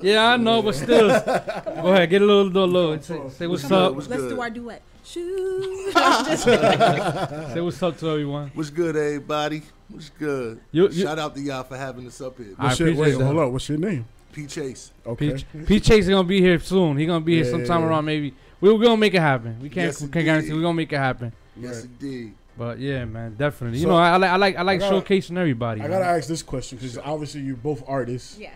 Yeah, 0.00 0.26
I 0.32 0.36
know, 0.38 0.62
but 0.62 0.74
still. 0.74 1.08
Go 1.08 1.92
ahead, 1.92 2.08
get 2.08 2.22
a 2.22 2.24
little, 2.24 2.44
little, 2.44 2.66
little. 2.68 3.02
Say, 3.02 3.20
say 3.36 3.46
what's 3.46 3.62
Come 3.62 3.72
up. 3.74 3.94
What's 3.94 4.08
let's 4.08 4.22
do 4.22 4.40
our 4.40 4.48
duet. 4.50 4.80
Shoo. 5.04 5.92
I'm 5.96 6.24
just 6.24 6.44
kidding. 6.46 7.50
Say 7.52 7.60
what's 7.60 7.82
up 7.82 7.98
to 7.98 8.08
everyone. 8.10 8.50
What's 8.54 8.70
good, 8.70 8.96
everybody? 8.96 9.60
What's 9.90 10.08
good? 10.08 10.60
You- 10.72 10.84
you- 10.88 11.02
Shout 11.02 11.18
out 11.18 11.34
to 11.34 11.42
y'all 11.42 11.62
for 11.62 11.76
having 11.76 12.06
us 12.06 12.18
up 12.22 12.38
here. 12.38 12.54
I 12.58 12.68
What's 12.68 12.80
your, 12.80 12.88
wait, 12.88 12.94
appreciate 12.98 13.18
that. 13.18 13.24
hold 13.26 13.38
up. 13.38 13.52
What's 13.52 13.68
your 13.68 13.76
name? 13.78 14.06
P 14.34 14.46
Chase. 14.46 14.92
Okay. 15.06 15.34
P, 15.52 15.64
P 15.66 15.80
Chase 15.80 16.04
is 16.04 16.08
gonna 16.08 16.26
be 16.26 16.40
here 16.40 16.58
soon. 16.58 16.96
He 16.96 17.06
gonna 17.06 17.24
be 17.24 17.34
here 17.36 17.44
Yeah, 17.44 17.50
sometime 17.50 17.80
yeah, 17.80 17.86
yeah. 17.86 17.90
around 17.90 18.04
maybe. 18.04 18.34
We're 18.60 18.78
gonna 18.78 18.96
make 18.96 19.14
it 19.14 19.20
happen. 19.20 19.58
We 19.60 19.68
can't 19.68 19.86
Yes, 19.86 20.00
we 20.02 20.08
can't 20.08 20.24
guarantee 20.24 20.52
we're 20.52 20.62
gonna 20.62 20.74
make 20.74 20.92
it 20.92 20.96
happen. 20.98 21.32
Yes, 21.56 21.76
Right. 21.76 21.84
indeed. 21.84 22.34
But 22.56 22.78
yeah, 22.78 23.04
man, 23.04 23.34
definitely. 23.36 23.78
You 23.80 23.86
know, 23.88 23.96
I, 23.96 24.10
I 24.10 24.16
like 24.16 24.30
I 24.30 24.36
like 24.36 24.56
I 24.56 24.62
like 24.62 24.82
I 24.82 24.90
gotta- 24.90 25.00
showcasing 25.06 25.36
everybody. 25.36 25.80
I 25.82 25.88
gotta 25.88 26.04
ask 26.04 26.28
this 26.28 26.42
question 26.42 26.78
because 26.78 26.96
obviously 26.98 27.40
you're 27.42 27.56
both 27.56 27.82
artists. 27.86 28.38
yes. 28.38 28.52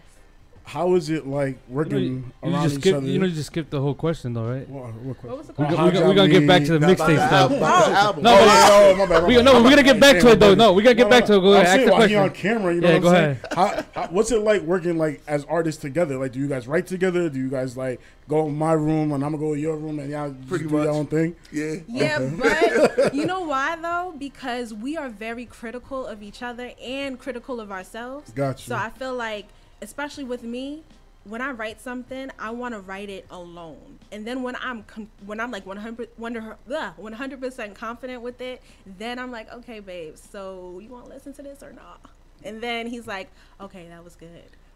How 0.69 0.95
is 0.97 1.09
it 1.09 1.27
like 1.27 1.57
You, 1.69 1.75
know, 1.75 1.77
working 1.77 1.99
you, 1.99 2.05
you 2.05 2.25
around 2.53 2.63
just 2.65 2.75
each 2.77 2.81
skip, 2.83 2.97
other? 2.97 3.07
you 3.07 3.19
know, 3.19 3.25
you 3.27 3.33
just 3.33 3.47
skipped 3.47 3.71
the 3.71 3.81
whole 3.81 3.95
question 3.95 4.35
though, 4.35 4.51
right? 4.51 4.69
What, 4.69 4.93
what 4.93 5.17
question? 5.17 5.29
What 5.31 5.39
was 5.39 5.47
the 5.47 5.53
We 5.55 5.57
question? 5.65 5.77
go- 5.79 5.85
we 5.87 5.91
go- 5.93 6.09
we 6.11 6.15
gonna 6.15 6.29
get 6.29 6.47
back 6.47 6.65
to 6.65 6.79
the 6.79 6.87
mixtape 6.87 7.17
stuff. 7.17 7.33
album, 7.33 7.57
about 7.59 7.87
the 7.89 7.93
album. 7.97 8.23
No, 8.23 8.31
oh, 8.33 8.37
but- 8.39 8.45
yeah, 8.47 8.69
oh, 8.71 8.97
my 8.99 9.07
bad. 9.07 9.23
my 9.23 9.29
We, 9.29 9.35
bad. 9.37 9.45
no, 9.47 9.63
we're 9.63 9.71
gonna 9.71 9.83
get 9.83 9.99
back 10.01 10.21
to 10.21 10.31
it 10.33 10.41
though. 10.41 10.49
my 10.51 10.55
No, 10.57 10.73
we 10.75 10.83
gotta 10.83 10.95
get 10.95 11.09
back 11.09 11.25
to 11.25 11.35
it. 11.37 11.41
Go 11.41 11.55
I'm 11.55 11.63
ahead, 11.63 11.67
ask 11.67 11.75
saying 11.77 11.87
the 11.87 11.93
while 11.95 12.09
he 12.09 12.15
on 12.17 12.31
camera, 12.31 12.75
you 12.75 12.81
know 12.83 12.89
Yeah, 12.89 12.95
what 12.97 13.03
go 13.03 13.09
I'm 13.09 13.15
ahead. 13.15 13.41
saying? 13.41 13.85
How, 13.95 14.03
how, 14.03 14.09
what's 14.09 14.31
it 14.31 14.43
like 14.43 14.61
working 14.63 14.99
like 14.99 15.23
as 15.27 15.45
artists 15.47 15.81
together? 15.81 16.19
Like, 16.19 16.33
do 16.33 16.39
you 16.39 16.49
guys 16.49 16.69
write 16.69 16.87
together? 16.87 17.31
Do 17.31 17.39
you 17.39 17.49
guys 17.49 17.75
like 17.77 18.01
go 18.29 18.47
in 18.47 18.55
my 18.59 18.75
room 18.75 19.13
and 19.13 19.25
I'm 19.25 19.33
gonna 19.33 19.39
go 19.39 19.55
in 19.55 19.61
your 19.61 19.77
room 19.79 19.99
and 20.01 20.11
y'all 20.11 20.31
just 20.33 20.49
Pretty 20.51 20.65
do 20.67 20.71
your 20.77 20.81
much. 20.85 20.95
own 20.95 21.07
thing? 21.07 21.35
Yeah. 21.51 21.77
Yeah, 21.89 22.19
but 22.39 23.15
you 23.15 23.25
know 23.25 23.41
why 23.41 23.77
though? 23.77 24.15
Because 24.19 24.75
we 24.75 24.99
are 24.99 25.09
very 25.09 25.47
critical 25.47 26.07
of 26.07 26.23
each 26.23 26.43
other 26.43 26.73
and 26.85 27.19
critical 27.19 27.59
of 27.59 27.73
ourselves. 27.73 28.31
Gotcha. 28.33 28.67
So 28.67 28.77
I 28.77 28.91
feel 28.91 29.15
like, 29.15 29.47
especially 29.83 30.25
with 30.25 30.43
me, 30.43 30.83
when 31.25 31.43
I 31.43 31.51
write 31.51 31.81
something, 31.81 32.31
I 32.39 32.51
want 32.51 32.75
to 32.75 32.81
write 32.81 33.11
it 33.11 33.27
alone. 33.31 33.99
And 34.11 34.27
then 34.27 34.43
when 34.43 34.57
I'm 34.57 34.83
con- 34.85 35.11
when 35.27 35.41
I'm 35.41 35.51
like 35.51 35.67
100 35.67 36.09
100 36.17 37.41
percent 37.41 37.75
confident 37.75 38.23
with 38.23 38.41
it, 38.41 38.63
then 38.87 39.19
I'm 39.19 39.31
like, 39.31 39.53
okay, 39.53 39.81
babe, 39.81 40.17
so 40.17 40.79
you 40.83 40.89
want 40.89 41.07
to 41.07 41.11
listen 41.11 41.33
to 41.35 41.43
this 41.43 41.63
or 41.63 41.73
not? 41.73 42.01
And 42.45 42.61
then 42.63 42.87
he's 42.87 43.07
like, 43.07 43.29
okay, 43.61 43.89
that 43.89 44.03
was 44.05 44.15
good, 44.15 44.29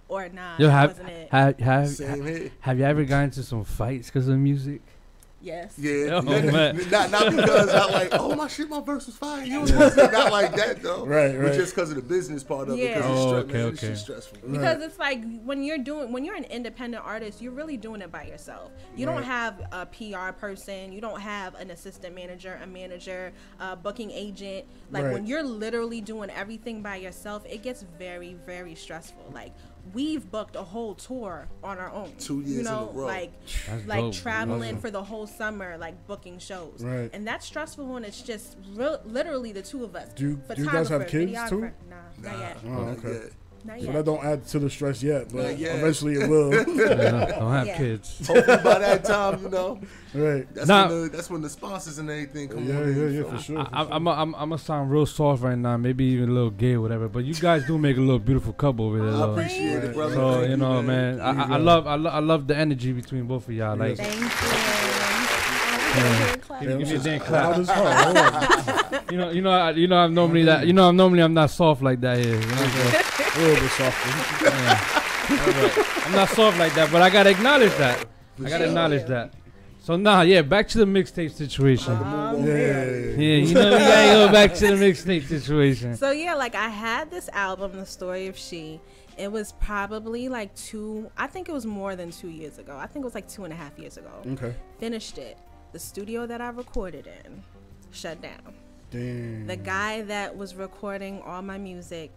or 0.08 0.28
nah, 0.28 0.56
Yo, 0.58 0.66
that 0.66 0.72
have 0.72 0.90
wasn't 0.90 1.08
it. 1.08 1.30
have 1.30 1.60
have, 1.60 1.88
Same 1.88 2.26
here. 2.26 2.50
have 2.60 2.78
you 2.78 2.84
ever 2.84 3.04
gotten 3.04 3.24
into 3.26 3.42
some 3.42 3.64
fights 3.64 4.08
because 4.08 4.28
of 4.28 4.36
music? 4.38 4.82
Yes. 5.42 5.74
Yeah. 5.78 6.14
Oh, 6.14 6.20
not, 6.22 7.10
not 7.10 7.30
because 7.30 7.68
I'm 7.70 7.92
like, 7.92 8.08
oh 8.12 8.34
my 8.34 8.48
shit, 8.48 8.68
my 8.68 8.80
verse 8.80 9.06
was 9.06 9.16
fine. 9.16 9.46
You 9.46 9.60
was 9.62 9.72
not 9.72 10.32
like 10.32 10.54
that 10.56 10.82
though. 10.82 11.04
Right, 11.12 11.38
But 11.38 11.54
just 11.54 11.74
because 11.74 11.90
of 11.90 11.96
the 11.96 12.02
business 12.02 12.42
part 12.42 12.68
of 12.68 12.78
it. 12.78 12.82
Yeah. 12.82 12.96
Because 12.96 13.10
it's, 13.10 13.20
Oh, 13.20 13.32
stre- 13.32 13.36
okay, 13.44 13.52
man, 13.52 13.68
it's 13.68 13.82
okay. 13.82 13.92
just 13.92 14.02
stressful. 14.04 14.38
because 14.50 14.82
it's 14.82 14.98
like 14.98 15.22
when 15.44 15.62
you're 15.62 15.78
doing 15.78 16.12
when 16.12 16.24
you're 16.24 16.36
an 16.36 16.44
independent 16.44 17.04
artist 17.04 17.42
you're 17.42 17.52
really 17.52 17.76
doing 17.76 18.00
it 18.00 18.10
by 18.12 18.24
yourself 18.24 18.70
you 18.96 19.04
don't 19.06 19.22
have 19.22 19.60
a 19.72 19.86
pr 19.86 20.32
person 20.38 20.92
you 20.92 21.00
don't 21.00 21.20
have 21.20 21.54
an 21.56 21.70
assistant 21.70 22.14
manager 22.14 22.58
a 22.62 22.66
manager 22.66 23.32
a 23.60 23.74
booking 23.76 24.10
agent 24.10 24.64
like 24.90 25.04
Right. 25.04 25.12
when 25.12 25.26
you're 25.26 25.42
literally 25.42 26.00
doing 26.00 26.30
everything 26.30 26.82
by 26.82 26.96
yourself 26.96 27.44
it 27.46 27.62
gets 27.62 27.82
very 27.98 28.34
very 28.46 28.74
stressful 28.74 29.30
like 29.34 29.52
we've 29.92 30.30
booked 30.30 30.56
a 30.56 30.62
whole 30.62 30.94
tour 30.94 31.48
on 31.62 31.78
our 31.78 31.90
own. 31.92 32.12
Two 32.18 32.40
years 32.40 32.50
you 32.50 32.58
in 32.60 32.64
know, 32.64 32.90
a 32.90 32.92
row. 32.92 33.06
like 33.06 33.32
That's 33.66 33.86
like 33.86 34.00
dope. 34.00 34.14
traveling 34.14 34.78
for 34.78 34.90
the 34.90 35.02
whole 35.02 35.26
summer, 35.26 35.76
like 35.76 36.06
booking 36.06 36.38
shows. 36.38 36.82
Right. 36.82 37.10
And 37.12 37.26
that's 37.26 37.46
stressful 37.46 37.86
when 37.86 38.04
it's 38.04 38.22
just 38.22 38.56
real, 38.74 39.00
literally 39.04 39.52
the 39.52 39.62
two 39.62 39.84
of 39.84 39.96
us. 39.96 40.12
Do- 40.14 40.40
do 40.54 40.62
you 40.62 40.70
guys 40.70 40.88
have 40.88 41.06
kids, 41.08 41.32
too? 41.48 41.56
videographer. 41.56 41.72
Nah, 41.90 42.30
not 42.30 42.38
yet. 42.38 42.56
Oh, 42.64 42.68
Not 42.68 42.98
okay. 43.04 43.28
Yet. 43.64 43.74
Not 43.74 43.78
So 43.80 43.84
yet. 43.86 43.92
that 43.94 44.04
don't 44.04 44.24
add 44.24 44.46
to 44.48 44.58
the 44.58 44.70
stress 44.70 45.02
yet, 45.02 45.32
but 45.32 45.58
yet. 45.58 45.76
eventually 45.78 46.14
it 46.14 46.28
will. 46.28 46.52
Yeah, 46.82 47.26
don't 47.38 47.52
have 47.52 47.66
Yeah. 47.66 47.76
kids. 47.76 48.26
Hopefully 48.26 48.56
by 48.58 48.78
that 48.78 49.04
time, 49.04 49.42
you 49.42 49.48
know, 49.50 49.80
right. 50.14 50.46
that's 50.54 50.68
Nah. 50.68 50.88
when 50.88 51.02
the 51.02 51.08
that's 51.08 51.30
when 51.30 51.42
the 51.42 51.48
sponsors 51.50 51.98
and 51.98 52.10
everything 52.10 52.48
come 52.48 52.68
Yeah, 52.68 52.76
on 52.76 52.82
in. 52.88 52.96
yeah, 53.00 53.08
yeah, 53.08 53.22
so- 53.22 53.30
for 53.30 53.38
sure. 53.42 53.58
I, 53.60 53.64
for 53.64 53.70
I, 53.76 53.82
sure. 53.84 53.92
I'm, 53.94 54.06
a, 54.06 54.10
I'm, 54.10 54.34
I'm 54.34 54.48
gonna 54.50 54.58
sound 54.58 54.90
real 54.90 55.06
soft 55.06 55.42
right 55.42 55.56
now, 55.58 55.76
maybe 55.76 56.04
even 56.04 56.28
a 56.28 56.32
little 56.32 56.50
gay 56.50 56.72
or 56.74 56.80
whatever. 56.80 57.08
But 57.08 57.24
you 57.24 57.34
guys 57.34 57.66
do 57.66 57.78
make 57.78 57.96
a 57.96 58.00
little 58.00 58.18
beautiful 58.18 58.52
couple 58.52 58.86
over 58.86 58.98
there. 58.98 59.08
I 59.08 59.10
though. 59.12 59.32
appreciate 59.32 59.74
Right. 59.76 59.84
it, 59.84 59.94
brother. 59.94 60.14
So 60.14 60.32
Thank 60.34 60.50
you 60.50 60.56
know, 60.56 60.82
man, 60.82 61.20
I, 61.20 61.30
I, 61.30 61.54
I 61.54 61.56
love, 61.58 61.86
I, 61.86 61.94
lo- 61.96 62.10
I 62.10 62.18
love 62.20 62.46
the 62.46 62.56
energy 62.56 62.92
between 62.92 63.24
both 63.26 63.48
of 63.48 63.54
y'all. 63.54 63.76
Like, 63.76 63.96
Thank 63.96 64.20
you. 64.20 64.91
Yeah. 65.94 66.36
Clap. 66.36 66.62
Give 66.62 66.78
me 66.78 66.94
a 66.94 66.98
damn 66.98 67.20
clap. 67.20 67.56
you 69.10 69.16
know, 69.18 69.30
you 69.30 69.42
know, 69.42 69.50
I, 69.50 69.70
you 69.72 69.86
know, 69.86 69.96
I'm 69.96 70.14
normally 70.14 70.44
that. 70.44 70.66
You 70.66 70.72
know, 70.72 70.88
I'm 70.88 70.96
normally 70.96 71.22
I'm 71.22 71.34
not 71.34 71.50
soft 71.50 71.82
like 71.82 72.00
that 72.00 72.18
here. 72.18 72.34
You 72.34 72.40
know 72.40 72.46
what 72.46 72.60
I'm 72.60 72.70
saying? 72.70 73.04
A 73.34 73.38
little 73.40 73.62
bit 73.62 73.70
softer. 73.72 74.44
Yeah. 74.44 76.04
I'm 76.06 76.12
not 76.12 76.28
soft 76.30 76.58
like 76.58 76.74
that, 76.74 76.90
but 76.90 77.02
I 77.02 77.10
gotta 77.10 77.30
acknowledge 77.30 77.74
that. 77.76 78.06
I 78.44 78.48
gotta 78.48 78.66
acknowledge 78.66 79.06
that. 79.06 79.34
So 79.80 79.96
now, 79.96 80.22
yeah, 80.22 80.42
back 80.42 80.68
to 80.68 80.78
the 80.78 80.84
mixtape 80.84 81.32
situation. 81.32 81.94
Um, 81.94 82.46
Yeah, 82.46 82.54
yeah, 82.54 82.84
Yeah, 82.84 83.16
yeah. 83.16 83.36
you 83.46 83.54
know, 83.54 83.64
we 83.72 83.78
gotta 83.78 84.26
go 84.26 84.32
back 84.32 84.54
to 84.54 84.66
the 84.68 84.72
mixtape 84.74 85.24
situation. 85.24 85.96
So 85.96 86.10
yeah, 86.12 86.34
like 86.34 86.54
I 86.54 86.68
had 86.68 87.10
this 87.10 87.28
album, 87.30 87.72
The 87.72 87.86
Story 87.86 88.28
of 88.28 88.36
She. 88.38 88.80
It 89.18 89.30
was 89.30 89.52
probably 89.60 90.28
like 90.28 90.54
two. 90.54 91.10
I 91.16 91.26
think 91.26 91.48
it 91.48 91.52
was 91.52 91.66
more 91.66 91.96
than 91.96 92.10
two 92.10 92.28
years 92.30 92.58
ago. 92.58 92.76
I 92.76 92.86
think 92.86 93.02
it 93.02 93.06
was 93.06 93.14
like 93.14 93.28
two 93.28 93.44
and 93.44 93.52
a 93.52 93.56
half 93.56 93.78
years 93.78 93.96
ago. 93.96 94.10
Okay. 94.26 94.54
Finished 94.78 95.18
it. 95.18 95.36
The 95.72 95.78
studio 95.78 96.26
that 96.26 96.40
I 96.40 96.50
recorded 96.50 97.06
in 97.06 97.42
shut 97.90 98.20
down. 98.20 98.54
Damn. 98.90 99.46
The 99.46 99.56
guy 99.56 100.02
that 100.02 100.36
was 100.36 100.54
recording 100.54 101.22
all 101.22 101.40
my 101.40 101.56
music, 101.56 102.10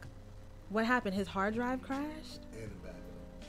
what 0.70 0.86
happened? 0.86 1.15
His 1.15 1.28
hard 1.28 1.54
drive 1.54 1.82
crashed, 1.82 2.41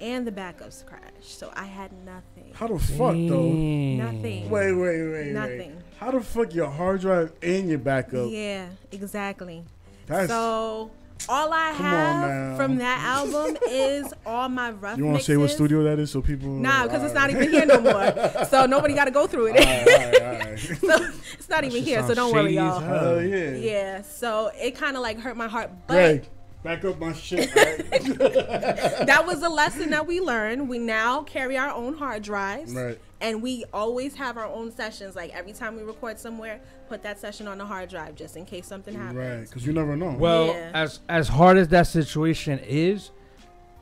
and 0.01 0.25
the 0.25 0.31
backups 0.31 0.87
crashed. 0.87 1.39
So 1.39 1.51
I 1.57 1.65
had 1.65 1.91
nothing. 2.05 2.53
How 2.55 2.69
the 2.69 2.79
fuck 2.79 3.15
though? 3.15 3.51
Nothing. 3.51 4.49
Wait, 4.49 4.73
wait, 4.73 5.03
wait, 5.03 5.13
wait. 5.13 5.33
Nothing. 5.33 5.83
How 5.99 6.13
the 6.13 6.21
fuck 6.21 6.55
your 6.55 6.71
hard 6.71 7.01
drive 7.01 7.33
and 7.43 7.69
your 7.69 7.79
backup? 7.79 8.29
Yeah, 8.31 8.69
exactly. 8.93 9.65
That's 10.07 10.29
so 10.29 10.93
all 11.29 11.53
I 11.53 11.73
Come 11.73 11.85
have 11.85 12.57
from 12.57 12.77
that 12.77 13.01
album 13.01 13.57
is 13.69 14.13
all 14.25 14.49
my 14.49 14.71
rough 14.71 14.99
you 14.99 15.07
want 15.07 15.19
to 15.19 15.25
say 15.25 15.37
what 15.37 15.51
studio 15.51 15.83
that 15.85 15.99
is 15.99 16.11
so 16.11 16.23
people? 16.23 16.49
Nah, 16.49 16.85
because 16.85 17.03
it's 17.03 17.15
not 17.15 17.31
even 17.31 17.51
here 17.51 17.67
no 17.67 17.81
more. 17.81 18.47
So 18.47 18.67
nobody 18.77 18.95
got 18.95 19.07
to 19.07 19.11
go 19.11 19.27
through 19.27 19.47
it. 19.47 19.57
Alright, 19.57 19.89
alright, 19.89 20.43
alright. 20.43 20.59
so 20.81 21.11
it's 21.35 21.49
not 21.49 21.65
even 21.65 21.83
here. 21.83 22.07
So 22.07 22.15
don't 22.15 22.33
worry, 22.33 22.55
y'all. 22.55 22.81
Hell 22.81 23.23
yeah. 23.23 23.51
Yeah. 23.51 24.03
So 24.03 24.51
it 24.55 24.77
kind 24.77 24.97
of 24.97 25.03
like 25.03 25.19
hurt 25.19 25.37
my 25.37 25.49
heart, 25.49 25.71
but 25.87 25.95
Greg, 25.95 26.29
back 26.67 26.85
up 26.85 26.99
my 26.99 27.13
shit. 27.13 27.49
alright? 27.57 27.91
that 29.07 29.25
was 29.25 29.43
a 29.43 29.49
lesson 29.49 29.91
that 29.91 30.07
we 30.07 30.21
learned. 30.21 30.69
We 30.69 30.79
now 30.79 31.23
carry 31.23 31.57
our 31.57 31.71
own 31.71 31.95
hard 31.95 32.23
drives. 32.23 32.75
Right. 32.75 32.99
And 33.21 33.41
we 33.41 33.65
always 33.73 34.17
have 34.17 34.37
our 34.37 34.47
own 34.47 34.73
sessions. 34.73 35.15
Like 35.15 35.33
every 35.33 35.53
time 35.53 35.77
we 35.77 35.83
record 35.83 36.19
somewhere, 36.19 36.61
put 36.89 37.03
that 37.05 37.21
session 37.21 37.47
on 37.47 37.59
the 37.59 37.65
hard 37.65 37.89
drive 37.89 38.17
just 38.17 38.37
in 38.37 38.45
case 38.45 38.67
something 38.67 38.95
happens. 38.95 39.17
right, 39.17 39.41
because 39.43 39.65
you 39.65 39.73
never 39.73 39.97
know. 39.97 40.17
Well, 40.19 40.49
Yeah. 40.49 40.73
as 40.75 41.01
as 41.09 41.29
hard 41.29 41.57
as 41.57 41.69
that 41.69 41.87
situation 41.87 42.59
is, 42.59 43.13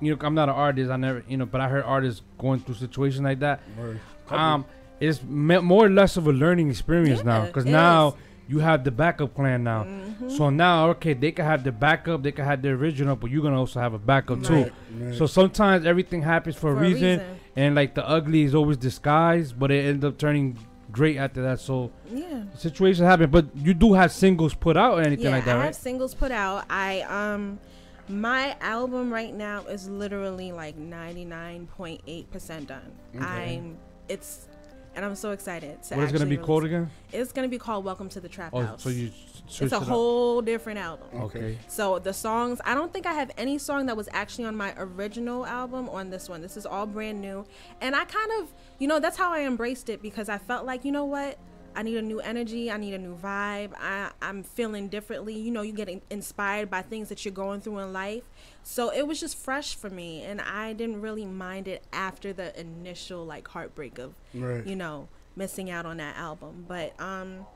you 0.01 0.15
know, 0.15 0.19
I'm 0.21 0.35
not 0.35 0.49
an 0.51 0.55
artist. 0.55 0.91
I 0.91 0.97
never, 0.97 1.25
you 1.27 1.39
know, 1.39 1.47
but 1.47 1.61
I 1.63 1.69
heard 1.69 1.85
artists 1.85 2.21
going 2.39 2.61
through 2.61 2.75
situations 2.75 3.23
like 3.23 3.41
that. 3.41 3.61
Right. 3.79 3.97
Um, 4.31 4.67
it's 5.01 5.23
more 5.23 5.87
or 5.87 5.91
less 5.91 6.17
of 6.17 6.27
a 6.27 6.33
learning 6.33 6.69
experience 6.71 7.25
now 7.25 7.47
because 7.47 7.65
now 7.65 8.09
is. 8.09 8.15
You 8.49 8.59
have 8.59 8.85
the 8.85 8.91
backup 8.91 9.35
plan 9.35 9.65
now. 9.65 9.85
Mm-hmm. 9.85 10.29
So 10.31 10.51
now, 10.51 10.91
okay, 10.91 11.15
they 11.15 11.33
can 11.33 11.45
have 11.45 11.65
the 11.65 11.73
backup, 11.73 12.23
they 12.23 12.33
can 12.33 12.45
have 12.45 12.63
the 12.63 12.71
original, 12.71 13.17
but 13.17 13.31
you're 13.31 13.43
gonna 13.43 13.59
also 13.59 13.81
have 13.81 13.95
a 13.95 13.99
backup 13.99 14.43
too. 14.43 14.53
Right. 14.55 14.73
Right. 14.99 15.15
So 15.15 15.27
sometimes 15.27 15.87
everything 15.87 16.23
happens 16.23 16.55
for, 16.57 16.73
For 16.73 16.75
a, 16.75 16.77
a 16.77 16.81
reason, 16.81 17.09
reason. 17.21 17.41
and 17.57 17.75
like 17.75 17.95
the 17.95 18.07
ugly 18.09 18.43
is 18.43 18.55
always 18.55 18.77
disguised, 18.77 19.59
but 19.59 19.71
it 19.71 19.85
ends 19.87 20.05
up 20.05 20.19
turning 20.19 20.59
great 20.93 21.17
after 21.17 21.43
that. 21.43 21.59
So 21.61 21.91
Yeah. 22.13 22.45
situations 22.57 23.07
happen, 23.07 23.31
but 23.31 23.47
you 23.57 23.75
do 23.75 23.95
have 23.95 24.13
singles 24.13 24.55
put 24.55 24.77
out 24.77 24.99
or 24.99 25.03
anything 25.03 25.25
yeah, 25.27 25.31
like 25.31 25.45
that, 25.47 25.57
I 25.57 25.59
right? 25.59 25.65
have 25.67 25.75
singles 25.75 26.15
put 26.15 26.31
out. 26.31 26.65
I 26.71 27.01
um 27.03 27.59
my 28.07 28.55
album 28.61 29.11
right 29.13 29.35
now 29.35 29.63
is 29.65 29.89
literally 29.89 30.53
like 30.53 30.77
99.8% 30.79 32.67
done. 32.67 32.93
I'm 33.21 33.77
it's 34.09 34.49
and 34.95 35.05
I'm 35.05 35.15
so 35.15 35.33
excited 35.33 35.83
to 35.85 35.97
What 35.97 36.05
is 36.05 36.13
gonna 36.13 36.25
actually 36.25 36.37
be 36.37 36.43
called 36.43 36.65
again? 36.65 36.91
It's 37.13 37.33
going 37.33 37.49
to 37.49 37.51
be 37.51 37.59
called 37.59 37.85
Welcome 37.85 38.09
to 38.11 38.21
the 38.21 38.29
Trap 38.29 38.51
Oh, 38.53 38.63
House. 38.63 38.83
so 38.83 38.89
you 38.89 39.11
it's 39.47 39.61
a 39.61 39.77
it 39.77 39.83
whole 39.83 40.41
different 40.41 40.79
album. 40.79 41.07
Okay. 41.23 41.59
So 41.69 41.99
the 41.99 42.13
songs, 42.13 42.61
I 42.65 42.75
don't 42.75 42.93
think 42.93 43.07
I 43.07 43.13
have 43.13 43.31
any 43.37 43.59
song 43.59 43.87
that 43.87 43.97
was 43.97 44.09
actually 44.13 44.47
on 44.47 44.57
my 44.57 44.73
original 44.77 45.47
album 45.47 45.89
on 45.91 46.11
this 46.11 46.29
one. 46.29 46.41
This 46.41 46.57
is 46.57 46.65
all 46.65 46.87
brand 46.87 47.21
new. 47.21 47.45
And 47.81 47.95
I 47.95 48.05
kind 48.05 48.31
of, 48.41 48.53
you 48.79 48.89
know, 48.89 49.01
that's 49.01 49.17
how 49.17 49.33
I 49.33 49.41
embraced 49.41 49.89
it 49.89 50.01
because 50.01 50.29
I 50.29 50.39
felt 50.39 50.65
like, 50.65 50.85
you 50.85 50.93
know 50.93 51.05
what? 51.05 51.39
I 51.77 51.83
need 51.83 51.97
a 51.97 52.03
new 52.03 52.21
energy. 52.21 52.71
I 52.71 52.77
need 52.77 52.95
a 52.95 52.99
new 52.99 53.17
vibe. 53.17 53.73
I, 53.79 54.11
I'm 54.23 54.43
feeling 54.43 54.89
differently. 54.89 55.35
You 55.35 55.51
know, 55.51 55.63
you 55.63 55.73
get 55.73 55.89
inspired 56.11 56.71
by 56.71 56.83
things 56.83 57.09
that 57.09 57.25
you're 57.25 57.35
going 57.35 57.61
through 57.61 57.79
in 57.81 57.93
life. 57.93 58.23
So 58.63 58.91
it 58.91 59.07
was 59.07 59.19
just 59.21 59.37
fresh 59.37 59.75
for 59.75 59.91
me. 59.91 60.23
And 60.23 60.41
I 60.41 60.73
didn't 60.73 61.01
really 61.01 61.25
mind 61.27 61.67
it 61.69 61.83
after 61.93 62.33
the 62.33 62.59
initial, 62.59 63.25
like, 63.25 63.49
heartbreak 63.49 63.99
of, 63.99 64.15
Right. 64.33 64.67
you 64.67 64.77
know, 64.77 65.09
missing 65.37 65.71
out 65.71 65.85
on 65.87 65.97
that 65.97 66.17
album. 66.17 66.65
But, 66.69 66.99
um, 67.01 67.47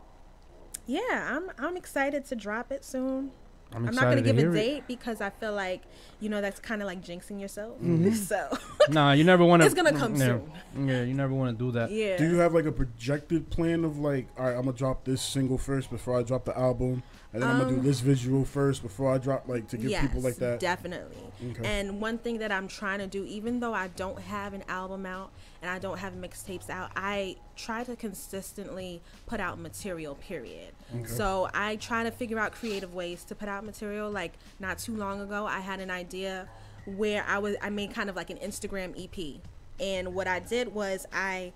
yeah, 0.86 1.36
I'm 1.36 1.50
I'm 1.58 1.76
excited 1.76 2.24
to 2.26 2.34
drop 2.36 2.72
it 2.72 2.84
soon. 2.84 3.30
I'm, 3.74 3.88
I'm 3.88 3.94
not 3.94 4.04
gonna 4.04 4.22
give 4.22 4.38
a 4.38 4.40
hear 4.40 4.50
it. 4.50 4.54
date 4.54 4.84
because 4.88 5.20
I 5.20 5.30
feel 5.30 5.52
like 5.52 5.82
you 6.20 6.28
know 6.28 6.40
that's 6.40 6.58
kind 6.58 6.80
of 6.80 6.86
like 6.86 7.02
jinxing 7.02 7.40
yourself. 7.40 7.78
Mm-hmm. 7.80 8.12
So 8.14 8.56
Nah, 8.90 9.12
you 9.12 9.24
never 9.24 9.44
want 9.44 9.62
to. 9.62 9.66
it's 9.66 9.74
gonna 9.74 9.92
come 9.92 10.14
yeah. 10.16 10.38
soon. 10.74 10.88
Yeah, 10.88 11.02
you 11.02 11.14
never 11.14 11.34
want 11.34 11.56
to 11.56 11.64
do 11.64 11.70
that. 11.72 11.90
Yeah. 11.90 12.16
Do 12.16 12.28
you 12.28 12.36
have 12.36 12.54
like 12.54 12.64
a 12.64 12.72
projected 12.72 13.50
plan 13.50 13.84
of 13.84 13.98
like, 13.98 14.26
all 14.38 14.46
right, 14.46 14.54
I'm 14.56 14.64
gonna 14.64 14.72
drop 14.72 15.04
this 15.04 15.20
single 15.20 15.58
first 15.58 15.90
before 15.90 16.18
I 16.18 16.22
drop 16.22 16.44
the 16.46 16.58
album, 16.58 17.02
and 17.32 17.42
then 17.42 17.50
I'm 17.50 17.58
gonna 17.58 17.70
do 17.72 17.78
Um, 17.78 17.84
this 17.84 18.00
visual 18.00 18.44
first 18.44 18.82
before 18.82 19.12
I 19.12 19.18
drop, 19.18 19.48
like 19.48 19.68
to 19.68 19.76
give 19.76 19.90
yes, 19.90 20.02
people 20.06 20.22
like 20.22 20.36
that. 20.36 20.60
definitely. 20.60 21.16
Okay. 21.50 21.66
And 21.80 22.00
one 22.00 22.18
thing 22.18 22.38
that 22.38 22.50
I'm 22.50 22.68
trying 22.68 22.98
to 23.00 23.06
do, 23.06 23.24
even 23.24 23.60
though 23.60 23.74
I 23.74 23.88
don't 23.88 24.18
have 24.20 24.54
an 24.54 24.64
album 24.68 25.04
out 25.06 25.30
and 25.60 25.70
I 25.70 25.78
don't 25.78 25.98
have 25.98 26.14
mixtapes 26.14 26.70
out, 26.70 26.90
I 26.96 27.36
try 27.56 27.84
to 27.84 27.96
consistently 27.96 29.00
put 29.26 29.40
out 29.40 29.58
material. 29.58 30.14
Period. 30.16 30.72
Okay. 30.94 31.06
So 31.06 31.48
I 31.54 31.76
try 31.76 32.02
to 32.04 32.10
figure 32.10 32.38
out 32.38 32.52
creative 32.52 32.94
ways 32.94 33.24
to 33.24 33.34
put 33.34 33.48
out 33.48 33.64
material. 33.64 34.10
Like 34.10 34.32
not 34.58 34.78
too 34.78 34.96
long 34.96 35.20
ago, 35.20 35.46
I 35.46 35.60
had 35.60 35.80
an 35.80 35.90
idea 35.90 36.48
where 36.86 37.24
I 37.28 37.38
was 37.38 37.56
I 37.60 37.70
made 37.70 37.92
kind 37.94 38.08
of 38.08 38.16
like 38.16 38.30
an 38.30 38.38
Instagram 38.38 38.94
EP, 38.98 39.40
and 39.78 40.14
what 40.14 40.26
I 40.26 40.38
did 40.40 40.74
was 40.74 41.06
I 41.12 41.52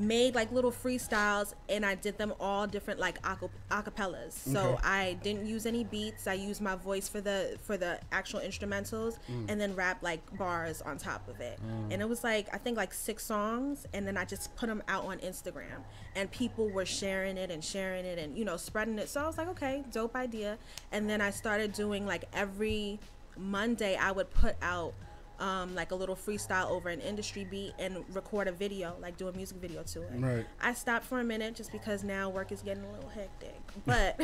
made 0.00 0.34
like 0.34 0.50
little 0.50 0.72
freestyles 0.72 1.54
and 1.68 1.84
I 1.84 1.94
did 1.94 2.16
them 2.18 2.32
all 2.40 2.66
different 2.66 2.98
like 2.98 3.18
aca- 3.24 3.50
acapellas. 3.70 4.32
So 4.32 4.60
Okay. 4.60 4.82
I 4.82 5.12
didn't 5.22 5.46
use 5.46 5.66
any 5.66 5.84
beats. 5.84 6.26
I 6.26 6.34
used 6.34 6.60
my 6.60 6.74
voice 6.74 7.08
for 7.08 7.20
the 7.20 7.58
for 7.62 7.76
the 7.76 8.00
actual 8.10 8.40
instrumentals 8.40 9.18
mm. 9.30 9.48
and 9.48 9.60
then 9.60 9.74
rap 9.74 10.02
like 10.02 10.20
bars 10.38 10.80
on 10.82 10.98
top 10.98 11.28
of 11.28 11.40
it. 11.40 11.60
Mm. 11.60 11.92
And 11.92 12.02
it 12.02 12.08
was 12.08 12.24
like 12.24 12.48
I 12.52 12.58
think 12.58 12.76
like 12.76 12.94
six 12.94 13.24
songs 13.24 13.86
and 13.92 14.06
then 14.06 14.16
I 14.16 14.24
just 14.24 14.54
put 14.56 14.68
them 14.68 14.82
out 14.88 15.04
on 15.04 15.18
Instagram 15.18 15.84
and 16.16 16.30
people 16.30 16.70
were 16.70 16.86
sharing 16.86 17.36
it 17.36 17.50
and 17.50 17.62
sharing 17.62 18.04
it 18.04 18.18
and 18.18 18.36
you 18.36 18.44
know 18.44 18.56
spreading 18.56 18.98
it. 18.98 19.08
So 19.08 19.22
I 19.22 19.26
was 19.26 19.38
like, 19.38 19.48
okay, 19.48 19.84
dope 19.92 20.16
idea. 20.16 20.58
And 20.92 21.08
then 21.08 21.20
I 21.20 21.30
started 21.30 21.72
doing 21.72 22.06
like 22.06 22.24
every 22.32 22.98
Monday 23.36 23.96
I 23.96 24.12
would 24.12 24.30
put 24.30 24.56
out 24.62 24.94
um, 25.40 25.74
like 25.74 25.90
a 25.90 25.94
little 25.94 26.14
freestyle 26.14 26.70
over 26.70 26.88
an 26.90 27.00
industry 27.00 27.44
beat 27.50 27.72
and 27.78 28.04
record 28.14 28.46
a 28.46 28.52
video, 28.52 28.94
like 29.00 29.16
do 29.16 29.26
a 29.28 29.32
music 29.32 29.56
video 29.56 29.82
to 29.82 30.02
it. 30.02 30.10
Right. 30.18 30.46
I 30.62 30.74
stopped 30.74 31.06
for 31.06 31.18
a 31.20 31.24
minute 31.24 31.54
just 31.54 31.72
because 31.72 32.04
now 32.04 32.28
work 32.28 32.52
is 32.52 32.60
getting 32.62 32.84
a 32.84 32.92
little 32.92 33.08
hectic. 33.08 33.58
But 33.86 34.20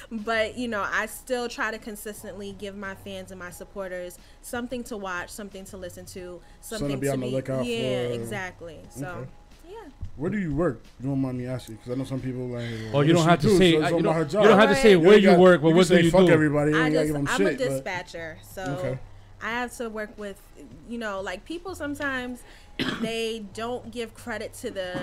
but 0.10 0.56
you 0.56 0.68
know, 0.68 0.84
I 0.90 1.06
still 1.06 1.48
try 1.48 1.70
to 1.70 1.78
consistently 1.78 2.52
give 2.58 2.76
my 2.76 2.94
fans 2.94 3.30
and 3.30 3.38
my 3.38 3.50
supporters 3.50 4.18
something 4.42 4.82
to 4.84 4.96
watch, 4.96 5.28
something 5.30 5.64
to 5.66 5.76
listen 5.76 6.06
to, 6.06 6.40
something 6.60 6.98
be 6.98 7.06
to 7.06 7.12
on 7.12 7.20
the 7.20 7.26
lookout 7.30 7.64
Yeah, 7.66 7.76
for. 7.78 7.82
Yeah, 7.82 8.14
exactly. 8.20 8.78
So 8.90 9.06
Okay. 9.06 9.30
yeah. 9.68 9.90
Where 10.16 10.30
do 10.30 10.38
you 10.38 10.54
work? 10.54 10.82
You 11.00 11.10
don't 11.10 11.20
mind 11.20 11.36
me 11.36 11.46
asking? 11.46 11.76
Because 11.76 11.92
I 11.92 11.94
know 11.96 12.04
some 12.04 12.20
people 12.20 12.46
like. 12.48 12.64
Oh, 12.94 13.02
you 13.02 13.12
don't 13.12 13.28
have 13.28 13.40
to 13.40 13.48
do, 13.48 13.58
say. 13.58 13.72
so 13.72 13.84
uh, 13.84 13.90
you 13.90 14.02
don't, 14.02 14.32
you 14.32 14.38
don't 14.48 14.58
have 14.58 14.70
to 14.70 14.74
say 14.76 14.94
Alright. 14.94 15.06
where 15.06 15.14
ain't 15.16 15.22
you 15.22 15.30
got- 15.32 15.38
work, 15.38 15.60
but 15.60 15.68
can 15.68 15.76
what 15.76 15.86
say 15.86 15.98
do 15.98 16.04
you 16.06 16.10
fuck 16.10 16.26
do? 16.26 16.32
everybody. 16.32 16.72
I 16.72 16.88
just, 16.90 17.04
give 17.04 17.12
them 17.14 17.28
I'm 17.28 17.36
shit. 17.36 17.46
a 17.46 17.50
but- 17.50 17.58
dispatcher, 17.58 18.38
so 18.42 18.62
Okay. 18.78 18.98
I 19.42 19.50
have 19.50 19.76
to 19.76 19.88
work 19.88 20.16
with, 20.18 20.40
you 20.88 20.98
know, 20.98 21.20
like 21.20 21.44
people 21.44 21.74
sometimes 21.74 22.42
they 23.00 23.44
don't 23.54 23.90
give 23.90 24.14
credit 24.14 24.52
to 24.54 24.70
the 24.70 25.00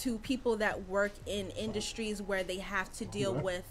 to 0.00 0.18
people 0.18 0.56
that 0.56 0.88
work 0.88 1.12
in 1.26 1.50
industries 1.50 2.22
where 2.22 2.42
they 2.42 2.58
have 2.58 2.92
to 2.92 3.04
deal 3.04 3.34
with 3.34 3.64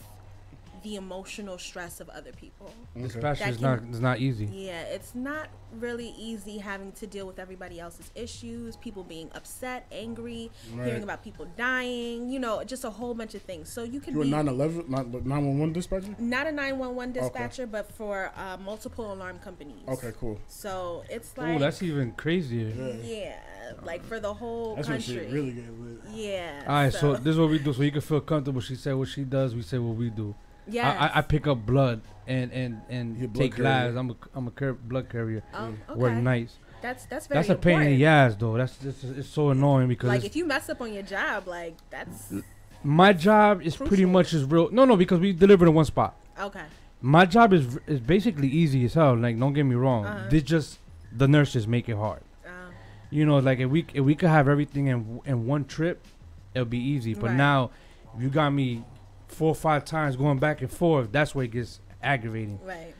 the 0.85 0.95
emotional 0.95 1.57
stress 1.57 1.99
of 1.99 2.07
other 2.09 2.31
people. 2.31 2.71
Dispatch 2.95 3.39
That 3.39 3.49
is 3.49 3.57
can- 3.57 3.63
not 3.63 3.79
it's 3.89 3.99
not 3.99 4.19
easy. 4.19 4.45
Yeah, 4.45 4.81
it's 4.83 5.15
not 5.15 5.47
really 5.79 6.13
easy 6.17 6.59
having 6.59 6.91
to 6.93 7.07
deal 7.07 7.25
with 7.25 7.39
everybody 7.39 7.79
else's 7.79 8.11
issues, 8.13 8.77
people 8.77 9.03
being 9.03 9.29
upset, 9.33 9.87
angry, 9.91 10.51
Right. 10.73 10.85
hearing 10.85 11.01
about 11.03 11.23
people 11.23 11.47
dying, 11.57 12.29
you 12.29 12.37
know, 12.39 12.63
just 12.63 12.83
a 12.83 12.91
whole 12.91 13.15
bunch 13.15 13.33
of 13.33 13.41
things. 13.41 13.67
So 13.73 13.81
you 13.83 13.99
can 13.99 14.13
You 14.13 14.19
were 14.19 14.25
be 14.25 14.31
911, 14.31 14.85
not 14.87 15.07
911 15.11 15.73
dispatcher? 15.73 16.15
not 16.19 16.45
a 16.45 16.51
911 16.51 17.11
dispatcher, 17.13 17.65
but 17.65 17.91
for 17.91 18.31
uh, 18.37 18.57
multiple 18.57 19.11
alarm 19.11 19.39
companies. 19.39 19.87
Okay, 19.87 20.11
cool. 20.19 20.39
So 20.47 21.03
it's 21.09 21.35
like. 21.35 21.55
Oh, 21.55 21.59
that's 21.59 21.81
even 21.81 22.11
crazier. 22.11 22.69
yeah, 23.03 23.39
like 23.83 24.03
for 24.05 24.19
the 24.19 24.33
whole 24.35 24.75
That's 24.75 24.87
country. 24.87 25.15
shit 25.15 25.31
really 25.31 25.51
get 25.53 25.79
lit. 25.79 25.99
yeah. 26.13 26.63
All 26.67 26.73
right, 26.75 26.93
so 26.93 27.15
this 27.15 27.33
is 27.33 27.39
what 27.39 27.49
we 27.49 27.57
do, 27.57 27.73
so 27.73 27.81
you 27.81 27.91
can 27.91 28.01
feel 28.01 28.21
comfortable. 28.21 28.61
She 28.61 28.75
said 28.75 28.93
what 28.93 29.07
she 29.07 29.23
does. 29.23 29.55
We 29.55 29.63
say 29.63 29.79
what 29.79 29.95
we 29.97 30.11
do. 30.11 30.35
Yeah. 30.67 30.91
I, 30.99 31.07
I, 31.07 31.17
I 31.19 31.21
pick 31.21 31.47
up 31.47 31.65
blood 31.65 32.01
and 32.27 32.51
and 32.51 32.81
and 32.89 33.17
blood 33.33 33.35
take 33.35 33.55
carrier. 33.55 33.69
lives. 33.69 33.95
I'm 33.97 34.09
a 34.11 34.15
I'm 34.33 34.47
a 34.47 34.51
car- 34.51 34.73
blood 34.73 35.09
carrier. 35.09 35.43
oh, 35.53 35.65
okay. 35.89 35.99
Work 35.99 36.13
nights. 36.15 36.57
That's 36.81 37.05
that's 37.05 37.27
very 37.27 37.39
That's 37.39 37.49
a 37.49 37.55
pain 37.55 37.81
in 37.81 37.97
the 37.97 38.05
ass, 38.05 38.35
though. 38.35 38.57
That's 38.57 38.77
just 38.77 39.03
it's 39.03 39.27
so 39.29 39.49
annoying 39.49 39.87
because 39.87 40.07
Like 40.07 40.23
if 40.25 40.35
you 40.35 40.45
mess 40.45 40.69
up 40.69 40.81
on 40.81 40.93
your 40.93 41.03
job, 41.03 41.47
like 41.47 41.75
that's 41.89 42.33
my 42.83 43.13
job 43.13 43.61
is 43.63 43.75
pretty 43.75 44.05
much 44.05 44.33
as 44.33 44.43
real. 44.45 44.69
No, 44.71 44.85
no, 44.85 44.95
because 44.95 45.19
we 45.19 45.33
deliver 45.33 45.65
in 45.67 45.73
one 45.73 45.85
spot. 45.85 46.15
okay. 46.39 46.65
My 47.01 47.25
job 47.25 47.53
is 47.53 47.77
is 47.87 47.99
basically 47.99 48.47
easy 48.47 48.85
as 48.85 48.93
hell. 48.95 49.15
Like, 49.15 49.37
don't 49.39 49.53
get 49.53 49.63
me 49.63 49.75
wrong. 49.75 50.05
Uh-huh. 50.05 50.27
They 50.29 50.41
just 50.41 50.79
the 51.11 51.27
nurses 51.27 51.67
make 51.67 51.87
it 51.89 51.95
hard. 51.97 52.21
Uh, 52.45 52.49
You 53.11 53.25
know, 53.25 53.37
like 53.39 53.59
if 53.59 53.69
we 53.69 53.85
if 53.93 54.03
we 54.03 54.15
could 54.15 54.29
have 54.29 54.47
everything 54.47 54.87
in 54.87 55.21
in 55.25 55.45
one 55.45 55.65
trip, 55.65 56.03
it'll 56.55 56.65
be 56.65 56.79
easy. 56.79 57.13
But 57.13 57.27
Right. 57.29 57.35
now, 57.37 57.71
you 58.19 58.29
got 58.29 58.49
me 58.51 58.83
four 59.27 59.49
or 59.49 59.55
five 59.55 59.85
times 59.85 60.15
going 60.15 60.39
back 60.39 60.61
and 60.61 60.71
forth, 60.71 61.11
that's 61.11 61.33
where 61.35 61.45
it 61.45 61.51
gets 61.51 61.79
aggravating. 62.01 62.59
right. 62.63 62.93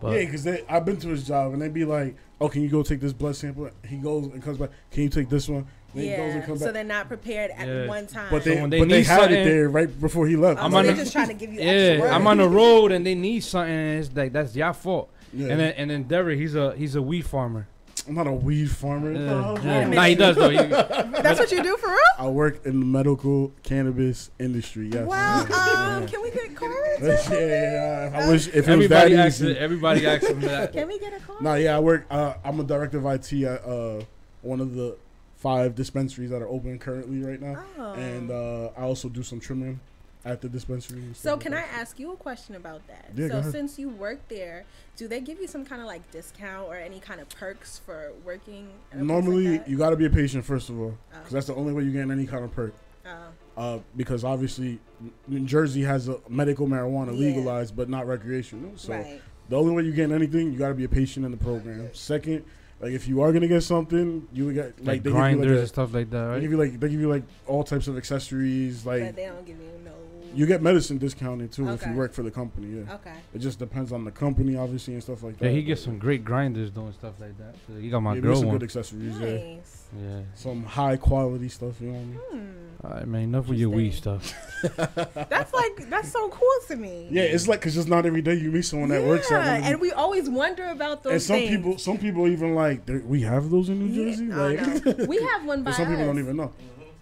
But 0.00 0.12
yeah, 0.20 0.26
because 0.26 0.46
I've 0.68 0.84
been 0.84 0.98
to 0.98 1.08
his 1.08 1.26
job 1.26 1.54
and 1.54 1.62
they'd 1.62 1.72
be 1.72 1.86
like, 1.86 2.16
"Oh, 2.38 2.50
can 2.50 2.60
you 2.60 2.68
go 2.68 2.82
take 2.82 3.00
this 3.00 3.14
blood 3.14 3.34
sample?" 3.34 3.70
He 3.88 3.96
goes 3.96 4.26
and 4.26 4.42
comes 4.42 4.58
back. 4.58 4.68
Can 4.90 5.04
you 5.04 5.08
take 5.08 5.30
this 5.30 5.48
one? 5.48 5.66
Then 5.94 6.04
he 6.04 6.10
goes 6.10 6.18
and 6.34 6.40
Yeah. 6.40 6.46
comes 6.46 6.60
So 6.60 6.70
they're 6.70 6.84
not 6.84 7.08
prepared 7.08 7.50
at 7.52 7.66
Yeah. 7.66 7.86
one 7.86 8.06
time. 8.06 8.26
But 8.30 8.44
they, 8.44 8.56
So 8.56 8.60
when 8.60 8.68
they 8.70 8.78
but 8.80 8.88
they 8.90 9.02
had 9.02 9.32
it 9.32 9.44
there 9.46 9.70
right 9.70 10.00
before 10.00 10.26
he 10.26 10.36
left. 10.36 10.62
I'm 10.62 10.72
so 10.72 10.76
on 10.76 10.84
they're 10.84 10.92
a- 10.92 10.96
just 10.98 11.12
trying 11.12 11.28
to 11.28 11.34
give 11.34 11.50
you 11.50 11.60
extra 11.60 11.94
yeah, 11.94 12.00
work. 12.02 12.12
I'm 12.12 12.26
on 12.26 12.36
the 12.36 12.48
road 12.62 12.92
and 12.92 13.06
they 13.06 13.14
need 13.14 13.40
something. 13.42 13.72
And 13.72 13.98
it's 14.04 14.14
like 14.14 14.34
that's 14.34 14.54
your 14.54 14.74
fault. 14.74 15.08
Yeah. 15.32 15.48
And 15.48 15.60
then 15.60 15.72
and 15.78 15.90
then 15.90 16.02
Derek, 16.02 16.38
he's 16.38 16.54
a 16.54 16.74
he's 16.76 16.94
a 16.94 17.00
weed 17.00 17.22
farmer. 17.24 17.66
I'm 18.08 18.14
not 18.14 18.26
a 18.26 18.32
weed 18.32 18.70
farmer. 18.70 19.12
Yeah, 19.12 19.32
Oh, 19.32 19.58
yeah. 19.64 19.78
a 19.80 19.88
Nah, 19.88 20.02
he 20.04 20.14
does 20.14 20.36
though. 20.36 20.48
He- 20.50 20.56
That's 20.66 21.40
what 21.40 21.50
you 21.50 21.62
do 21.62 21.76
for 21.76 21.88
real? 21.88 21.98
I 22.18 22.28
work 22.28 22.64
in 22.64 22.78
the 22.80 22.86
medical 22.86 23.52
cannabis 23.62 24.30
industry. 24.38 24.90
Yes. 24.92 25.06
Well, 25.06 25.46
Yeah. 25.48 25.96
um, 25.96 26.06
can 26.06 26.22
we 26.22 26.30
get 26.30 26.54
cards? 26.54 27.02
yeah, 27.02 27.30
yeah, 27.30 28.10
yeah. 28.10 28.20
I 28.24 28.28
wish 28.30 28.48
if 28.48 28.68
it 28.68 28.76
was 28.76 28.88
that 28.88 29.10
everybody 29.10 29.16
asks 29.16 29.40
easy. 29.42 29.58
everybody 29.58 30.06
asks 30.06 30.26
him 30.28 30.40
that. 30.40 30.72
Can 30.72 30.88
we 30.88 30.98
get 30.98 31.12
a 31.14 31.18
card? 31.20 31.40
No, 31.42 31.54
yeah, 31.54 31.76
I 31.76 31.80
work. 31.80 32.06
Uh, 32.10 32.34
I'm 32.44 32.60
a 32.60 32.64
director 32.64 32.98
of 32.98 33.06
IT 33.06 33.32
at 33.44 33.64
uh, 33.66 34.02
one 34.42 34.60
of 34.60 34.74
the 34.74 34.96
five 35.36 35.74
dispensaries 35.74 36.30
that 36.30 36.40
are 36.42 36.48
open 36.48 36.78
currently 36.78 37.22
right 37.22 37.40
now, 37.40 37.62
Oh. 37.78 37.92
and 37.94 38.30
uh, 38.30 38.70
I 38.76 38.82
also 38.82 39.08
do 39.08 39.22
some 39.22 39.38
trimming 39.40 39.80
at 40.26 40.40
the 40.40 40.48
dispensary. 40.48 41.02
So 41.14 41.36
can 41.36 41.54
I 41.54 41.58
like 41.58 41.70
that. 41.70 41.78
ask 41.80 41.98
you 42.00 42.12
a 42.12 42.16
question 42.16 42.56
about 42.56 42.84
that? 42.88 43.10
Yeah, 43.14 43.28
go 43.28 43.34
so 43.34 43.38
ahead. 43.38 43.52
since 43.52 43.78
you 43.78 43.88
work 43.88 44.26
there, 44.28 44.64
do 44.96 45.06
they 45.06 45.20
give 45.20 45.40
you 45.40 45.46
some 45.46 45.64
kind 45.64 45.80
of 45.80 45.86
like 45.86 46.10
discount 46.10 46.68
or 46.68 46.74
any 46.76 46.98
kind 46.98 47.20
of 47.20 47.28
perks 47.28 47.80
for 47.86 48.12
working? 48.24 48.68
at 48.90 48.96
a 48.96 48.98
place 48.98 49.06
Normally, 49.08 49.58
like 49.58 49.68
you 49.68 49.78
got 49.78 49.90
to 49.90 49.96
be 49.96 50.06
a 50.06 50.10
patient 50.10 50.44
first 50.44 50.68
of 50.68 50.78
all, 50.80 50.98
Oh. 51.14 51.16
because 51.18 51.32
that's 51.32 51.46
the 51.46 51.54
only 51.54 51.72
way 51.72 51.84
you 51.84 51.92
get 51.92 52.10
any 52.10 52.26
kind 52.26 52.44
of 52.44 52.52
perk. 52.52 52.74
Oh, 53.06 53.28
Uh, 53.56 53.78
because 53.96 54.24
obviously, 54.24 54.80
New 55.28 55.46
Jersey 55.46 55.82
has 55.82 56.08
a 56.08 56.18
medical 56.28 56.66
marijuana 56.66 57.06
Yeah. 57.12 57.26
legalized, 57.28 57.76
but 57.76 57.88
not 57.88 58.08
recreational. 58.08 58.72
So 58.76 58.94
right. 58.94 59.22
the 59.48 59.56
only 59.56 59.72
way 59.74 59.84
you 59.84 59.92
get 59.92 60.10
anything, 60.10 60.52
you 60.52 60.58
got 60.58 60.68
to 60.70 60.74
be 60.74 60.84
a 60.84 60.88
patient 60.88 61.24
in 61.24 61.30
the 61.30 61.38
program. 61.38 61.88
Second, 61.92 62.44
like 62.80 62.90
if 62.92 63.06
you 63.08 63.22
are 63.22 63.32
gonna 63.32 63.46
get 63.48 63.62
something, 63.62 64.26
you 64.32 64.46
would 64.46 64.54
get 64.56 64.78
like, 64.80 64.86
Like 64.88 65.02
they 65.04 65.10
grinders 65.10 65.38
give 65.40 65.44
you 65.46 65.50
and 65.52 65.60
like, 65.60 65.68
stuff 65.68 65.94
like 65.94 66.10
that, 66.10 66.30
a, 66.30 66.34
they 66.34 66.40
give 66.40 66.50
you 66.50 66.56
like 66.58 66.80
they 66.80 66.88
give 66.90 67.00
you 67.00 67.08
like 67.08 67.22
all 67.46 67.62
types 67.64 67.86
of 67.88 67.96
accessories. 67.96 68.84
Like 68.84 69.02
but 69.04 69.16
they 69.16 69.24
don't 69.26 69.46
give 69.46 69.56
you 69.58 69.70
no. 69.82 69.92
You 70.36 70.46
get 70.46 70.62
medicine 70.62 70.98
discounted 70.98 71.50
too 71.52 71.68
if 71.70 71.84
you 71.86 71.92
work 71.94 72.12
for 72.12 72.22
the 72.22 72.30
company. 72.30 72.68
Yeah, 72.78 72.94
Okay. 72.94 73.12
it 73.34 73.38
just 73.38 73.58
depends 73.58 73.90
on 73.92 74.04
the 74.04 74.10
company, 74.10 74.56
obviously, 74.56 74.94
and 74.94 75.02
stuff 75.02 75.22
like 75.22 75.38
that. 75.38 75.46
Yeah, 75.46 75.50
he 75.52 75.62
gets 75.62 75.82
some 75.82 75.98
great 75.98 76.24
grinders 76.24 76.70
doing 76.70 76.92
stuff 76.92 77.14
like 77.20 77.36
that. 77.38 77.54
So 77.66 77.80
he 77.80 77.88
got 77.90 78.00
my 78.00 78.14
yeah, 78.14 78.20
girl 78.20 78.36
some 78.36 78.46
one. 78.48 78.58
good 78.58 78.64
accessories. 78.64 79.18
Yeah, 79.18 79.34
Nice. 79.56 79.86
Yeah. 80.00 80.20
some 80.34 80.64
high 80.64 80.96
quality 80.96 81.48
stuff. 81.48 81.80
You 81.80 81.88
know 81.88 81.98
what 81.98 82.00
I 82.32 82.34
mean? 82.36 82.46
Hmm. 82.50 82.86
All 82.86 82.90
right, 82.92 83.08
man. 83.08 83.22
Enough 83.22 83.48
with 83.48 83.58
your 83.58 83.70
weed 83.70 83.94
stuff. 83.94 84.32
That's 84.76 85.52
like 85.52 85.88
that's 85.90 86.10
so 86.10 86.28
cool 86.28 86.48
to 86.68 86.76
me. 86.76 87.08
Yeah, 87.10 87.22
it's 87.22 87.46
like 87.48 87.60
because 87.60 87.74
just 87.74 87.88
not 87.88 88.04
every 88.06 88.22
day 88.22 88.34
you 88.34 88.50
meet 88.50 88.64
someone 88.64 88.88
that 88.90 89.02
works 89.02 89.30
at 89.30 89.38
one. 89.38 89.46
Yeah, 89.62 89.68
and 89.70 89.80
we 89.80 89.92
always 89.92 90.28
wonder 90.28 90.64
about 90.68 91.02
those 91.02 91.12
and 91.12 91.22
some 91.22 91.36
things. 91.36 91.50
people, 91.56 91.78
some 91.78 91.98
people 91.98 92.26
even 92.28 92.54
like 92.54 92.80
we 93.04 93.22
have 93.22 93.50
those 93.50 93.68
in 93.68 93.78
New 93.86 93.94
Jersey. 93.94 94.28
oh, 94.32 94.48
Like, 94.48 94.98
no. 94.98 95.04
we 95.06 95.16
have 95.22 95.44
one 95.52 95.62
by 95.62 95.70
but 95.70 95.76
some 95.76 95.86
people 95.88 96.04
don't 96.06 96.18
even 96.18 96.36
know. 96.36 96.52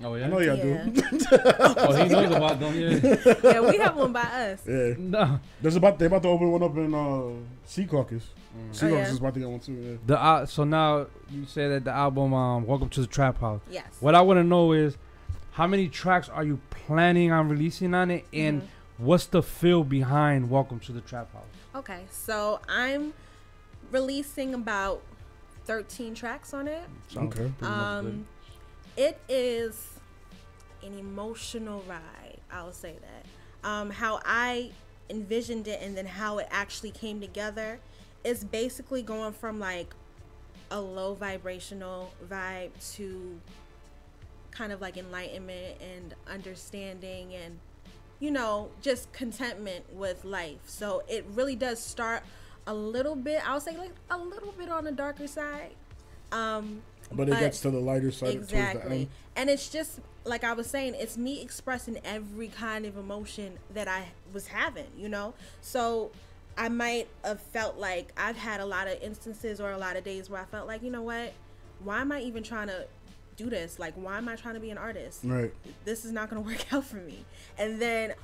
Oh 0.05 0.15
yeah, 0.17 0.27
I 0.27 0.29
know 0.29 0.39
y'all 0.41 0.57
Yeah. 0.57 0.85
do. 0.85 1.03
Oh, 1.77 1.93
he 1.95 2.09
knows 2.09 2.31
about 2.37 2.61
them. 2.61 2.75
Yeah. 2.79 3.35
yeah, 3.43 3.61
we 3.61 3.79
have 3.79 3.97
one 3.97 4.13
by 4.13 4.21
us. 4.23 4.61
Yeah, 4.67 4.95
no. 4.99 5.41
there's 5.63 5.77
about 5.77 5.99
they 5.99 6.07
about 6.07 6.23
to 6.25 6.29
open 6.29 6.51
one 6.53 6.63
up 6.63 6.77
in 6.77 6.93
uh, 6.95 7.33
Secaucus. 7.67 8.23
Sea 8.73 8.87
Oh, 8.87 8.91
Caucus 8.91 8.93
yeah. 8.93 9.11
is 9.11 9.17
about 9.19 9.35
to 9.35 9.41
get 9.41 9.49
one 9.49 9.61
too. 9.61 9.99
The 10.07 10.21
uh, 10.23 10.47
so 10.47 10.65
now 10.65 11.07
you 11.31 11.47
say 11.47 11.69
that 11.69 11.85
the 11.85 11.91
album 11.93 12.35
um 12.35 12.67
Welcome 12.67 12.91
to 12.91 13.01
the 13.01 13.07
Trap 13.07 13.41
House. 13.41 13.61
Yes. 13.71 13.87
What 14.01 14.15
I 14.15 14.21
want 14.21 14.39
to 14.39 14.45
know 14.45 14.73
is 14.73 14.97
how 15.53 15.67
many 15.67 15.89
tracks 15.89 16.29
are 16.29 16.45
you 16.45 16.61
planning 16.71 17.33
on 17.33 17.49
releasing 17.49 17.95
on 17.95 18.11
it, 18.11 18.27
and 18.33 18.63
Mhm. 18.63 18.67
what's 18.99 19.27
the 19.27 19.43
feel 19.43 19.85
behind 19.85 20.51
Welcome 20.51 20.81
to 20.81 20.93
the 20.93 21.01
Trap 21.01 21.33
House? 21.33 21.43
Okay, 21.77 22.03
so 22.11 22.61
I'm 22.69 23.15
releasing 23.91 24.53
about 24.55 25.01
13 25.65 26.15
tracks 26.15 26.53
on 26.53 26.69
it. 26.69 26.83
Sounds 27.09 27.35
Okay. 27.35 27.51
pretty 27.59 27.73
much 27.73 28.05
Um, 28.05 28.27
it 28.97 29.19
is 29.29 29.94
an 30.85 30.99
emotional 30.99 31.83
ride. 31.89 32.39
I'll 32.53 32.73
say 32.73 32.95
that. 33.01 33.69
Um, 33.69 33.91
how 33.91 34.21
I 34.25 34.71
envisioned 35.11 35.69
it 35.69 35.81
and 35.83 35.97
then 35.97 36.07
how 36.07 36.39
it 36.39 36.49
actually 36.51 36.91
came 36.91 37.21
together 37.21 37.81
is 38.23 38.45
basically 38.45 39.03
going 39.03 39.33
from 39.33 39.59
like 39.59 39.95
a 40.71 40.81
low 40.81 41.15
vibrational 41.15 42.13
vibe 42.29 42.71
to 42.95 43.41
kind 44.51 44.73
of 44.73 44.81
like 44.81 44.97
enlightenment 44.97 45.77
and 45.81 46.15
understanding 46.33 47.35
and 47.35 47.59
you 48.21 48.31
know 48.31 48.71
just 48.81 49.13
contentment 49.13 49.85
with 49.93 50.25
life 50.25 50.59
so 50.67 51.03
it 51.09 51.27
really 51.35 51.57
does 51.57 51.79
start 51.79 52.23
a 52.67 52.73
little 52.73 53.17
bit 53.17 53.47
i'll 53.47 53.61
say 53.61 53.77
like 53.77 53.91
a 54.11 54.17
little 54.17 54.53
bit 54.53 54.71
on 54.71 54.85
the 54.85 54.93
darker 54.93 55.27
side 55.27 55.75
um 56.33 56.81
But 57.13 57.29
it 57.29 57.39
gets 57.39 57.61
to 57.61 57.71
the 57.71 57.81
lighter 57.81 58.11
side 58.11 58.35
exactly 58.35 59.09
and 59.37 59.51
it's 59.51 59.69
just 59.69 60.01
like 60.25 60.43
i 60.45 60.53
was 60.53 60.67
saying 60.67 60.95
it's 60.99 61.17
me 61.19 61.41
expressing 61.43 61.99
every 62.05 62.49
kind 62.49 62.87
of 62.87 62.97
emotion 62.97 63.59
that 63.75 63.89
i 63.89 64.07
was 64.33 64.47
having 64.47 64.87
you 64.97 65.09
know 65.09 65.35
so 65.61 66.11
i 66.57 66.69
might 66.69 67.09
have 67.25 67.41
felt 67.41 67.77
like 67.79 68.13
i've 68.17 68.37
had 68.37 68.61
a 68.61 68.67
lot 68.67 68.87
of 68.89 69.01
instances 69.03 69.61
or 69.61 69.73
a 69.73 69.79
lot 69.79 69.97
of 69.97 70.05
days 70.05 70.31
where 70.31 70.41
i 70.41 70.45
felt 70.45 70.67
like 70.67 70.83
you 70.83 70.91
know 70.91 71.03
what 71.03 71.33
why 71.83 72.01
am 72.01 72.11
i 72.13 72.21
even 72.21 72.43
trying 72.43 72.69
to 72.69 72.87
do 73.37 73.51
this 73.51 73.79
like 73.79 73.93
why 73.95 74.17
am 74.17 74.29
i 74.29 74.37
trying 74.37 74.55
to 74.55 74.61
be 74.61 74.71
an 74.71 74.79
artist 74.79 75.21
Right. 75.25 75.53
this 75.85 76.05
is 76.05 76.13
not 76.13 76.31
gonna 76.31 76.41
work 76.53 76.73
out 76.73 76.85
for 76.85 76.97
me. 76.97 77.25
And 77.59 77.81
then 77.81 78.15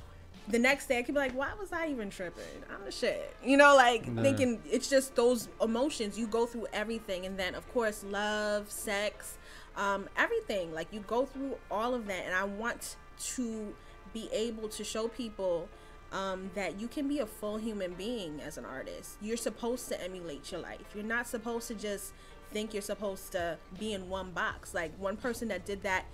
the 0.47 0.57
next 0.57 0.87
day 0.87 0.97
I 0.97 1.03
could 1.03 1.13
be 1.13 1.19
like, 1.19 1.33
why 1.33 1.49
was 1.59 1.71
I 1.71 1.87
even 1.89 2.09
tripping? 2.09 2.43
I'm 2.73 2.83
the 2.83 2.91
shit. 2.91 3.35
You 3.43 3.57
know, 3.57 3.75
like 3.75 4.05
Yeah. 4.07 4.21
thinking 4.23 4.59
it's 4.69 4.89
just 4.89 5.15
those 5.15 5.47
emotions. 5.61 6.17
You 6.17 6.25
go 6.27 6.45
through 6.47 6.67
everything 6.73 7.25
and 7.27 7.37
then 7.37 7.53
of 7.55 7.71
course 7.73 8.03
love, 8.09 8.71
sex, 8.71 9.37
um, 9.75 10.09
everything. 10.17 10.73
Like 10.73 10.87
you 10.91 11.01
go 11.01 11.25
through 11.25 11.55
all 11.69 11.93
of 11.93 12.07
that 12.07 12.25
and 12.25 12.35
I 12.35 12.43
want 12.43 12.95
to 13.35 13.73
be 14.13 14.29
able 14.31 14.67
to 14.69 14.83
show 14.83 15.07
people 15.07 15.69
um, 16.11 16.51
that 16.55 16.79
you 16.79 16.87
can 16.87 17.07
be 17.07 17.19
a 17.19 17.25
full 17.25 17.57
human 17.57 17.93
being 17.93 18.41
as 18.41 18.57
an 18.57 18.65
artist. 18.65 19.15
You're 19.21 19.37
supposed 19.37 19.87
to 19.89 20.03
emulate 20.03 20.51
your 20.51 20.61
life. 20.61 20.81
You're 20.93 21.03
not 21.03 21.27
supposed 21.27 21.67
to 21.69 21.75
just 21.75 22.13
think 22.51 22.73
you're 22.73 22.81
supposed 22.81 23.31
to 23.31 23.57
be 23.79 23.93
in 23.93 24.09
one 24.09 24.31
box. 24.31 24.73
Like 24.73 24.91
one 24.99 25.15
person 25.17 25.47
that 25.49 25.65
did 25.65 25.83
that 25.83 26.05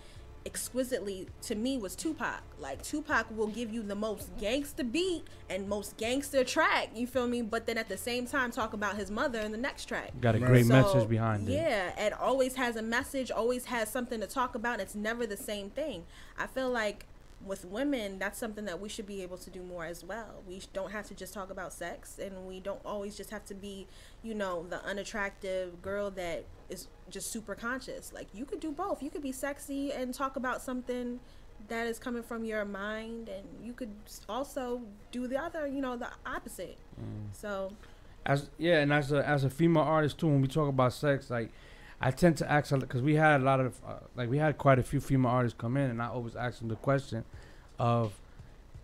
exquisitely 0.48 1.28
to 1.42 1.54
me 1.56 1.78
was 1.78 1.94
Tupac. 1.96 2.42
Like 2.58 2.82
Tupac 2.82 3.28
will 3.36 3.48
give 3.48 3.72
you 3.72 3.84
the 3.84 3.96
most 3.96 4.36
gangster 4.40 4.84
beat 4.84 5.26
and 5.50 5.68
most 5.68 5.98
gangster 5.98 6.44
track, 6.46 6.90
you 6.96 7.06
feel 7.06 7.28
me? 7.28 7.42
But 7.42 7.68
then 7.68 7.78
at 7.78 7.90
the 7.90 7.98
same 7.98 8.26
time 8.26 8.50
talk 8.50 8.72
about 8.74 8.96
his 8.96 9.12
mother 9.12 9.40
in 9.42 9.52
the 9.52 9.58
next 9.58 9.86
track. 9.86 10.12
Got 10.22 10.36
a 10.36 10.40
Right. 10.40 10.48
great 10.48 10.66
So, 10.66 10.74
message 10.74 11.10
behind 11.10 11.50
it. 11.50 11.52
Yeah, 11.52 12.06
it 12.06 12.14
always 12.14 12.56
has 12.56 12.78
a 12.78 12.82
message, 12.82 13.30
always 13.30 13.66
has 13.66 13.90
something 13.90 14.22
to 14.22 14.28
talk 14.28 14.56
about. 14.56 14.80
It's 14.80 14.96
never 14.96 15.28
the 15.28 15.38
same 15.38 15.70
thing. 15.70 16.06
I 16.40 16.48
feel 16.48 16.70
like 16.70 17.06
with 17.46 17.66
women, 17.66 18.20
that's 18.20 18.40
something 18.40 18.66
that 18.66 18.80
we 18.80 18.90
should 18.90 19.06
be 19.06 19.22
able 19.22 19.38
to 19.38 19.50
do 19.50 19.62
more 19.62 19.86
as 19.86 20.04
well. 20.04 20.44
We 20.48 20.62
don't 20.74 20.92
have 20.92 21.08
to 21.08 21.14
just 21.14 21.34
talk 21.34 21.52
about 21.52 21.72
sex, 21.72 22.20
and 22.20 22.48
we 22.48 22.60
don't 22.60 22.82
always 22.86 23.16
just 23.16 23.30
have 23.30 23.46
to 23.46 23.54
be, 23.54 23.88
you 24.24 24.34
know, 24.34 24.66
the 24.70 24.84
unattractive 24.84 25.82
girl 25.82 26.10
that 26.12 26.46
is 26.70 26.88
just 27.10 27.32
super 27.32 27.56
conscious. 27.56 28.12
Like 28.14 28.28
you 28.34 28.46
could 28.46 28.60
do 28.60 28.72
both. 28.72 29.04
You 29.04 29.10
could 29.10 29.22
be 29.22 29.32
sexy 29.32 29.92
and 29.92 30.14
talk 30.14 30.36
about 30.36 30.62
something 30.62 31.20
that 31.70 31.88
is 31.88 32.00
coming 32.00 32.24
from 32.24 32.44
your 32.44 32.66
mind, 32.66 33.30
and 33.30 33.46
you 33.64 33.74
could 33.74 33.94
also 34.28 34.82
do 35.12 35.28
the 35.28 35.38
other, 35.38 35.68
you 35.68 35.82
know, 35.82 35.96
the 35.96 36.10
opposite. 36.26 36.78
Mm. 37.00 37.28
So 37.34 37.72
as 38.26 38.50
yeah, 38.58 38.80
and 38.80 38.92
as 38.92 39.12
a 39.12 39.28
as 39.28 39.44
a 39.44 39.50
female 39.50 39.84
artist 39.84 40.20
too, 40.20 40.28
when 40.28 40.42
we 40.42 40.48
talk 40.48 40.70
about 40.70 40.94
sex, 40.94 41.30
like 41.30 41.52
I 42.00 42.12
tend 42.12 42.38
to 42.38 42.52
ask 42.52 42.72
because 42.80 43.02
we 43.02 43.16
had 43.16 43.42
a 43.42 43.44
lot 43.44 43.60
of 43.60 43.80
uh, 43.88 43.94
like 44.16 44.30
we 44.30 44.38
had 44.38 44.58
quite 44.58 44.78
a 44.80 44.84
few 44.84 45.00
female 45.00 45.32
artists 45.32 45.58
come 45.60 45.78
in, 45.78 45.90
and 45.90 46.02
I 46.02 46.08
always 46.08 46.36
ask 46.36 46.60
them 46.60 46.68
the 46.68 46.76
question 46.76 47.24
of, 47.80 48.14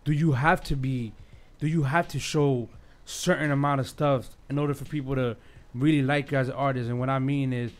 do 0.04 0.12
you 0.12 0.32
have 0.32 0.62
to 0.64 0.76
be, 0.76 1.12
do 1.60 1.68
you 1.68 1.84
have 1.84 2.08
to 2.08 2.18
show 2.18 2.68
certain 3.04 3.50
amount 3.50 3.80
of 3.80 3.88
stuff 3.88 4.30
in 4.50 4.58
order 4.58 4.74
for 4.74 4.84
people 4.84 5.14
to 5.14 5.36
really 5.74 6.02
like 6.02 6.32
you 6.32 6.38
as 6.38 6.48
an 6.48 6.54
artist? 6.54 6.90
And 6.90 6.98
what 6.98 7.08
I 7.08 7.18
mean 7.20 7.52
is 7.52 7.70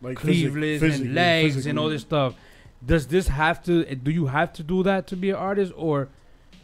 Like 0.00 0.16
cleavage 0.16 0.82
and 0.82 1.14
legs 1.14 1.66
and 1.66 1.78
all 1.78 1.88
this 1.88 2.02
stuff. 2.02 2.34
Does 2.84 3.06
this 3.08 3.28
have 3.28 3.62
to? 3.64 3.84
Do 3.96 4.10
you 4.10 4.26
have 4.26 4.52
to 4.54 4.62
do 4.62 4.82
that 4.82 5.06
to 5.08 5.16
be 5.16 5.30
an 5.30 5.36
artist, 5.36 5.72
or 5.76 6.08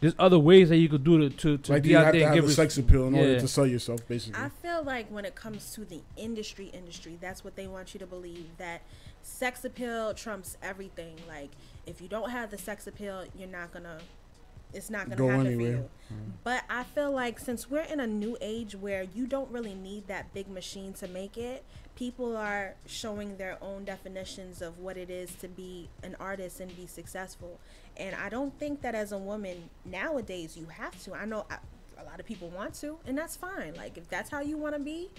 there's 0.01 0.15
other 0.19 0.37
ways 0.39 0.67
that 0.69 0.77
you 0.77 0.89
could 0.89 1.03
do 1.03 1.17
to 1.19 1.29
to, 1.29 1.57
to 1.57 1.71
Like, 1.71 1.83
do 1.83 1.87
be 1.87 1.91
you 1.93 1.97
out 1.97 2.05
have 2.05 2.13
there 2.13 2.21
to 2.21 2.25
and 2.25 2.35
have 2.35 2.35
give 2.35 2.43
a 2.43 2.47
res- 2.47 2.55
sex 2.57 2.77
appeal 2.77 3.07
in 3.07 3.15
order 3.15 3.39
to 3.39 3.47
sell 3.47 3.65
yourself, 3.65 4.05
basically. 4.07 4.41
I 4.43 4.49
feel 4.49 4.83
like 4.83 5.07
when 5.09 5.23
it 5.25 5.35
comes 5.35 5.71
to 5.75 5.85
the 5.85 6.01
industry, 6.17 6.67
industry, 6.73 7.17
that's 7.21 7.43
what 7.43 7.55
they 7.55 7.67
want 7.67 7.93
you 7.93 7.99
to 7.99 8.07
believe 8.07 8.47
that 8.57 8.81
sex 9.21 9.63
appeal 9.63 10.13
trumps 10.13 10.57
everything. 10.61 11.15
Like 11.27 11.51
if 11.85 12.01
you 12.01 12.07
don't 12.09 12.31
have 12.31 12.51
the 12.51 12.57
sex 12.57 12.87
appeal, 12.87 13.25
you're 13.37 13.47
not 13.47 13.71
gonna. 13.71 13.99
It's 14.73 14.89
not 14.89 15.03
gonna 15.05 15.17
Go 15.17 15.27
happen 15.27 15.47
anywhere. 15.47 15.71
for 15.71 15.77
you. 15.79 15.89
Mm-hmm. 16.13 16.29
But 16.45 16.63
I 16.69 16.83
feel 16.83 17.11
like 17.11 17.39
since 17.39 17.69
we're 17.69 17.81
in 17.81 17.99
a 17.99 18.07
new 18.07 18.37
age 18.39 18.73
where 18.73 19.03
you 19.03 19.27
don't 19.27 19.51
really 19.51 19.75
need 19.75 20.07
that 20.07 20.33
big 20.33 20.49
machine 20.49 20.93
to 20.93 21.09
make 21.09 21.37
it, 21.37 21.65
people 21.97 22.37
are 22.37 22.75
showing 22.85 23.35
their 23.35 23.57
own 23.61 23.83
definitions 23.83 24.61
of 24.61 24.79
what 24.79 24.95
it 24.95 25.09
is 25.09 25.35
to 25.41 25.49
be 25.49 25.89
an 26.03 26.15
artist 26.21 26.61
and 26.61 26.73
be 26.77 26.87
successful. 26.87 27.59
And 28.01 28.15
I 28.15 28.29
don't 28.29 28.57
think 28.57 28.81
that 28.81 28.95
as 28.95 29.11
a 29.11 29.17
woman 29.17 29.69
nowadays 29.85 30.57
you 30.57 30.65
have 30.65 31.01
to. 31.03 31.13
I 31.13 31.25
know 31.25 31.45
I, 31.51 31.57
a 32.01 32.03
lot 32.03 32.19
of 32.19 32.25
people 32.25 32.49
want 32.49 32.73
to, 32.75 32.97
and 33.05 33.15
that's 33.15 33.35
fine. 33.35 33.75
Like 33.75 33.95
if 33.95 34.09
that's 34.09 34.29
how 34.31 34.41
you 34.41 34.57
want 34.57 34.73
to 34.75 34.81
be, 34.81 35.09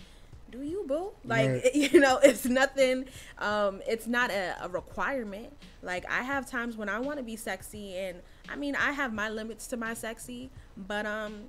do 0.51 0.63
you 0.63 0.85
boo? 0.87 1.13
Like 1.25 1.49
Right. 1.49 1.75
you 1.75 2.01
know, 2.01 2.19
it's 2.19 2.45
nothing. 2.45 3.07
Um, 3.39 3.83
it's 3.87 4.09
not 4.09 4.33
a, 4.33 4.57
a 4.63 4.69
requirement. 4.69 5.53
Like 5.81 6.11
I 6.11 6.25
have 6.25 6.51
times 6.51 6.77
when 6.77 6.89
I 6.89 6.99
want 6.99 7.19
to 7.19 7.23
be 7.23 7.37
sexy, 7.37 7.97
and 7.97 8.21
I 8.49 8.57
mean 8.57 8.75
I 8.75 8.91
have 8.91 9.13
my 9.15 9.29
limits 9.29 9.69
to 9.69 9.77
my 9.77 9.95
sexy, 9.95 10.51
but 10.77 11.07
um, 11.07 11.45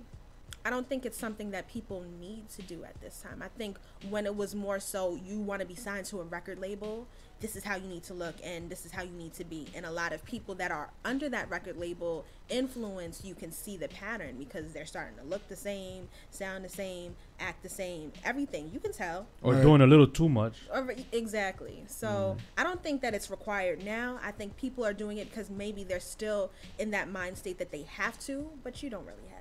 I 0.65 0.69
don't 0.69 0.87
think 0.87 1.05
it's 1.05 1.17
something 1.17 1.51
that 1.51 1.67
people 1.67 2.05
need 2.19 2.49
to 2.51 2.61
do 2.61 2.83
at 2.85 2.99
this 3.01 3.21
time. 3.21 3.41
I 3.43 3.49
think 3.57 3.77
when 4.09 4.25
it 4.25 4.35
was 4.35 4.55
more 4.55 4.79
so 4.79 5.19
you 5.25 5.39
want 5.39 5.61
to 5.61 5.67
be 5.67 5.75
signed 5.75 6.05
to 6.07 6.21
a 6.21 6.23
record 6.23 6.59
label, 6.59 7.07
this 7.41 7.57
is 7.57 7.65
how 7.65 7.75
you 7.75 7.87
need 7.87 8.03
to 8.03 8.13
look 8.13 8.35
and 8.41 8.69
this 8.69 8.85
is 8.85 8.91
how 8.93 9.03
you 9.03 9.11
need 9.11 9.33
to 9.33 9.43
be. 9.43 9.67
And 9.75 9.85
a 9.85 9.91
lot 9.91 10.13
of 10.13 10.23
people 10.23 10.55
that 10.55 10.71
are 10.71 10.89
under 11.03 11.27
that 11.29 11.49
record 11.49 11.75
label 11.75 12.23
influence, 12.47 13.25
you 13.25 13.35
can 13.35 13.51
see 13.51 13.75
the 13.75 13.89
pattern 13.89 14.37
because 14.39 14.71
they're 14.71 14.85
starting 14.85 15.17
to 15.17 15.23
look 15.25 15.45
the 15.49 15.55
same, 15.57 16.07
sound 16.31 16.63
the 16.63 16.69
same, 16.69 17.15
act 17.41 17.61
the 17.61 17.67
same, 17.67 18.13
everything. 18.23 18.71
You 18.73 18.79
can 18.79 18.93
tell. 18.93 19.27
or 19.41 19.55
Right. 19.55 19.61
doing 19.61 19.81
a 19.81 19.87
little 19.87 20.07
too 20.07 20.29
much. 20.29 20.53
Or- 20.71 20.95
Exactly. 21.11 21.83
So 21.87 22.37
mm. 22.37 22.41
I 22.57 22.63
don't 22.63 22.81
think 22.81 23.01
that 23.01 23.13
it's 23.13 23.29
required 23.29 23.83
now. 23.83 24.19
I 24.23 24.31
think 24.31 24.55
people 24.55 24.85
are 24.85 24.93
doing 24.93 25.17
it 25.17 25.29
because 25.29 25.49
maybe 25.49 25.83
they're 25.83 25.99
still 25.99 26.51
in 26.79 26.91
that 26.91 27.09
mind 27.09 27.37
state 27.37 27.57
that 27.59 27.71
they 27.71 27.83
have 27.83 28.17
to, 28.19 28.49
but 28.63 28.81
you 28.81 28.89
don't 28.89 29.05
really 29.05 29.17
have 29.23 29.27
to. 29.27 29.32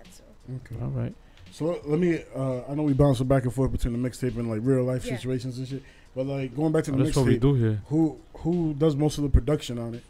Okay. 0.51 0.77
All 0.83 0.89
right. 0.91 1.15
So 1.51 1.67
let- 1.67 1.89
let 1.89 1.99
me. 2.01 2.23
Uh, 2.35 2.63
I 2.69 2.75
know 2.75 2.83
we 2.83 2.93
bouncing 2.95 3.27
back 3.27 3.45
and 3.45 3.53
forth 3.53 3.73
between 3.73 4.01
the 4.01 4.09
mixtape 4.09 4.37
and 4.39 4.49
like 4.49 4.61
real 4.63 4.85
life 4.85 5.05
Yeah. 5.05 5.17
situations 5.17 5.59
and 5.59 5.69
shit. 5.69 5.83
But 6.15 6.27
like 6.27 6.55
going 6.57 6.73
back 6.73 6.85
to 6.85 6.91
the 6.93 6.99
Oh, 7.01 7.05
that's 7.05 7.17
what 7.17 7.27
we 7.27 7.37
mixtape, 7.37 7.41
do 7.41 7.55
here. 7.55 7.83
who 7.89 8.19
who 8.39 8.75
does 8.75 8.97
most 8.97 9.19
of 9.19 9.25
the 9.25 9.31
production 9.31 9.79
on 9.79 9.95
it? 9.95 10.03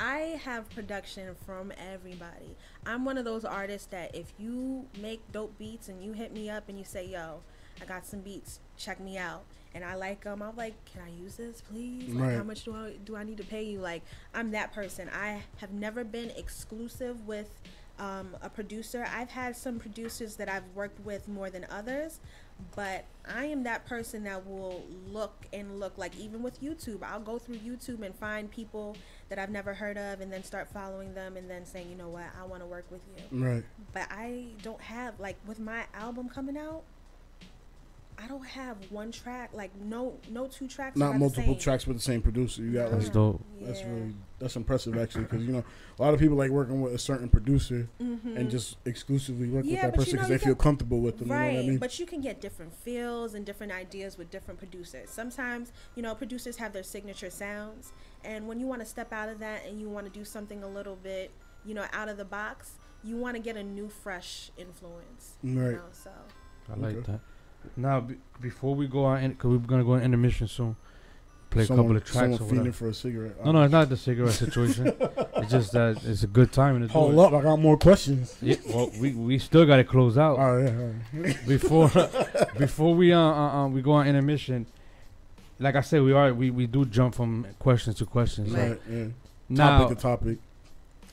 I 0.00 0.40
have 0.44 0.70
production 0.70 1.34
from 1.44 1.72
everybody. 1.92 2.54
I'm 2.86 3.04
one 3.04 3.18
of 3.18 3.24
those 3.24 3.44
artists 3.44 3.88
that 3.88 4.14
if 4.14 4.32
you 4.38 4.86
make 5.00 5.20
dope 5.32 5.58
beats 5.58 5.88
and 5.88 6.02
you 6.02 6.12
hit 6.12 6.32
me 6.32 6.48
up 6.48 6.68
and 6.68 6.78
you 6.78 6.84
say, 6.84 7.06
"Yo, 7.08 7.40
I 7.80 7.84
got 7.84 8.06
some 8.06 8.20
beats, 8.20 8.60
check 8.76 9.00
me 9.00 9.18
out," 9.18 9.42
and 9.74 9.84
I 9.84 9.94
like 9.96 10.22
them, 10.24 10.40
I'm 10.42 10.54
like, 10.56 10.74
"Can 10.84 11.02
I 11.02 11.10
use 11.10 11.36
this, 11.36 11.60
please? 11.62 12.14
Like, 12.14 12.22
Right. 12.28 12.36
how 12.36 12.44
much 12.44 12.64
do 12.64 12.74
I 12.74 12.92
do 13.04 13.16
I 13.16 13.24
need 13.24 13.38
to 13.38 13.44
pay 13.44 13.64
you?" 13.64 13.80
Like, 13.80 14.02
I'm 14.34 14.52
that 14.52 14.72
person. 14.72 15.08
I 15.12 15.42
have 15.56 15.72
never 15.72 16.04
been 16.04 16.30
exclusive 16.36 17.26
with 17.26 17.50
um, 17.98 18.36
a 18.42 18.48
producer. 18.48 19.06
I've 19.14 19.30
had 19.30 19.56
some 19.56 19.78
producers 19.78 20.36
that 20.36 20.48
I've 20.48 20.64
worked 20.74 21.04
with 21.04 21.28
more 21.28 21.50
than 21.50 21.66
others, 21.70 22.20
but 22.74 23.04
I 23.26 23.46
am 23.46 23.62
that 23.64 23.86
person 23.86 24.24
that 24.24 24.46
will 24.46 24.84
look 25.10 25.46
and 25.52 25.78
look 25.78 25.96
like 25.96 26.16
even 26.18 26.42
with 26.42 26.60
YouTube, 26.60 27.02
I'll 27.02 27.20
go 27.20 27.38
through 27.38 27.56
YouTube 27.56 28.02
and 28.02 28.14
find 28.14 28.50
people 28.50 28.96
that 29.28 29.38
I've 29.38 29.50
never 29.50 29.74
heard 29.74 29.96
of 29.96 30.20
and 30.20 30.32
then 30.32 30.42
start 30.42 30.68
following 30.72 31.14
them 31.14 31.36
and 31.36 31.48
then 31.50 31.64
saying, 31.64 31.88
you 31.90 31.96
know 31.96 32.08
what, 32.08 32.26
I 32.40 32.44
want 32.46 32.62
to 32.62 32.66
work 32.66 32.86
with 32.90 33.00
you. 33.16 33.44
Right. 33.44 33.64
But 33.92 34.08
I 34.10 34.46
don't 34.62 34.80
have 34.80 35.18
like 35.20 35.36
with 35.46 35.60
my 35.60 35.84
album 35.94 36.28
coming 36.28 36.56
out, 36.56 36.82
I 38.20 38.26
don't 38.26 38.44
have 38.44 38.76
one 38.90 39.12
track 39.12 39.50
like 39.54 39.70
no 39.80 40.18
no 40.28 40.48
two 40.48 40.66
tracks. 40.66 40.96
are 40.96 40.98
Not 40.98 41.12
the 41.12 41.18
multiple 41.20 41.54
same. 41.54 41.58
tracks 41.58 41.86
with 41.86 41.96
the 41.98 42.02
same 42.02 42.20
producer. 42.20 42.62
You 42.62 42.72
got 42.72 42.90
That's 42.90 43.04
like 43.04 43.12
dope. 43.12 43.44
that's 43.60 43.80
Yeah. 43.80 43.90
really 43.92 44.14
that's 44.40 44.56
impressive 44.56 44.96
actually 44.98 45.24
because 45.24 45.44
you 45.46 45.52
know 45.52 45.64
a 45.98 46.02
lot 46.02 46.14
of 46.14 46.20
people 46.20 46.36
like 46.36 46.50
working 46.50 46.80
with 46.80 46.94
a 46.94 46.98
certain 46.98 47.28
producer 47.28 47.88
Mhm. 48.00 48.36
and 48.36 48.50
just 48.50 48.76
exclusively 48.84 49.48
work 49.48 49.64
with 49.64 49.74
that 49.80 49.94
person 49.94 50.12
because 50.14 50.28
you 50.28 50.34
they 50.38 50.44
feel 50.44 50.54
get- 50.54 50.62
comfortable 50.62 51.00
with 51.00 51.18
them. 51.18 51.30
Right, 51.30 51.46
You 51.46 51.52
know 51.52 51.58
what 51.58 51.64
I 51.64 51.68
mean? 51.70 51.78
but 51.78 51.98
you 52.00 52.06
can 52.06 52.20
get 52.20 52.40
different 52.40 52.72
feels 52.74 53.34
and 53.34 53.46
different 53.46 53.72
ideas 53.72 54.18
with 54.18 54.30
different 54.30 54.58
producers. 54.58 55.10
Sometimes, 55.10 55.72
you 55.94 56.02
know, 56.02 56.14
producers 56.14 56.56
have 56.56 56.72
their 56.72 56.82
signature 56.82 57.30
sounds, 57.30 57.92
and 58.24 58.48
when 58.48 58.58
you 58.58 58.66
want 58.66 58.80
to 58.80 58.86
step 58.86 59.12
out 59.12 59.28
of 59.28 59.38
that 59.38 59.64
and 59.66 59.80
you 59.80 59.88
want 59.88 60.06
to 60.06 60.12
do 60.12 60.24
something 60.24 60.62
a 60.64 60.68
little 60.68 60.96
bit, 60.96 61.30
you 61.64 61.74
know, 61.74 61.84
out 61.92 62.08
of 62.08 62.16
the 62.16 62.24
box, 62.24 62.72
you 63.04 63.16
want 63.16 63.36
to 63.36 63.42
get 63.42 63.56
a 63.56 63.62
new, 63.62 63.88
fresh 63.88 64.50
influence. 64.56 65.36
You 65.42 65.60
Right. 65.60 65.76
know, 65.76 65.82
so 65.92 66.10
I 66.70 66.74
like 66.76 66.96
Okay. 66.96 67.12
that. 67.12 67.20
Now, 67.76 68.00
be, 68.00 68.16
before 68.40 68.74
we 68.74 68.86
go 68.86 69.04
on, 69.04 69.28
because 69.30 69.50
we're 69.50 69.58
gonna 69.58 69.84
go 69.84 69.92
on 69.92 70.02
intermission 70.02 70.48
soon, 70.48 70.76
play 71.50 71.64
a 71.64 71.66
couple 71.66 71.96
of 71.96 72.04
tracks 72.04 72.12
someone 72.14 72.34
or 72.34 72.38
feeding 72.38 72.58
whatever. 72.58 72.76
for 72.76 72.88
a 72.88 72.94
cigarette. 72.94 73.44
No, 73.44 73.52
no, 73.52 73.62
it's 73.62 73.72
not 73.72 73.88
the 73.88 73.96
cigarette 73.96 74.34
situation. 74.34 74.94
it's 75.36 75.50
just 75.50 75.72
that 75.72 76.02
it's 76.04 76.22
a 76.22 76.26
good 76.26 76.52
time. 76.52 76.76
And 76.76 76.84
it's 76.84 76.92
Hold 76.92 77.18
up, 77.18 77.32
I 77.32 77.42
got 77.42 77.58
more 77.58 77.76
questions. 77.78 78.36
Yeah, 78.40 78.56
well, 78.68 78.90
we 79.00 79.12
we 79.12 79.38
still 79.38 79.66
got 79.66 79.76
to 79.76 79.84
close 79.84 80.18
out 80.18 80.38
Oh 80.38 80.58
yeah, 80.58 80.70
all 80.70 81.22
right. 81.22 81.38
before 81.46 81.90
before 82.58 82.94
we 82.94 83.12
uh, 83.12 83.18
uh, 83.18 83.64
uh 83.64 83.68
we 83.68 83.82
go 83.82 83.92
on 83.92 84.06
intermission. 84.06 84.66
Like 85.60 85.74
I 85.74 85.80
said, 85.80 86.02
we 86.02 86.12
are 86.12 86.32
we, 86.32 86.50
we 86.50 86.66
do 86.66 86.84
jump 86.84 87.14
from 87.14 87.46
questions 87.58 87.96
to 87.96 88.06
questions. 88.06 88.52
Right. 88.52 88.70
right. 88.70 88.80
Yeah. 88.88 89.06
Now, 89.48 89.78
topic 89.78 89.96
to 89.96 90.02
topic. 90.02 90.38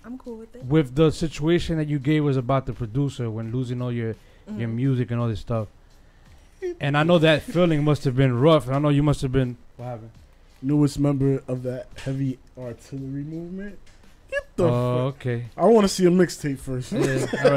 I'm 0.03 0.19
cool 0.19 0.37
with 0.37 0.55
it. 0.55 0.63
with 0.65 0.93
the 0.95 1.09
situation 1.09 1.77
that 1.77 1.87
you 1.87 1.97
gave 1.97 2.27
us 2.27 2.35
about 2.35 2.67
the 2.67 2.73
producer 2.73 3.29
when 3.31 3.51
losing 3.51 3.81
all 3.81 3.91
your 3.91 4.15
your 4.47 4.69
Mhm. 4.69 4.75
music 4.75 5.09
and 5.09 5.19
all 5.19 5.27
this 5.27 5.39
stuff, 5.39 5.67
and 6.79 6.97
I 6.97 7.03
know 7.03 7.17
that 7.19 7.41
feeling 7.43 7.83
must 7.83 8.03
have 8.05 8.15
been 8.15 8.39
rough. 8.39 8.67
And 8.67 8.75
I 8.75 8.79
know 8.79 8.89
you 8.89 9.03
must 9.03 9.21
have 9.21 9.31
been. 9.31 9.57
What 9.77 9.85
happened? 9.85 10.11
Newest 10.61 10.99
member 10.99 11.43
of 11.47 11.63
that 11.63 11.87
heavy 12.03 12.39
artillery 12.57 13.23
movement. 13.23 13.77
Get 14.31 14.41
the. 14.55 14.63
Oh, 14.65 15.11
fuck. 15.11 15.15
okay. 15.21 15.45
I 15.55 15.65
want 15.65 15.83
to 15.85 15.89
see 15.89 16.05
a 16.05 16.09
mixtape 16.09 16.57
first. 16.59 16.91
Yeah, 16.91 17.25
all 17.43 17.51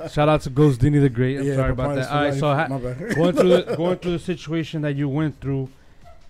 right. 0.00 0.10
Shout 0.10 0.28
out 0.28 0.42
to 0.42 0.50
Ghost 0.50 0.80
Dini 0.80 1.00
the 1.00 1.08
Great. 1.08 1.38
I'm 1.38 1.44
Yeah, 1.46 1.56
sorry 1.56 1.72
about 1.72 1.94
that. 1.96 2.10
All 2.10 2.22
right, 2.22 2.34
so 2.34 2.54
ha- 2.54 2.68
going 3.14 3.34
through 3.34 3.48
the, 3.62 3.74
going 3.76 3.98
through 3.98 4.12
the 4.12 4.18
situation 4.18 4.82
that 4.82 4.94
you 4.94 5.08
went 5.08 5.40
through, 5.40 5.68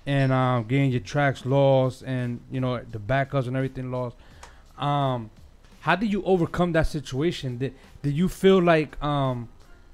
and 0.06 0.32
um, 0.32 0.64
getting 0.64 0.90
your 0.90 1.00
tracks 1.00 1.44
lost, 1.44 2.02
and 2.06 2.40
you 2.50 2.60
know 2.60 2.78
the 2.78 2.98
backups 2.98 3.46
and 3.46 3.56
everything 3.56 3.90
lost. 3.90 4.16
Um, 4.78 5.30
how 5.80 5.96
did 5.96 6.10
you 6.12 6.22
overcome 6.24 6.72
that 6.72 6.86
situation? 6.86 7.58
Did 7.58 7.74
did 8.02 8.14
you 8.14 8.28
feel 8.28 8.62
like 8.62 9.00
um, 9.02 9.48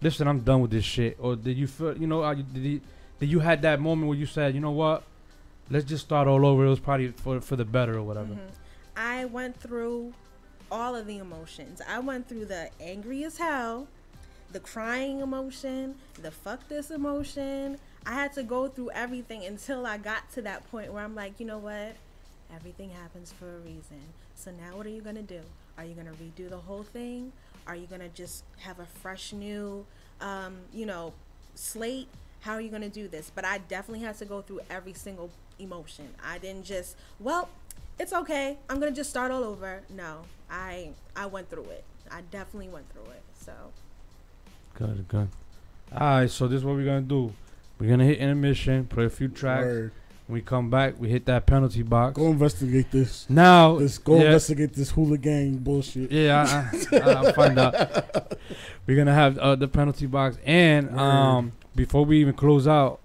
listen, 0.05 0.29
I'm 0.29 0.40
done 0.40 0.61
with 0.61 0.71
this 0.71 0.85
shit, 0.85 1.17
or 1.19 1.35
did 1.35 1.57
you 1.57 1.67
feel 1.67 1.97
you 1.97 2.07
know 2.07 2.33
did 2.35 2.47
you, 2.57 2.81
did 3.19 3.29
you 3.31 3.40
had 3.40 3.62
that 3.62 3.81
moment 3.81 4.07
where 4.09 4.17
you 4.19 4.27
said, 4.27 4.55
you 4.55 4.61
know 4.61 4.71
what, 4.71 5.03
let's 5.70 5.87
just 5.87 6.05
start 6.05 6.28
all 6.28 6.47
over? 6.47 6.66
It 6.66 6.68
was 6.68 6.78
probably 6.78 7.09
for 7.09 7.41
for 7.41 7.57
the 7.57 7.64
better 7.64 7.97
or 7.97 8.03
whatever. 8.03 8.35
Mhm. 8.35 8.51
I 8.97 9.24
went 9.24 9.57
through 9.59 10.12
all 10.70 10.95
of 10.95 11.07
the 11.07 11.18
emotions. 11.18 11.81
I 11.89 11.99
went 11.99 12.28
through 12.28 12.45
the 12.47 12.70
angry 12.81 13.24
as 13.24 13.39
hell, 13.39 13.89
the 14.53 14.61
crying 14.61 15.20
emotion, 15.20 15.97
the 16.22 16.31
fuck 16.31 16.68
this 16.68 16.91
emotion. 16.91 17.78
I 18.07 18.12
had 18.12 18.35
to 18.35 18.43
go 18.43 18.68
through 18.68 18.91
everything 18.91 19.45
until 19.45 19.87
I 19.87 19.97
got 19.97 20.31
to 20.35 20.43
that 20.43 20.70
point 20.70 20.93
where 20.93 21.03
I'm 21.03 21.14
like, 21.14 21.41
you 21.41 21.47
know 21.47 21.59
what? 21.59 21.97
Everything 22.55 22.91
happens 22.91 23.33
for 23.33 23.47
a 23.57 23.59
reason. 23.61 24.01
So 24.35 24.51
now 24.51 24.76
what 24.76 24.85
are 24.87 24.91
you 24.91 25.01
going 25.01 25.16
to 25.16 25.22
do? 25.22 25.41
Are 25.78 25.85
you 25.85 25.95
going 25.95 26.07
to 26.07 26.12
redo 26.12 26.51
the 26.51 26.59
whole 26.59 26.83
thing? 26.83 27.33
Are 27.66 27.74
you 27.74 27.87
going 27.87 28.03
to 28.03 28.11
just 28.11 28.45
have 28.59 28.78
a 28.78 28.85
fresh 28.85 29.33
new, 29.33 29.87
um, 30.21 30.57
you 30.73 30.87
know, 30.87 31.12
slate? 31.55 32.09
How 32.41 32.53
are 32.53 32.61
you 32.61 32.69
going 32.71 32.83
to 32.83 32.89
do 32.89 33.09
this? 33.09 33.31
But 33.35 33.45
I 33.45 33.59
definitely 33.59 34.05
had 34.05 34.17
to 34.19 34.25
go 34.25 34.43
through 34.43 34.61
every 34.69 34.93
single 34.93 35.31
emotion. 35.59 36.09
I 36.23 36.39
didn't 36.39 36.65
just, 36.65 36.97
well, 37.19 37.49
it's 37.99 38.12
okay. 38.12 38.59
I'm 38.69 38.81
gonna 38.81 38.91
just 38.93 39.11
start 39.11 39.31
all 39.31 39.45
over. 39.45 39.83
No, 39.89 40.23
I 40.51 40.91
I 41.15 41.27
went 41.27 41.49
through 41.49 41.71
it. 41.71 41.85
I 42.11 42.23
definitely 42.23 42.69
went 42.69 42.91
through 42.93 43.12
it. 43.12 43.23
So 43.39 43.53
Good, 44.75 45.07
good. 45.09 45.29
All 45.93 46.01
right, 46.01 46.31
so 46.31 46.49
this 46.49 46.59
is 46.59 46.65
what 46.65 46.75
we're 46.75 46.85
gonna 46.85 47.03
do. 47.03 47.33
We're 47.79 47.91
gonna 47.91 48.05
hit 48.05 48.19
intermission, 48.19 48.87
play 48.87 49.05
a 49.05 49.11
few 49.11 49.29
tracks. 49.29 49.65
Word. 49.65 49.93
When 50.27 50.35
we 50.37 50.41
come 50.41 50.70
back, 50.70 50.95
we 50.99 51.11
hit 51.11 51.27
that 51.27 51.45
penalty 51.45 51.83
box. 51.83 52.16
Go 52.16 52.29
investigate 52.29 52.91
this. 52.91 53.27
Now, 53.29 53.77
This 53.79 53.99
go 53.99 54.16
yeah, 54.16 54.22
investigate 54.27 54.72
this 54.72 54.91
hooligan 54.91 55.59
bullshit. 55.59 56.11
yeah, 56.11 56.70
I, 56.93 56.97
I, 56.97 56.99
I'll 57.12 57.33
find 57.35 57.59
out. 57.59 57.75
We're 58.87 58.97
gonna 58.97 59.12
have 59.14 59.37
uh, 59.39 59.55
the 59.57 59.68
penalty 59.68 60.07
box, 60.07 60.39
and 60.47 60.99
um, 60.99 61.53
before 61.77 62.05
we 62.07 62.20
even 62.20 62.35
close 62.35 62.66
out, 62.66 63.01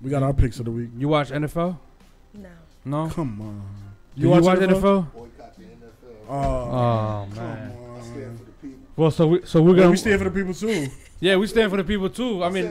We 0.00 0.08
got 0.10 0.22
our 0.22 0.32
picks 0.32 0.58
of 0.60 0.66
the 0.66 0.70
week. 0.70 0.90
you 0.96 1.08
watch 1.08 1.30
NFL? 1.30 1.78
No. 2.34 2.48
No, 2.84 3.08
Come 3.10 3.40
on. 3.40 3.62
you, 4.14 4.28
watch, 4.28 4.44
NFL? 4.44 5.12
Boycott 5.12 5.56
the 5.58 5.64
NFL. 5.64 6.28
Oh, 6.28 6.34
Oh 6.34 7.28
come 7.34 7.44
man. 7.44 7.72
I 7.98 8.02
stand 8.02 8.24
on. 8.24 8.36
for 8.38 8.44
the 8.44 8.52
people. 8.52 8.78
Well, 8.96 9.10
so 9.10 9.26
we 9.26 9.40
so 9.44 9.62
we're 9.62 9.72
Yeah, 9.74 9.78
gonna 9.78 9.90
we 9.90 9.96
stand 9.96 10.18
for 10.20 10.30
the 10.30 10.30
people 10.30 10.54
too. 10.54 10.86
yeah 11.20 11.36
we 11.36 11.46
stand 11.48 11.70
for 11.72 11.76
the 11.76 11.84
people 11.84 12.08
too. 12.10 12.42
I 12.44 12.48
mean, 12.50 12.66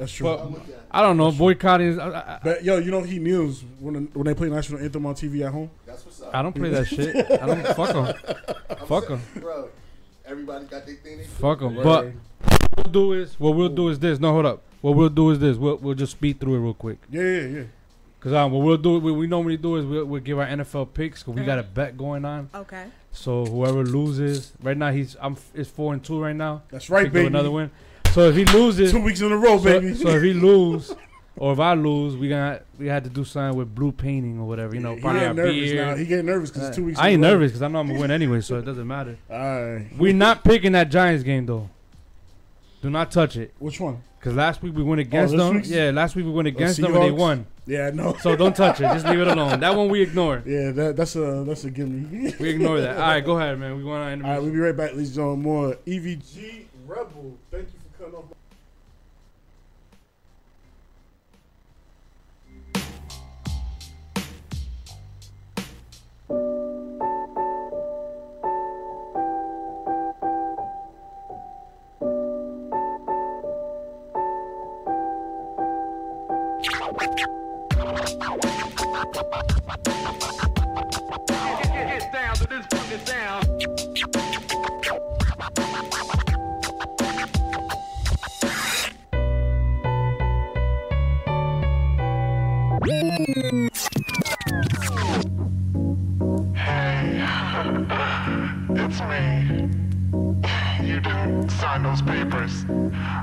That's 0.00 0.12
true. 0.12 0.28
Well, 0.28 0.38
I 0.40 0.44
look 0.44 0.62
at 0.64 0.68
it. 0.70 0.82
I 0.90 1.02
don't 1.02 1.16
know. 1.18 1.30
Boycotting 1.30 1.86
is. 1.88 1.98
I, 1.98 2.08
I, 2.08 2.40
but 2.42 2.64
yo, 2.64 2.78
you 2.78 2.90
know 2.90 3.02
he 3.02 3.18
kneels 3.18 3.62
when 3.78 4.06
when 4.14 4.24
they 4.26 4.32
play 4.34 4.48
national 4.48 4.80
anthem 4.80 5.04
on 5.04 5.14
TV 5.14 5.44
at 5.46 5.52
home. 5.52 5.70
That's 5.84 6.06
what's 6.06 6.22
up. 6.22 6.34
I 6.34 6.40
don't 6.42 6.54
play 6.54 6.70
that 6.70 6.86
shit. 6.94 7.14
I 7.30 7.46
don't 7.46 7.62
fuck 7.76 7.92
them. 7.92 8.06
Fuck 8.86 9.04
saying, 9.08 9.20
'em. 9.36 9.40
Bro, 9.42 9.68
everybody 10.24 10.64
got 10.64 10.86
their 10.86 10.94
thing. 10.96 11.22
Fuck 11.38 11.60
them. 11.60 11.74
But 11.76 12.06
what 12.06 12.76
we'll 12.76 12.92
do 12.92 13.12
is 13.12 13.38
what 13.38 13.54
we'll 13.54 13.68
do 13.68 13.88
is 13.88 13.98
this. 13.98 14.18
No, 14.18 14.32
hold 14.32 14.46
up. 14.46 14.62
What 14.80 14.96
we'll 14.96 15.10
do 15.10 15.30
is 15.30 15.38
this. 15.38 15.58
We'll 15.58 15.76
we'll 15.76 15.94
just 15.94 16.12
speed 16.12 16.40
through 16.40 16.54
it 16.54 16.60
real 16.60 16.72
quick. 16.74 16.98
yeah, 17.10 17.22
yeah, 17.22 17.40
yeah. 17.58 17.62
Cause 18.20 18.34
um, 18.34 18.52
what 18.52 18.62
we'll 18.64 18.76
do, 18.76 18.98
what 18.98 19.14
we 19.14 19.26
normally 19.26 19.56
do 19.56 19.76
is 19.76 19.86
we'll, 19.86 20.04
we'll 20.04 20.20
give 20.20 20.38
our 20.38 20.46
NFL 20.46 20.92
picks. 20.92 21.22
Cause 21.22 21.34
we 21.34 21.42
got 21.42 21.58
a 21.58 21.62
bet 21.62 21.96
going 21.96 22.24
on. 22.26 22.50
Okay. 22.54 22.84
So 23.12 23.44
whoever 23.46 23.82
loses, 23.84 24.52
right 24.62 24.76
now 24.76 24.90
he's 24.92 25.16
I'm 25.20 25.36
it's 25.54 25.70
four 25.70 25.92
and 25.94 26.02
two 26.04 26.20
right 26.22 26.36
now. 26.36 26.62
That's 26.70 26.88
right, 26.90 27.04
Pick 27.04 27.08
up 27.08 27.12
baby. 27.14 27.26
Another 27.28 27.50
win. 27.50 27.70
So 28.12 28.28
if 28.28 28.34
he 28.34 28.44
loses, 28.46 28.90
Two 28.90 29.00
weeks 29.00 29.20
in 29.20 29.30
a 29.30 29.36
row, 29.36 29.56
so, 29.58 29.64
baby. 29.64 29.94
so 29.94 30.08
if 30.08 30.22
he 30.22 30.32
lose, 30.32 30.92
or 31.36 31.52
if 31.52 31.60
I 31.60 31.74
lose, 31.74 32.16
we 32.16 32.28
gotta 32.28 32.62
we 32.76 32.88
had 32.88 33.04
to 33.04 33.10
do 33.10 33.24
something 33.24 33.56
with 33.56 33.72
blue 33.72 33.92
painting 33.92 34.40
or 34.40 34.48
whatever. 34.48 34.74
You 34.74 34.80
know, 34.80 34.96
he 34.96 35.00
getting 35.00 35.36
nervous 35.36 35.54
beer. 35.54 35.86
now. 35.86 35.94
He 35.94 36.04
getting 36.06 36.26
nervous 36.26 36.50
because 36.50 36.68
it's 36.68 36.76
two 36.76 36.84
weeks. 36.86 36.98
I 36.98 37.08
in 37.08 37.12
ain't 37.12 37.20
nervous 37.22 37.52
because 37.52 37.62
I 37.62 37.68
know 37.68 37.78
I'm 37.78 37.86
gonna 37.86 38.00
win 38.00 38.10
anyway, 38.10 38.40
so 38.40 38.58
it 38.58 38.64
doesn't 38.64 38.86
matter. 38.86 39.16
All 39.30 39.38
right. 39.38 39.86
We're 39.96 40.12
not 40.12 40.42
picking 40.42 40.72
that 40.72 40.90
Giants 40.90 41.22
game 41.22 41.46
though. 41.46 41.70
Do 42.82 42.90
not 42.90 43.12
touch 43.12 43.36
it. 43.36 43.54
Which 43.60 43.78
one? 43.78 44.02
Cause 44.20 44.34
last 44.34 44.60
week 44.60 44.74
we 44.74 44.82
went 44.82 44.98
oh, 44.98 45.02
against 45.02 45.34
Oh, 45.34 45.38
them. 45.38 45.62
Yeah, 45.64 45.92
last 45.92 46.16
week 46.16 46.26
we 46.26 46.32
went 46.32 46.46
oh, 46.46 46.50
against 46.50 46.80
them 46.80 46.92
and 46.94 47.04
they 47.04 47.10
won. 47.12 47.46
Yeah, 47.64 47.90
no. 47.90 48.14
So 48.20 48.34
don't 48.34 48.56
touch 48.56 48.80
it. 48.80 48.84
Just 48.84 49.06
leave 49.06 49.20
it 49.20 49.28
alone. 49.28 49.60
That 49.60 49.76
one 49.76 49.88
we 49.88 50.02
ignore. 50.02 50.42
Yeah, 50.46 50.72
that, 50.72 50.96
that's 50.96 51.14
a 51.14 51.44
that's 51.46 51.64
a 51.64 51.70
gimme. 51.70 52.34
We 52.40 52.50
ignore 52.50 52.80
that. 52.80 52.96
All 52.96 53.02
right, 53.02 53.24
go 53.24 53.38
ahead, 53.38 53.58
man. 53.58 53.76
We 53.76 53.84
want 53.84 54.04
to 54.04 54.10
end. 54.10 54.24
All 54.24 54.30
right, 54.30 54.42
we'll 54.42 54.52
be 54.52 54.58
right 54.58 54.76
back, 54.76 54.90
ladies 54.90 55.08
and 55.08 55.16
gentlemen. 55.16 55.42
More 55.42 55.76
EVG 55.86 56.64
Rebel. 56.86 57.38
Thank 57.50 57.68
you 57.72 57.79
Get 77.10 77.26
down 82.12 82.34
to 82.36 82.46
this, 82.46 82.66
put 82.68 82.88
this 82.88 84.29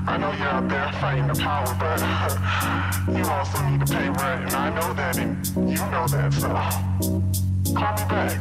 I 0.08 0.16
know 0.16 0.32
you're 0.32 0.48
out 0.48 0.66
there 0.70 0.90
fighting 1.02 1.26
the 1.26 1.34
power, 1.34 1.76
but 1.78 2.00
you 3.14 3.24
also 3.24 3.62
need 3.66 3.86
to 3.86 3.92
pay 3.92 4.08
rent, 4.08 4.44
and 4.46 4.54
I 4.54 4.70
know 4.70 4.94
that, 4.94 5.18
and 5.18 5.46
you 5.54 5.76
know 5.76 6.08
that, 6.08 6.32
so 6.32 6.48
call 7.74 7.92
me 7.92 8.04
back. 8.08 8.32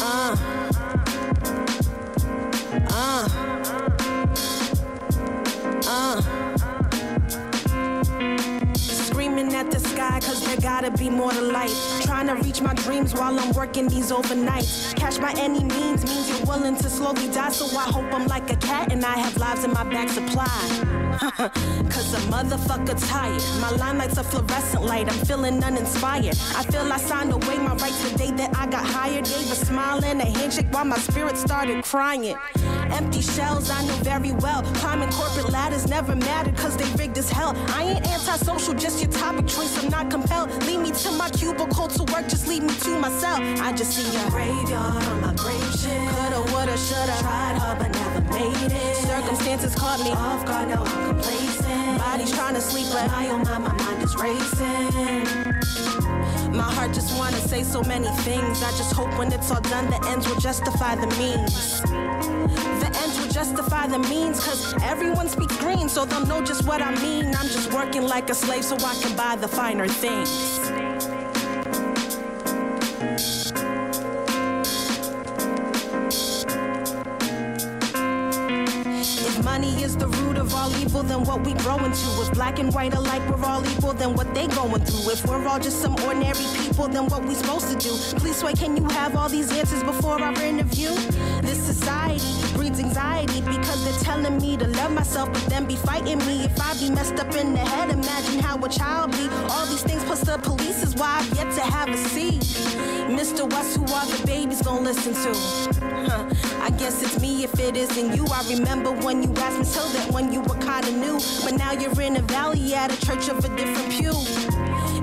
Uh, 0.00 0.36
uh, 2.92 3.28
uh. 5.88 6.20
Screaming 8.76 9.52
at 9.56 9.72
the 9.72 9.80
sky, 9.80 10.20
cause 10.20 10.46
there 10.46 10.56
gotta 10.58 10.92
be 10.92 11.10
more 11.10 11.32
to 11.32 11.40
life. 11.40 11.95
Trying 12.26 12.42
to 12.42 12.44
reach 12.44 12.60
my 12.60 12.74
dreams 12.74 13.14
while 13.14 13.38
I'm 13.38 13.52
working 13.52 13.86
these 13.86 14.10
overnights. 14.10 14.96
Cash 14.96 15.18
by 15.18 15.32
any 15.36 15.62
means 15.62 16.04
means 16.04 16.28
you're 16.28 16.44
willing 16.44 16.74
to 16.74 16.90
slowly 16.90 17.28
die, 17.30 17.50
so 17.50 17.66
I 17.78 17.84
hope 17.84 18.12
I'm 18.12 18.26
like 18.26 18.50
a 18.50 18.56
cat 18.56 18.90
and 18.90 19.04
I 19.04 19.16
have 19.16 19.36
lives 19.36 19.62
in 19.62 19.72
my 19.72 19.84
back 19.84 20.08
supply. 20.08 20.44
Cause 21.88 22.14
a 22.14 22.20
motherfucker 22.26 22.98
tired. 23.08 23.42
My 23.60 23.70
line 23.76 23.98
lights 23.98 24.18
a 24.18 24.24
fluorescent 24.24 24.82
light. 24.82 25.08
I'm 25.08 25.24
feeling 25.24 25.62
uninspired. 25.62 26.36
I 26.56 26.64
feel 26.64 26.92
I 26.92 26.96
signed 26.96 27.32
away 27.32 27.58
my 27.58 27.76
rights 27.76 28.10
the 28.10 28.18
day 28.18 28.32
that 28.32 28.56
I 28.56 28.66
got 28.66 28.84
hired. 28.84 29.24
Gave 29.26 29.52
a 29.52 29.54
smile 29.54 30.04
and 30.04 30.20
a 30.20 30.24
handshake 30.24 30.66
while 30.72 30.84
my 30.84 30.98
spirit 30.98 31.36
started 31.38 31.84
crying. 31.84 32.34
Empty 32.92 33.20
shells 33.20 33.70
I 33.70 33.82
knew 33.82 33.98
very 34.04 34.32
well. 34.32 34.62
Climbing 34.74 35.10
corporate 35.10 35.50
ladders 35.50 35.88
never 35.88 36.14
mattered 36.14 36.56
cause 36.56 36.76
they 36.76 36.90
rigged 36.94 37.18
as 37.18 37.30
hell. 37.30 37.54
I 37.68 37.82
ain't 37.84 38.06
antisocial, 38.06 38.74
just 38.74 39.02
your 39.02 39.10
topic 39.10 39.46
choice. 39.46 39.76
I'm 39.82 39.90
not 39.90 40.10
compelled. 40.10 40.50
Lead 40.64 40.80
me 40.80 40.90
to 40.92 41.10
my 41.12 41.30
cubicle 41.30 41.88
to 41.88 42.02
work, 42.12 42.28
just 42.28 42.46
lead 42.46 42.62
me 42.62 42.74
to 42.74 42.98
myself. 42.98 43.40
I 43.60 43.72
just 43.72 43.92
see 43.92 44.06
a 44.16 44.30
graveyard 44.30 45.02
on 45.04 45.20
my 45.20 45.34
grave 45.34 45.72
shit. 45.74 46.08
Coulda, 46.10 46.40
woulda, 46.52 46.76
shoulda. 46.76 47.16
Tried 47.20 47.58
hard 47.58 47.78
but 47.78 47.92
never 47.92 48.20
made 48.32 48.72
it. 48.72 48.96
Circumstances 48.96 49.74
caught 49.74 50.00
me 50.00 50.10
off 50.12 50.44
guard, 50.46 50.68
now 50.68 50.84
I'm 50.84 51.14
complacent. 51.14 51.98
Body's 51.98 52.32
trying 52.32 52.54
to 52.54 52.60
sleep, 52.60 52.86
but 52.92 53.10
I 53.10 53.28
on 53.30 53.42
my 53.44 53.58
mind 53.58 54.02
is 54.02 54.14
racing. 54.16 55.26
My 56.52 56.62
heart 56.62 56.94
just 56.94 57.16
wanna 57.18 57.38
say 57.48 57.62
so 57.62 57.82
many 57.82 58.08
things. 58.22 58.62
I 58.62 58.70
just 58.72 58.92
hope 58.92 59.12
when 59.18 59.30
it's 59.32 59.50
all 59.50 59.60
done, 59.60 59.90
the 59.90 60.02
ends 60.08 60.26
will 60.28 60.40
justify 60.40 60.94
the 60.94 61.06
means. 61.18 61.82
The 62.80 62.86
ends 63.02 63.18
will 63.18 63.28
justify 63.28 63.86
the 63.86 63.98
means, 63.98 64.44
cause 64.44 64.74
everyone 64.82 65.28
speaks 65.28 65.56
green, 65.58 65.88
so 65.88 66.04
they'll 66.04 66.26
know 66.26 66.42
just 66.44 66.66
what 66.66 66.82
I 66.82 66.94
mean. 67.02 67.34
I'm 67.34 67.48
just 67.48 67.72
working 67.72 68.02
like 68.02 68.28
a 68.30 68.34
slave 68.34 68.64
so 68.64 68.76
I 68.76 68.94
can 69.00 69.16
buy 69.16 69.36
the 69.36 69.48
finer 69.48 69.88
things. 69.88 70.65
All 80.66 80.76
evil, 80.80 81.02
then 81.02 81.22
what 81.24 81.44
we 81.44 81.52
grow 81.54 81.76
into? 81.76 82.06
If 82.22 82.32
black 82.32 82.58
and 82.58 82.74
white 82.74 82.94
alike 82.94 83.22
we're 83.28 83.44
all 83.44 83.64
equal, 83.66 83.92
then 83.92 84.14
what 84.14 84.34
they 84.34 84.46
going 84.48 84.84
through? 84.84 85.12
If 85.12 85.24
we're 85.26 85.46
all 85.46 85.58
just 85.58 85.80
some 85.80 85.94
ordinary 86.04 86.46
people, 86.58 86.88
then 86.88 87.06
what 87.06 87.24
we 87.24 87.34
supposed 87.34 87.68
to 87.70 87.76
do? 87.76 87.92
Please 88.18 88.42
why 88.42 88.52
can 88.52 88.76
you 88.76 88.84
have 88.88 89.16
all 89.16 89.28
these 89.28 89.50
answers 89.52 89.82
before 89.82 90.20
our 90.20 90.42
interview? 90.42 90.90
This 91.42 91.62
society 91.62 92.32
breeds 92.56 92.80
anxiety 92.80 93.40
because 93.42 93.84
they're 93.84 94.02
telling 94.02 94.38
me 94.38 94.56
to 94.56 94.66
love 94.68 94.92
myself, 94.92 95.32
but 95.32 95.46
then 95.46 95.66
be 95.66 95.76
fighting 95.76 96.18
me. 96.26 96.44
If 96.44 96.60
I 96.60 96.74
be 96.74 96.90
messed 96.90 97.18
up 97.20 97.34
in 97.34 97.52
the 97.52 97.60
head, 97.60 97.90
imagine 97.90 98.40
how 98.40 98.62
a 98.62 98.68
child 98.68 99.12
be. 99.12 99.28
All 99.50 99.66
these 99.66 99.82
things 99.82 100.02
plus 100.04 100.22
the 100.22 100.38
police 100.38 100.82
is 100.82 100.94
why 100.96 101.18
I've 101.18 101.36
yet 101.36 101.52
to 101.54 101.62
have 101.62 101.88
a 101.88 101.96
seat. 101.96 102.95
Mr. 103.26 103.52
West, 103.52 103.76
who 103.76 103.82
are 103.92 104.06
the 104.06 104.24
babies 104.24 104.62
gonna 104.62 104.82
listen 104.82 105.12
to? 105.12 105.32
Huh. 106.08 106.30
I 106.62 106.70
guess 106.70 107.02
it's 107.02 107.20
me 107.20 107.42
if 107.42 107.58
it 107.58 107.76
isn't 107.76 108.14
you. 108.14 108.24
I 108.30 108.40
remember 108.48 108.92
when 108.92 109.20
you 109.20 109.34
asked 109.38 109.58
me 109.58 109.64
so 109.64 109.82
that 109.94 110.12
when 110.12 110.32
you 110.32 110.42
were 110.42 110.58
kinda 110.58 110.92
new, 110.92 111.18
but 111.42 111.54
now 111.54 111.72
you're 111.72 112.00
in 112.00 112.14
a 112.14 112.22
valley 112.22 112.72
at 112.76 112.92
a 112.92 112.98
church 113.04 113.28
of 113.28 113.44
a 113.44 113.48
different 113.56 113.90
pew. 113.90 114.14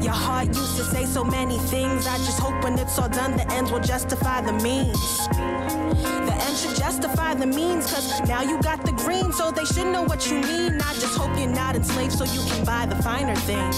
Your 0.01 0.13
heart 0.13 0.47
used 0.47 0.78
to 0.78 0.86
say 0.86 1.05
so 1.05 1.26
many 1.26 1.57
things. 1.74 2.07
I 2.07 2.15
just 2.19 2.39
hope 2.39 2.63
when 2.63 2.80
it's 2.80 2.97
all 2.97 3.09
done, 3.09 3.36
the 3.36 3.45
ends 3.51 3.74
will 3.74 3.82
justify 3.93 4.39
the 4.39 4.53
means. 4.53 5.28
The 5.28 6.36
end 6.47 6.55
should 6.57 6.78
justify 6.78 7.34
the 7.34 7.47
means, 7.47 7.91
cause 7.91 8.21
now 8.21 8.41
you 8.41 8.57
got 8.61 8.86
the 8.86 8.93
green, 9.03 9.34
so 9.34 9.51
they 9.51 9.65
should 9.65 9.88
know 9.88 10.03
what 10.03 10.32
you 10.32 10.39
mean. 10.39 10.80
I 10.80 10.93
just 10.93 11.17
hope 11.17 11.38
you're 11.38 11.49
not 11.63 11.76
enslaved 11.76 12.13
so 12.13 12.24
you 12.24 12.41
can 12.49 12.63
buy 12.63 12.86
the 12.86 12.95
finer 13.03 13.36
things. 13.36 13.78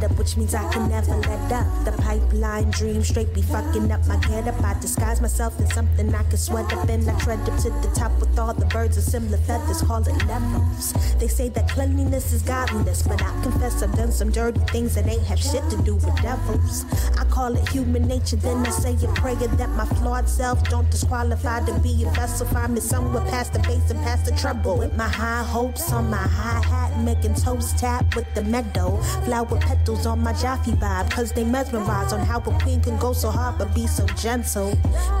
Setup, 0.00 0.18
which 0.18 0.36
means 0.36 0.54
I 0.54 0.70
can 0.72 0.88
never 0.88 1.14
let 1.16 1.52
up. 1.52 1.84
The 1.84 1.92
pipeline 2.02 2.70
dream 2.70 3.02
straight 3.02 3.32
be 3.34 3.42
fucking 3.42 3.90
up 3.90 4.06
my 4.06 4.16
get 4.16 4.48
up. 4.48 4.60
I 4.62 4.78
disguise 4.80 5.20
myself 5.20 5.58
in 5.60 5.66
something 5.68 6.14
I 6.14 6.22
can 6.24 6.36
sweat 6.36 6.72
up 6.72 6.88
and 6.88 7.08
I 7.08 7.18
tread 7.18 7.40
up 7.40 7.58
to 7.62 7.70
the 7.70 7.92
top 7.94 8.12
with 8.20 8.38
all 8.38 8.54
the 8.54 8.66
birds 8.66 8.96
of 8.96 9.04
similar 9.04 9.38
feathers, 9.38 9.82
call 9.82 10.02
it 10.02 10.26
levels. 10.26 10.92
They 11.18 11.28
say 11.28 11.48
that 11.50 11.68
cleanliness 11.68 12.32
is 12.32 12.42
godliness, 12.42 13.02
but 13.02 13.22
I 13.22 13.42
confess 13.42 13.82
I've 13.82 13.94
done 13.96 14.12
some 14.12 14.30
dirty 14.30 14.60
things 14.72 14.94
that 14.94 15.06
ain't 15.06 15.22
have 15.24 15.38
shit 15.38 15.68
to 15.70 15.76
do 15.82 15.94
with 15.94 16.22
devils. 16.22 16.84
I 17.18 17.24
call 17.24 17.56
it 17.56 17.68
human 17.68 18.06
nature, 18.06 18.36
then 18.36 18.66
I 18.66 18.70
say 18.70 18.94
a 19.04 19.12
prayer 19.14 19.36
that 19.36 19.70
my 19.70 19.84
flawed 19.84 20.28
self 20.28 20.62
don't 20.68 20.90
disqualify 20.90 21.64
to 21.66 21.78
be 21.80 22.04
a 22.04 22.10
vessel. 22.12 22.46
Find 22.46 22.74
me 22.74 22.80
somewhere 22.80 23.24
past 23.30 23.52
the 23.52 23.58
bass 23.60 23.90
and 23.90 24.00
past 24.00 24.26
the 24.26 24.32
treble. 24.32 24.78
With 24.78 24.96
my 24.96 25.08
high 25.08 25.42
hopes 25.42 25.92
on 25.92 26.10
my 26.10 26.16
high 26.16 26.62
hat, 26.64 26.98
making 27.04 27.34
toes 27.34 27.72
tap 27.74 28.16
with 28.16 28.32
the 28.34 28.42
meadow. 28.42 28.96
Flower 29.24 29.58
petals 29.58 29.89
on 29.90 30.22
my 30.22 30.32
jockey 30.32 30.72
vibe, 30.72 31.10
cause 31.10 31.32
they 31.32 31.44
mesmerize 31.44 32.12
on 32.12 32.20
how 32.20 32.38
a 32.38 32.58
queen 32.60 32.80
can 32.80 32.96
go 32.98 33.12
so 33.12 33.30
hard 33.30 33.58
but 33.58 33.74
be 33.74 33.86
so 33.86 34.06
gentle. 34.08 34.70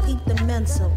Keep 0.06 0.24
the 0.24 0.42
mental, 0.44 0.92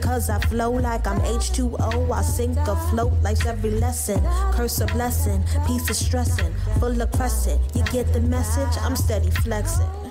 cause 0.00 0.28
I 0.30 0.38
flow 0.40 0.70
like 0.70 1.06
I'm 1.06 1.20
H2O. 1.20 2.12
I 2.12 2.22
sink 2.22 2.58
or 2.68 2.76
float 2.90 3.12
like 3.22 3.44
every 3.46 3.70
lesson. 3.70 4.20
Curse 4.52 4.80
a 4.80 4.86
blessing, 4.86 5.42
piece 5.66 5.88
of 5.88 5.96
stressing, 5.96 6.52
full 6.78 7.00
of 7.00 7.10
crescent. 7.12 7.60
You 7.74 7.82
get 7.84 8.12
the 8.12 8.20
message? 8.20 8.76
I'm 8.82 8.96
steady 8.96 9.30
flexing. 9.30 10.03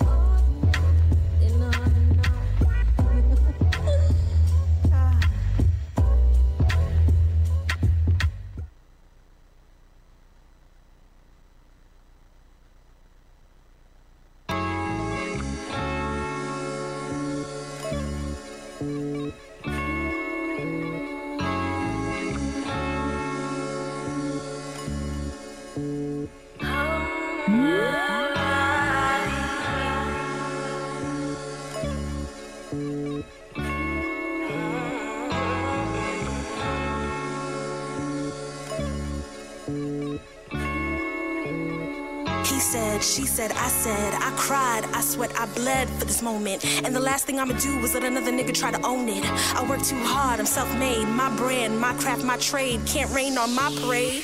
She 43.04 43.26
said, 43.26 43.52
I 43.52 43.68
said, 43.68 44.14
I 44.14 44.32
cried, 44.38 44.86
I 44.94 45.02
sweat, 45.02 45.32
I 45.38 45.46
bled 45.48 45.90
for 45.90 46.06
this 46.06 46.22
moment. 46.22 46.64
And 46.86 46.96
the 46.96 47.00
last 47.00 47.26
thing 47.26 47.40
I'ma 47.40 47.54
do 47.58 47.80
is 47.80 47.94
let 47.94 48.04
another 48.04 48.32
nigga 48.32 48.54
try 48.54 48.72
to 48.72 48.82
own 48.86 49.10
it. 49.10 49.26
I 49.56 49.66
work 49.70 49.82
too 49.84 50.02
hard, 50.04 50.40
I'm 50.40 50.46
self 50.46 50.74
made. 50.78 51.06
My 51.06 51.36
brand, 51.36 51.80
my 51.80 51.94
craft, 51.96 52.24
my 52.24 52.38
trade. 52.38 52.82
Can't 52.86 53.12
rain 53.12 53.38
on 53.38 53.54
my 53.54 53.70
parade. 53.82 54.24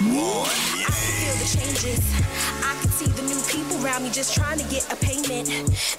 I 0.00 0.82
can 0.82 0.92
feel 0.92 1.34
the 1.40 1.48
changes. 1.56 2.51
Around 3.92 4.04
me 4.04 4.10
just 4.10 4.34
trying 4.34 4.58
to 4.58 4.64
get 4.70 4.90
a 4.92 4.96
payment. 4.96 5.48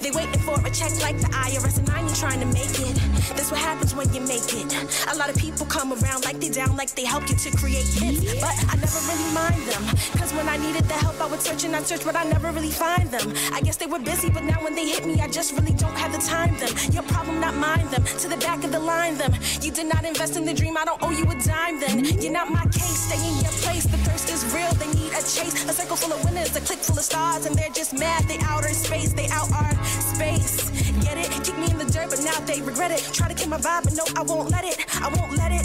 They 0.00 0.10
waiting 0.10 0.40
for 0.40 0.58
a 0.66 0.70
check 0.70 0.90
like 1.00 1.18
the 1.18 1.28
IRS, 1.28 1.78
and 1.78 1.88
I 1.90 2.00
ain't 2.00 2.16
trying 2.16 2.40
to 2.40 2.46
make 2.46 2.74
it. 2.80 2.94
That's 3.36 3.50
what 3.50 3.60
happens 3.60 3.94
when 3.94 4.12
you 4.12 4.20
make 4.20 4.50
it. 4.50 4.66
A 5.12 5.16
lot 5.16 5.30
of 5.30 5.36
people 5.36 5.66
come 5.66 5.92
around 5.92 6.24
like 6.24 6.40
they 6.40 6.48
down, 6.48 6.76
like 6.76 6.90
they 6.94 7.04
help 7.04 7.28
you 7.28 7.36
to 7.36 7.50
create 7.56 7.86
hits. 7.86 8.40
But 8.40 8.54
I 8.72 8.74
never 8.76 8.98
really 9.10 9.30
mind 9.32 9.62
them. 9.70 9.82
Cause 10.18 10.32
when 10.34 10.48
I 10.48 10.56
needed 10.56 10.84
the 10.84 10.94
help, 10.94 11.20
I 11.20 11.26
would 11.26 11.40
search 11.40 11.64
and 11.64 11.76
I'd 11.76 11.86
search, 11.86 12.04
but 12.04 12.16
I 12.16 12.24
never 12.24 12.50
really 12.50 12.70
find 12.70 13.08
them. 13.10 13.32
I 13.52 13.60
guess 13.60 13.76
they 13.76 13.86
were 13.86 14.00
busy, 14.00 14.28
but 14.28 14.42
now 14.42 14.62
when 14.64 14.74
they 14.74 14.88
hit 14.88 15.06
me, 15.06 15.20
I 15.20 15.28
just 15.28 15.52
really 15.52 15.74
don't 15.74 15.96
have 15.96 16.12
the 16.12 16.18
time 16.18 16.56
them. 16.58 16.72
Your 16.90 17.04
problem, 17.04 17.40
not 17.40 17.54
mine 17.54 17.88
them. 17.90 18.02
To 18.22 18.28
the 18.28 18.38
back 18.38 18.64
of 18.64 18.72
the 18.72 18.80
line 18.80 19.18
them. 19.18 19.32
You 19.60 19.70
did 19.70 19.86
not 19.86 20.04
invest 20.04 20.36
in 20.36 20.44
the 20.44 20.54
dream, 20.54 20.76
I 20.76 20.84
don't 20.84 21.00
owe 21.02 21.10
you 21.10 21.24
a 21.30 21.34
dime 21.38 21.78
then. 21.78 22.04
You're 22.20 22.32
not 22.32 22.50
my 22.50 22.64
case, 22.64 23.00
stay 23.06 23.22
in 23.28 23.36
your 23.44 23.54
place. 23.62 23.84
The 23.84 23.98
thirst 24.24 24.44
is 24.44 24.54
real, 24.54 24.72
they 24.74 24.86
need 24.98 25.12
a 25.12 25.22
chase. 25.22 25.64
A 25.68 25.72
circle 25.72 25.96
full 25.96 26.12
of 26.12 26.24
winners, 26.24 26.54
a 26.56 26.60
clique 26.60 26.80
full 26.80 26.98
of 26.98 27.04
stars, 27.04 27.46
and 27.46 27.56
they're 27.56 27.68
just 27.70 27.92
mad. 27.92 28.24
They 28.24 28.38
outer 28.42 28.72
space, 28.72 29.12
they 29.12 29.28
out 29.28 29.50
our 29.52 29.84
space. 29.84 30.83
Get 31.04 31.18
it? 31.18 31.28
Kick 31.44 31.56
me 31.58 31.70
in 31.70 31.78
the 31.78 31.84
dirt, 31.84 32.08
but 32.10 32.20
now 32.24 32.40
they 32.48 32.62
regret 32.62 32.90
it. 32.90 33.04
Try 33.12 33.28
to 33.28 33.34
kill 33.34 33.50
my 33.50 33.58
vibe, 33.58 33.84
but 33.84 33.92
no, 33.92 34.04
I 34.16 34.22
won't 34.22 34.50
let 34.50 34.64
it. 34.64 34.80
I 35.00 35.08
won't 35.12 35.36
let 35.36 35.52
it. 35.52 35.64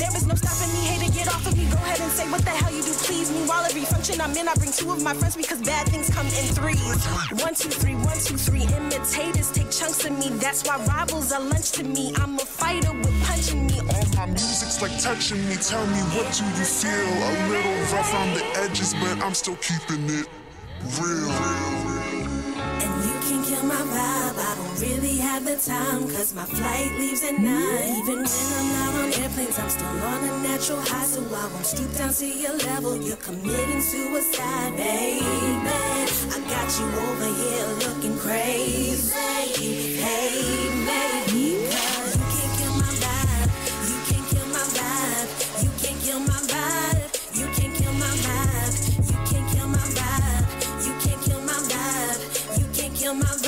There 0.00 0.16
is 0.16 0.26
no 0.26 0.34
stopping 0.34 0.72
me, 0.72 0.80
hater, 0.88 1.12
get 1.12 1.28
off 1.28 1.46
of 1.46 1.56
me. 1.56 1.68
Go 1.68 1.76
ahead 1.76 2.00
and 2.00 2.10
say 2.10 2.24
what 2.30 2.42
the 2.42 2.50
hell 2.50 2.72
you 2.72 2.82
do, 2.82 2.92
please. 3.04 3.30
Meanwhile, 3.30 3.64
every 3.66 3.84
function 3.84 4.20
I'm 4.20 4.34
in, 4.36 4.48
I 4.48 4.54
bring 4.54 4.72
two 4.72 4.90
of 4.90 5.02
my 5.02 5.12
friends 5.14 5.36
because 5.36 5.60
bad 5.60 5.86
things 5.88 6.08
come 6.08 6.26
in 6.26 6.44
threes. 6.56 7.04
One, 7.44 7.54
two, 7.54 7.68
three, 7.68 7.94
one, 7.94 8.18
two, 8.18 8.36
three. 8.36 8.62
Imitators 8.62 9.52
take 9.52 9.70
chunks 9.70 10.04
of 10.04 10.18
me. 10.18 10.30
That's 10.40 10.64
why 10.66 10.80
rivals 10.86 11.30
are 11.32 11.40
lunch 11.40 11.72
to 11.72 11.84
me. 11.84 12.12
I'm 12.16 12.36
a 12.36 12.46
fighter 12.46 12.92
with 12.92 13.22
punching 13.24 13.66
me. 13.66 13.80
All 13.80 14.06
my 14.16 14.26
music's 14.26 14.80
like 14.80 14.96
touching 14.98 15.46
me. 15.48 15.56
Tell 15.56 15.86
me 15.88 16.00
what 16.16 16.32
do 16.32 16.44
you 16.56 16.64
feel? 16.64 16.90
A 16.90 17.30
little 17.52 17.78
rough 17.92 18.14
on 18.14 18.32
the 18.34 18.44
edges, 18.64 18.94
but 18.94 19.20
I'm 19.22 19.34
still 19.34 19.56
keeping 19.56 20.08
it 20.08 20.26
real. 20.98 21.30
And 21.30 21.99
kill 23.60 23.68
my 23.68 23.74
vibe. 23.74 24.38
I 24.38 24.54
don't 24.56 24.80
really 24.80 25.16
have 25.18 25.44
the 25.44 25.56
time. 25.56 26.08
Cause 26.08 26.34
my 26.34 26.44
flight 26.44 26.92
leaves 26.98 27.22
at 27.22 27.38
nine. 27.38 27.96
Even 27.98 28.18
when 28.18 28.52
I'm 28.58 28.68
not 28.72 28.94
on 28.94 29.22
airplanes, 29.22 29.58
I'm 29.58 29.68
still 29.68 29.86
on 29.88 30.24
a 30.24 30.42
natural 30.42 30.80
high. 30.80 31.04
So 31.04 31.20
I 31.20 31.46
won't 31.52 31.66
stoop 31.66 31.92
down 31.96 32.12
to 32.12 32.26
your 32.26 32.56
level. 32.56 32.96
You're 32.96 33.16
committing 33.16 33.80
suicide, 33.80 34.76
baby. 34.76 35.24
I 35.24 36.38
got 36.48 36.68
you 36.78 36.86
over 37.06 37.30
here 37.40 37.66
looking 37.84 38.16
crazy. 38.18 39.12
Hey, 39.14 40.36
baby, 40.80 40.84
my. 40.86 41.10
You 41.32 42.24
can't 42.32 42.52
kill 42.58 42.74
my 42.82 42.92
vibe. 43.02 43.50
You 43.90 43.98
can't 44.08 44.26
kill 44.30 44.46
my 44.46 44.64
vibe. 44.76 45.62
You 45.62 45.70
can't 45.82 46.00
kill 46.00 46.20
my 46.20 46.40
vibe. 46.52 47.10
You 47.38 47.46
can't 47.56 47.74
kill 47.76 47.92
my 47.92 49.84
vibe. 49.96 50.46
You 50.86 50.92
can't 51.00 51.22
kill 51.22 51.40
my 51.40 51.58
vibe. 51.70 52.58
You 52.58 52.66
can't 52.74 52.94
kill 52.94 53.14
my 53.14 53.24
vibe. 53.24 53.39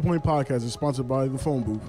Point 0.00 0.24
Podcast 0.24 0.64
is 0.64 0.72
sponsored 0.72 1.08
by 1.08 1.28
the 1.28 1.38
Phone 1.38 1.62
Booth. 1.62 1.82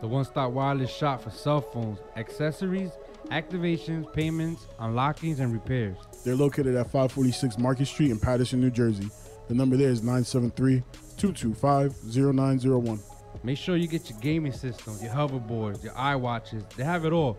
The 0.00 0.08
one 0.08 0.24
stop 0.24 0.52
wireless 0.52 0.94
shop 0.94 1.22
for 1.22 1.30
cell 1.30 1.60
phones, 1.60 1.98
accessories, 2.16 2.90
activations, 3.30 4.12
payments, 4.12 4.66
unlockings, 4.80 5.40
and 5.40 5.52
repairs. 5.52 5.96
They're 6.24 6.34
located 6.36 6.74
at 6.74 6.86
546 6.86 7.58
Market 7.58 7.86
Street 7.86 8.10
in 8.10 8.18
Paterson, 8.18 8.60
New 8.60 8.70
Jersey. 8.70 9.08
The 9.48 9.54
number 9.54 9.76
there 9.76 9.90
is 9.90 10.02
973 10.02 10.82
225 11.16 11.94
0901. 12.34 13.00
Make 13.42 13.58
sure 13.58 13.76
you 13.76 13.88
get 13.88 14.08
your 14.08 14.18
gaming 14.20 14.52
systems, 14.52 15.02
your 15.02 15.12
hoverboards, 15.12 15.82
your 15.84 15.92
iWatches. 15.94 16.68
They 16.74 16.84
have 16.84 17.04
it 17.04 17.12
all. 17.12 17.38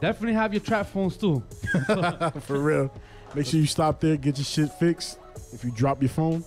Definitely 0.00 0.34
have 0.34 0.52
your 0.52 0.62
trap 0.62 0.86
phones 0.86 1.16
too. 1.16 1.42
For 2.40 2.58
real. 2.58 2.92
Make 3.34 3.46
sure 3.46 3.60
you 3.60 3.66
stop 3.66 4.00
there, 4.00 4.16
get 4.16 4.38
your 4.38 4.44
shit 4.44 4.70
fixed. 4.72 5.18
If 5.52 5.64
you 5.64 5.70
drop 5.70 6.02
your 6.02 6.08
phone, 6.08 6.44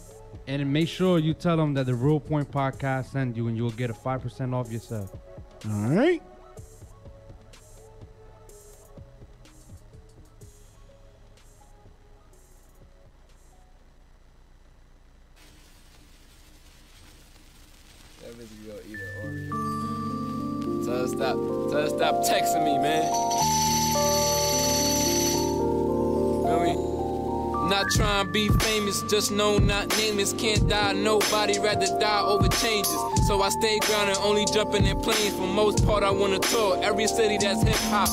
And 0.49 0.73
make 0.73 0.87
sure 0.89 1.19
you 1.19 1.35
tell 1.35 1.55
them 1.57 1.75
that 1.75 1.85
the 1.85 1.93
Real 1.93 2.19
Point 2.19 2.49
Podcast 2.49 3.11
sent 3.11 3.37
you 3.37 3.49
and 3.49 3.55
you'll 3.55 3.69
get 3.69 3.91
a 3.91 3.93
5% 3.93 4.51
off 4.51 4.71
yourself. 4.71 5.13
all 5.69 5.89
right. 5.91 6.23
That 18.23 18.33
bitch 18.33 18.49
gonna 18.65 18.79
eat 18.89 18.99
an 18.99 19.09
Oreo. 19.21 20.85
Tell 20.85 20.97
her 20.97 21.07
stop. 21.07 21.37
Tell 21.69 21.81
her 21.81 21.89
stop 21.89 22.15
texting 22.25 22.65
me, 22.65 22.77
man. 22.79 23.05
Feel 26.43 26.59
me? 26.63 26.98
Not 27.69 27.91
trying 27.91 28.25
to 28.25 28.31
be 28.31 28.49
famous, 28.49 29.03
just 29.03 29.31
know 29.31 29.59
not 29.59 29.95
nameless. 29.99 30.33
Can't 30.33 30.67
die, 30.67 30.93
nobody 30.93 31.59
rather 31.59 31.85
die 31.99 32.21
over 32.21 32.47
changes. 32.47 32.97
So 33.27 33.43
I 33.43 33.49
stay 33.49 33.77
grounded, 33.81 34.17
only 34.21 34.45
jumping 34.45 34.85
in 34.85 34.99
planes. 35.01 35.35
For 35.35 35.45
most 35.45 35.85
part, 35.85 36.03
I 36.03 36.09
wanna 36.09 36.39
tour 36.39 36.79
every 36.81 37.05
city 37.05 37.37
that's 37.37 37.61
hip 37.61 37.75
hop. 37.91 38.09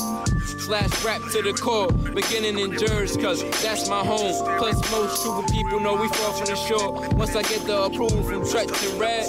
Slash 0.59 1.03
rap 1.03 1.21
to 1.31 1.41
the 1.41 1.53
core, 1.53 1.91
beginning 2.13 2.59
in 2.59 2.77
Jersey, 2.77 3.19
cause 3.19 3.41
that's 3.63 3.89
my 3.89 4.05
home. 4.05 4.35
Plus, 4.59 4.75
most 4.91 5.23
true 5.23 5.43
people 5.51 5.79
know 5.79 5.95
we 5.95 6.07
fall 6.09 6.33
from 6.33 6.45
the 6.45 6.55
shore. 6.55 7.09
Once 7.15 7.35
I 7.35 7.41
get 7.41 7.65
the 7.65 7.81
approval 7.81 8.21
from 8.23 8.43
Treach 8.43 8.91
and 8.91 8.99
Red, 8.99 9.25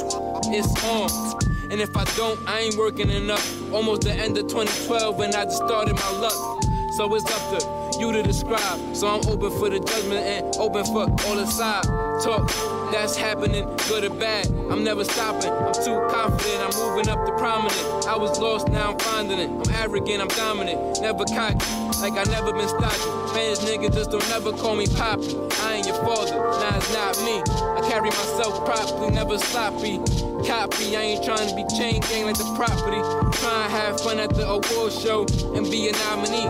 it's 0.53 0.85
on. 0.85 1.71
And 1.71 1.81
if 1.81 1.97
I 1.97 2.05
don't, 2.17 2.39
I 2.47 2.61
ain't 2.61 2.77
working 2.77 3.09
enough. 3.09 3.73
Almost 3.73 4.03
the 4.03 4.13
end 4.13 4.37
of 4.37 4.47
2012 4.49 5.17
when 5.17 5.35
I 5.35 5.45
just 5.45 5.57
started 5.57 5.95
my 5.95 6.11
luck. 6.19 6.59
So 6.97 7.15
it's 7.15 7.25
up 7.25 7.61
to 7.61 7.88
you 7.99 8.13
to 8.13 8.23
describe. 8.23 8.95
So 8.95 9.09
I'm 9.09 9.27
open 9.29 9.51
for 9.59 9.71
the 9.71 9.81
judgment 9.81 10.21
and 10.21 10.57
open 10.57 10.85
for 10.85 11.03
all 11.27 11.37
the 11.37 11.47
side 11.47 11.85
talk 12.23 12.51
that's 12.91 13.17
happening, 13.17 13.65
good 13.89 14.05
or 14.05 14.15
bad. 14.15 14.47
I'm 14.71 14.83
never 14.83 15.05
stopping. 15.05 15.51
I'm 15.51 15.73
too 15.73 15.99
confident. 16.11 16.61
I'm 16.61 16.75
moving 16.81 17.09
up 17.09 17.25
to 17.27 17.33
prominent. 17.37 18.07
I 18.07 18.17
was 18.17 18.39
lost, 18.39 18.69
now 18.69 18.93
I'm 18.93 18.99
finding 18.99 19.39
it. 19.39 19.51
I'm 19.51 19.75
arrogant, 19.75 20.21
I'm 20.21 20.29
dominant. 20.29 21.01
Never 21.01 21.25
cocky, 21.25 21.59
like 22.01 22.15
I 22.15 22.25
never 22.31 22.53
been 22.53 22.69
stodgy. 22.69 23.35
Fans, 23.35 23.61
nigga, 23.61 23.93
just 23.93 24.11
don't 24.11 24.27
never 24.29 24.53
call 24.53 24.75
me 24.75 24.87
poppy. 24.87 25.37
I 25.63 25.75
ain't 25.75 25.87
your 25.87 25.97
father, 25.97 26.37
nah, 26.37 26.77
it's 26.77 26.93
not 26.93 27.19
me. 27.25 27.43
I 27.77 27.89
carry 27.89 28.09
myself 28.09 28.65
properly, 28.65 29.11
never 29.11 29.39
sloppy. 29.39 30.28
Copy, 30.47 30.97
I 30.97 31.03
ain't 31.03 31.25
trying 31.25 31.49
to 31.49 31.55
be 31.55 31.65
chain 31.77 32.01
gang 32.03 32.27
like 32.27 32.39
the 32.39 32.53
property. 32.57 33.01
Trying 33.39 33.69
to 33.69 33.77
have 33.77 34.01
fun 34.01 34.19
at 34.19 34.35
the 34.35 34.47
award 34.49 34.93
show 34.93 35.27
and 35.55 35.69
be 35.71 35.89
a 35.89 35.93
nominee. 35.93 36.49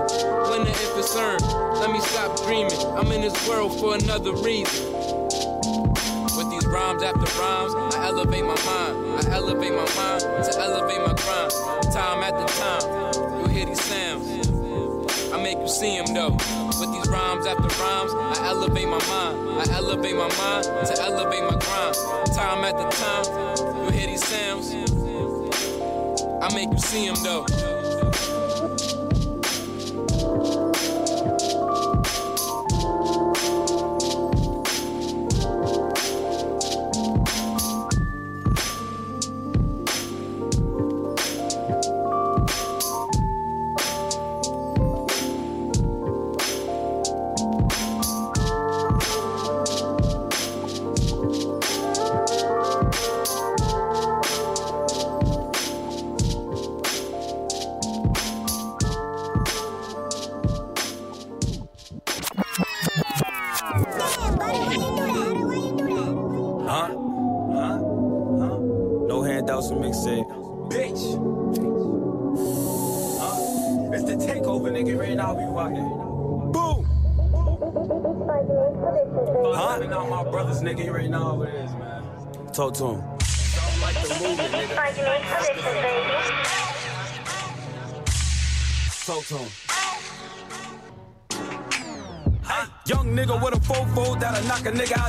Winner 0.50 0.70
if 0.70 0.96
it's 0.96 1.16
earned. 1.16 1.42
Let 1.80 1.90
me 1.90 2.00
stop 2.00 2.36
dreaming. 2.44 2.78
I'm 2.96 3.10
in 3.12 3.22
this 3.22 3.48
world 3.48 3.78
for 3.78 3.94
another 3.94 4.32
reason. 4.32 4.92
With 6.36 6.50
these 6.50 6.66
rhymes 6.66 7.02
after 7.02 7.26
rhymes, 7.40 7.74
I 7.94 8.06
elevate 8.06 8.44
my 8.44 8.58
mind. 8.64 9.26
I 9.26 9.34
elevate 9.34 9.72
my 9.72 9.88
mind 9.96 10.20
to 10.20 10.58
elevate 10.58 11.00
my 11.00 11.14
grind. 11.14 11.52
Time 11.92 12.22
after 12.22 12.46
time, 12.60 13.40
you 13.40 13.48
hear 13.48 13.66
these 13.66 13.80
sounds. 13.82 14.07
You 15.68 15.74
see 15.74 15.98
them 15.98 16.14
though. 16.14 16.30
With 16.30 16.92
these 16.94 17.08
rhymes 17.10 17.44
after 17.44 17.68
rhymes, 17.82 18.14
I 18.14 18.46
elevate 18.46 18.88
my 18.88 18.98
mind. 19.06 19.60
I 19.60 19.66
elevate 19.74 20.14
my 20.14 20.34
mind 20.38 20.64
to 20.64 21.02
elevate 21.02 21.42
my 21.42 21.58
grind. 21.60 21.94
Time 22.34 22.64
after 22.64 22.88
time, 22.96 23.84
you 23.84 23.90
hear 23.90 24.06
these 24.06 24.24
sounds. 24.24 24.72
I 26.40 26.48
make 26.54 26.72
you 26.72 26.78
see 26.78 27.06
them 27.06 27.16
though. 27.22 28.97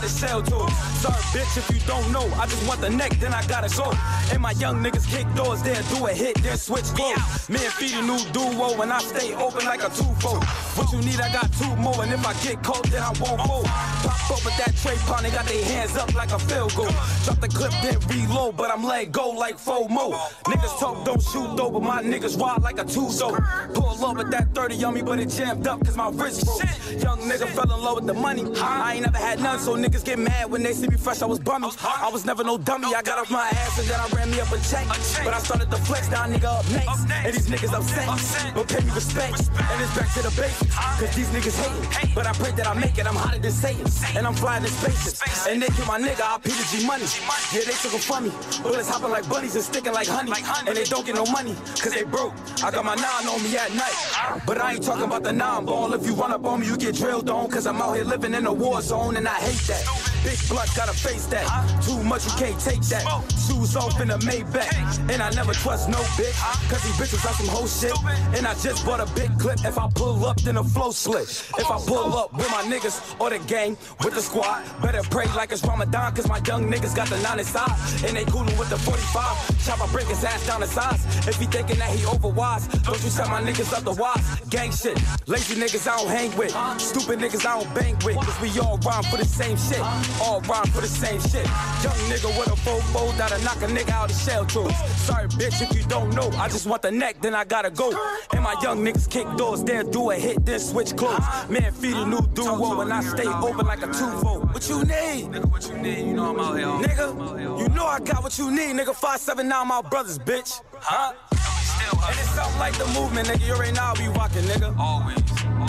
Nigga 0.08 0.24
out 0.24 0.45
his. 0.47 0.70
Sorry, 1.02 1.22
bitch, 1.34 1.58
if 1.58 1.70
you 1.74 1.80
don't 1.88 2.12
know, 2.12 2.26
I 2.36 2.45
just 2.45 2.66
want 2.68 2.82
the 2.82 2.89
neck, 2.89 3.12
then 3.20 3.34
I 3.34 3.45
gotta 3.47 3.70
go. 3.70 3.91
And 4.32 4.41
my 4.41 4.52
young 4.52 4.84
niggas 4.84 5.08
kick 5.10 5.28
doors, 5.36 5.62
they'll 5.62 5.82
do 5.95 6.06
a 6.08 6.14
hit, 6.14 6.41
then 6.41 6.58
switch 6.58 6.86
clothes. 6.95 7.50
Me 7.50 7.60
and 7.64 7.74
Feed 7.74 7.93
a 7.95 8.02
new 8.02 8.20
duo, 8.32 8.82
and 8.82 8.91
I 8.91 9.00
stay 9.00 9.34
open 9.36 9.66
like 9.66 9.84
a 9.84 9.89
two-fold. 9.89 10.43
What 10.76 10.91
you 10.91 11.00
need, 11.02 11.20
I 11.20 11.32
got 11.34 11.52
two 11.54 11.76
more, 11.78 12.04
and 12.04 12.12
if 12.14 12.26
I 12.26 12.34
get 12.43 12.64
caught, 12.64 12.86
then 12.91 13.02
I 13.02 13.12
won't 13.20 13.41
fold. 13.41 13.66
Pop 13.66 14.32
up 14.32 14.45
with 14.45 14.58
that 14.58 14.76
tray 14.82 14.96
pond, 15.06 15.26
they 15.26 15.32
got 15.32 15.46
their 15.46 15.64
hands 15.66 15.96
up 15.98 16.14
like 16.16 16.32
a 16.32 16.40
field 16.40 16.74
goal. 16.76 16.90
Drop 17.24 17.40
the 17.40 17.48
clip, 17.48 17.72
then 17.82 17.98
reload, 18.08 18.58
but 18.58 18.72
I'm 18.72 18.84
let 18.84 19.12
go 19.12 19.30
like 19.30 19.58
FOMO. 19.58 20.14
Niggas 20.46 20.80
talk, 20.80 21.06
don't 21.06 21.22
shoot 21.22 21.56
though, 21.56 21.70
but 21.70 21.84
my 21.84 22.02
niggas 22.02 22.40
ride 22.40 22.62
like 22.62 22.80
a 22.80 22.86
two-so. 22.86 23.36
Pull 23.74 24.06
up 24.06 24.18
with 24.18 24.32
that 24.32 24.54
30 24.54 24.84
on 24.84 24.94
me, 24.94 25.02
but 25.02 25.20
it 25.20 25.30
jammed 25.30 25.68
up, 25.68 25.84
cause 25.86 25.96
my 25.96 26.10
wrist 26.10 26.46
broke. 26.46 26.62
Young 27.02 27.20
nigga 27.20 27.48
fell 27.48 27.72
in 27.72 27.82
love 27.82 27.96
with 27.96 28.08
the 28.08 28.14
money. 28.14 28.44
I 28.60 28.96
ain't 28.96 29.06
never 29.06 29.18
had 29.18 29.40
none, 29.40 29.60
so 29.60 29.76
niggas 29.76 30.04
get 30.06 30.20
mad 30.20 30.50
when 30.50 30.64
they 30.64 30.74
see 30.74 30.88
me 30.88 30.98
fresh. 30.98 31.22
I 31.22 31.26
was 31.26 31.40
bummy. 31.40 31.70
I 31.84 32.10
was 32.12 32.26
never 32.26 32.44
no 32.44 32.58
dummy. 32.58 32.94
I 32.96 33.02
got 33.02 33.20
off 33.20 33.30
my 33.30 33.48
ass 33.48 33.80
and 33.80 33.88
then 33.88 34.00
I 34.00 34.08
ran 34.16 34.32
me 34.32 34.40
up 34.40 34.52
a 34.52 34.58
check. 34.60 34.88
But 35.24 35.34
I 35.34 35.40
started 35.40 35.70
to 35.72 35.78
flex, 35.78 36.10
now 36.10 36.26
nigga 36.26 36.46
up 36.46 36.70
next. 36.72 37.10
And 37.26 37.34
these 37.36 37.48
niggas 37.48 37.74
upset, 37.74 38.56
but 38.56 38.68
pay 38.68 38.84
me 38.84 38.92
respect. 38.92 39.50
And 39.50 39.82
it's 39.82 39.96
back 39.96 40.14
to 40.14 40.22
the 40.22 40.34
basics, 40.40 40.76
cause 40.76 41.16
these 41.16 41.30
niggas 41.30 41.58
hate 41.60 41.94
hating. 41.94 42.16
But 42.16 42.28
I 42.28 42.34
pray 42.34 42.52
that 42.52 42.68
I 42.68 42.74
make 42.74 42.98
it, 42.98 43.06
I'm 43.06 43.16
hotter 43.16 43.40
than 43.40 43.52
Satan. 43.52 43.86
And 44.16 44.26
I'm 44.26 44.34
flying 44.34 44.64
in 44.70 44.76
spaceships. 44.76 45.47
And 45.47 45.61
they 45.61 45.67
kill 45.67 45.86
my 45.86 45.99
nigga, 45.99 46.22
I 46.22 46.38
P 46.38 46.49
the 46.49 46.65
G 46.72 46.86
money. 46.86 47.05
Yeah, 47.53 47.65
they 47.65 47.78
took 47.82 47.93
'em 47.93 47.99
from 47.99 48.24
me. 48.26 48.32
Bullets 48.61 48.89
hopping 48.89 49.09
like 49.11 49.28
bunnies 49.28 49.55
and 49.55 49.63
sticking 49.63 49.93
like 49.93 50.07
honey. 50.07 50.32
And 50.67 50.76
they 50.78 50.84
don't 50.84 51.05
get 51.05 51.15
no 51.15 51.26
money, 51.26 51.55
cause 51.82 51.93
they 51.93 52.03
broke. 52.03 52.34
I 52.63 52.72
got 52.72 52.86
my 52.86 52.95
nine 52.95 53.26
on 53.28 53.41
me 53.43 53.57
at 53.57 53.74
night. 53.74 53.97
But 54.45 54.59
I 54.61 54.74
ain't 54.74 54.84
talking 54.84 55.05
about 55.05 55.24
the 55.24 55.34
nine 55.34 55.65
ball. 55.65 55.93
If 55.93 56.05
you 56.05 56.13
run 56.13 56.32
up 56.32 56.45
on 56.45 56.59
me, 56.59 56.67
you 56.67 56.78
get 56.78 56.95
drilled 56.95 57.30
on. 57.30 57.49
Cause 57.49 57.65
I'm 57.65 57.82
out 57.82 57.95
here 57.95 58.05
living 58.05 58.34
in 58.34 58.45
a 58.45 58.53
war 58.53 58.82
zone 58.82 59.17
and 59.17 59.28
I 59.28 59.36
hate 59.36 59.67
that. 59.67 60.09
Big 60.24 60.39
blood 60.49 60.67
gotta 60.76 60.93
face 60.93 61.26
that. 61.28 61.47
Too 61.82 62.01
much, 62.03 62.26
you 62.26 62.32
can't 62.32 62.59
take 62.59 62.82
that. 62.91 63.03
Shoes 63.47 63.76
off 63.76 63.99
in 64.01 64.11
a 64.11 64.17
Maybach. 64.20 64.99
And 65.11 65.22
I 65.22 65.30
never 65.32 65.53
trust 65.53 65.89
no 65.89 65.97
bitch. 66.20 66.36
Cause 66.70 66.84
these 66.84 66.97
bitches 66.99 67.26
are 67.26 67.34
some 67.34 67.47
whole 67.47 67.67
shit. 67.67 67.93
And 68.38 68.45
I 68.45 68.53
just 68.55 68.86
bought 68.86 68.99
a 68.99 69.05
big 69.13 69.38
clip. 69.39 69.59
If 69.63 69.78
I 69.78 69.89
pull 69.95 70.26
up, 70.26 70.39
then 70.41 70.57
a 70.57 70.63
flow 70.63 70.91
split. 70.91 71.30
If 71.57 71.72
I 71.72 71.78
oh. 71.78 71.86
pull 71.88 72.17
up 72.17 72.34
with 72.34 72.49
my 72.51 72.63
niggas 72.63 73.20
or 73.20 73.30
the 73.30 73.39
gang 73.47 73.78
with 74.03 74.13
the 74.15 74.22
squad, 74.22 74.63
better 74.82 75.01
pray 75.09 75.26
like 75.36 75.51
it's 75.51 75.65
Ramadan. 75.65 76.13
Cause 76.15 76.28
my 76.28 76.41
young 76.45 76.70
niggas 76.70 76.95
got 76.95 77.07
the 77.07 77.17
nine 77.22 77.39
inside. 77.39 77.72
And 78.05 78.15
they 78.17 78.26
coolin' 78.26 78.57
with 78.57 78.70
the 78.70 78.78
45. 78.78 79.65
Chop, 79.65 79.82
I 79.82 79.91
break 79.91 80.07
his 80.07 80.24
ass 80.24 80.45
down 80.45 80.59
to 80.61 80.67
size. 80.67 81.05
If 81.28 81.39
he 81.39 81.45
thinking 81.45 81.78
that 81.78 81.89
he 81.89 82.03
overwise, 82.05 82.67
don't 82.84 83.01
you 83.03 83.09
tell 83.09 83.30
my 83.30 83.41
niggas 83.41 83.74
up 83.74 83.84
the 83.84 83.93
wise. 83.93 84.39
Gang 84.49 84.72
shit. 84.72 84.97
Lazy 85.28 85.55
niggas 85.55 85.88
I 85.88 85.97
don't 85.97 86.09
hang 86.09 86.36
with. 86.38 86.51
Stupid 86.82 87.20
niggas 87.20 87.45
I 87.45 87.59
don't 87.59 87.74
bang 87.74 87.95
with. 88.03 88.15
Cause 88.17 88.41
we 88.41 88.59
all 88.59 88.78
rhyme 88.80 89.03
for 89.03 89.17
the 89.17 89.26
same 89.26 89.57
shit. 89.57 89.80
All 90.22 90.41
rhyme 90.41 90.66
for 90.68 90.82
the 90.82 90.88
same 90.88 91.20
shit. 91.22 91.45
Young 91.84 91.99
nigga 92.10 92.30
with 92.38 92.47
a 92.47 92.57
fofo 92.66 93.16
that'll 93.18 93.41
knock 93.43 93.62
a 93.62 93.68
nigga 93.68 93.91
out 93.91 94.12
of 94.12 94.18
shell 94.18 94.45
tools. 94.45 94.76
Sorry, 94.97 95.28
bitch, 95.30 95.62
if 95.62 95.76
you 95.76 95.84
don't 95.88 96.14
know. 96.16 96.30
I 96.38 96.47
just 96.49 96.66
want 96.66 96.82
the 96.82 96.91
neck, 96.91 97.22
then 97.22 97.34
I 97.36 97.43
gotta 97.45 97.70
go. 97.70 97.91
And 98.32 98.43
my 98.43 98.55
young 98.62 98.84
niggas 98.84 99.10
kick 99.10 99.28
doors, 99.38 99.64
they'll 99.64 99.89
do 99.89 100.12
a 100.12 100.16
hit, 100.16 100.45
then 100.45 100.60
switch 100.60 100.95
clothes. 100.95 101.24
Man, 101.49 101.72
feed 101.72 101.95
a 101.95 102.05
new 102.05 102.22
duo, 102.34 102.82
and 102.82 102.91
I 102.91 103.01
stay 103.01 103.28
open 103.28 103.66
like 103.66 103.82
a 103.82 103.88
two-fold. 103.88 104.53
What 104.53 104.68
you 104.70 104.80
need? 104.84 105.32
Nigga, 105.32 105.51
what 105.51 105.68
you 105.68 105.78
need? 105.78 106.07
You 106.07 106.14
know 106.14 106.30
I'm 106.32 106.39
out 106.39 106.57
here. 106.57 106.68
Nigga, 106.89 107.60
you 107.60 107.70
know 107.70 107.86
I 107.86 107.99
got 107.99 108.24
what 108.24 108.38
you 108.38 108.51
need, 108.51 108.76
nigga. 108.76 108.93
579 108.93 109.68
my 109.68 109.82
brothers, 109.82 110.20
bitch. 110.20 110.62
Huh? 110.76 111.14
And 111.32 112.18
it's 112.18 112.30
something 112.30 112.60
like 112.60 112.78
the 112.78 112.86
movement, 112.88 113.28
nigga. 113.28 113.45
You 113.47 113.53
already 113.53 113.72
know 113.74 113.82
how 113.82 113.93
we 113.95 114.07
rockin', 114.07 114.43
nigga. 114.43 114.78
Always. 114.78 115.18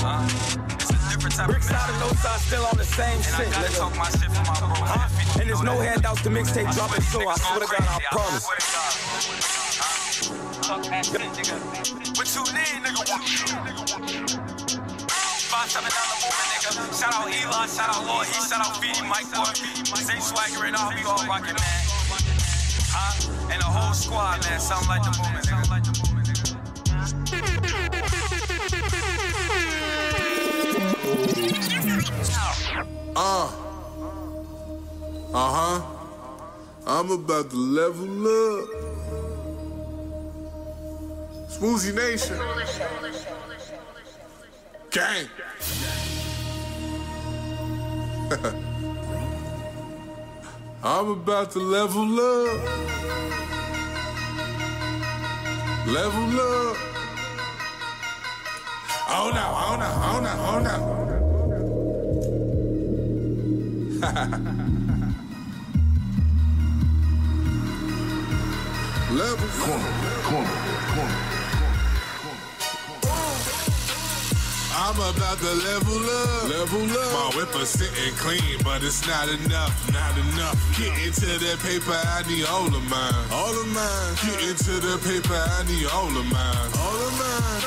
Huh? 0.03 0.80
Different 1.21 1.37
type 1.37 1.53
Bricks 1.53 1.71
out 1.71 1.85
of 1.85 2.01
no 2.01 2.09
side, 2.17 2.41
still 2.41 2.65
on 2.65 2.79
the 2.81 2.85
same 2.97 3.13
and 3.13 3.21
shit, 3.21 3.45
I 3.45 3.53
gotta 3.53 3.77
talk 3.77 3.93
my 3.93 4.09
shit 4.09 4.33
for 4.33 4.41
my 4.41 4.57
bro. 4.57 4.73
Huh? 4.89 5.37
And 5.37 5.45
there's 5.45 5.61
no 5.61 5.77
handouts 5.77 6.25
to 6.25 6.33
mixtape 6.33 6.73
dropping, 6.73 7.05
so 7.13 7.21
I 7.29 7.37
swear 7.37 7.61
to 7.61 7.69
God, 7.69 7.85
I 7.85 8.01
promise. 8.09 8.49
What 8.49 8.57
you 12.33 12.41
need, 12.57 12.81
nigga? 12.81 13.05
What 13.05 13.21
you 13.21 13.53
need? 13.69 14.33
Five 15.53 15.69
seven 15.69 15.93
movement, 15.93 16.49
nigga. 16.57 16.89
Shout 16.97 17.13
out 17.13 17.29
Elon, 17.29 17.69
shout 17.69 17.93
out 17.93 18.01
Lord, 18.09 18.25
he 18.25 18.41
shout 18.41 18.65
out 18.65 18.81
Feedy, 18.81 19.05
Mike 19.05 19.29
Boy. 19.29 19.53
Say 20.01 20.17
swagger 20.25 20.73
and 20.73 20.77
all, 20.77 20.89
we 20.89 21.05
all 21.05 21.21
rockin', 21.29 21.53
man. 21.53 21.85
Huh? 22.97 23.53
And 23.53 23.61
the 23.61 23.69
whole 23.69 23.93
squad, 23.93 24.41
man. 24.49 24.59
Something 24.59 24.89
like 24.89 25.05
the 25.05 25.13
movement, 25.21 25.45
nigga. 25.45 26.10
Uh. 33.17 33.51
Uh 35.33 35.53
huh. 35.53 35.83
I'm 36.87 37.11
about 37.11 37.51
to 37.51 37.57
level 37.57 38.27
up. 38.27 38.69
Smoothie 41.49 41.95
Nation. 41.95 42.39
Gang. 44.91 45.29
I'm 50.83 51.11
about 51.11 51.51
to 51.53 51.59
level 51.59 52.21
up. 52.21 52.61
Level 55.87 56.41
up. 56.41 56.77
Oh 59.13 59.31
no, 59.35 59.45
oh 59.67 59.77
no, 59.79 59.89
oh 60.07 60.21
no, 60.23 60.33
oh 60.49 60.59
no. 60.61 61.01
level 69.11 69.49
corner, 69.63 69.93
corner, 70.27 70.59
corner. 70.91 71.19
I'm 74.75 74.97
about 74.97 75.39
to 75.39 75.55
level 75.63 75.95
up, 75.95 76.49
level 76.51 76.91
up. 76.91 77.13
My 77.13 77.31
whip 77.37 77.55
is 77.63 77.69
sitting 77.69 78.15
clean, 78.17 78.59
but 78.65 78.83
it's 78.83 79.07
not 79.07 79.29
enough, 79.29 79.93
not 79.93 80.19
enough. 80.19 80.59
Get 80.77 80.91
into 81.07 81.27
that 81.27 81.61
paper, 81.63 81.95
I 81.95 82.25
need 82.27 82.47
all 82.47 82.67
of 82.67 82.83
mine, 82.91 83.15
all 83.31 83.55
of 83.55 83.69
mine. 83.69 84.15
Get 84.27 84.43
into 84.43 84.81
the 84.81 84.99
paper, 85.07 85.39
I 85.39 85.63
need 85.71 85.87
all 85.87 86.09
of 86.09 86.27
mine, 86.27 86.71
all 86.83 86.99
of 86.99 87.13
mine. 87.17 87.60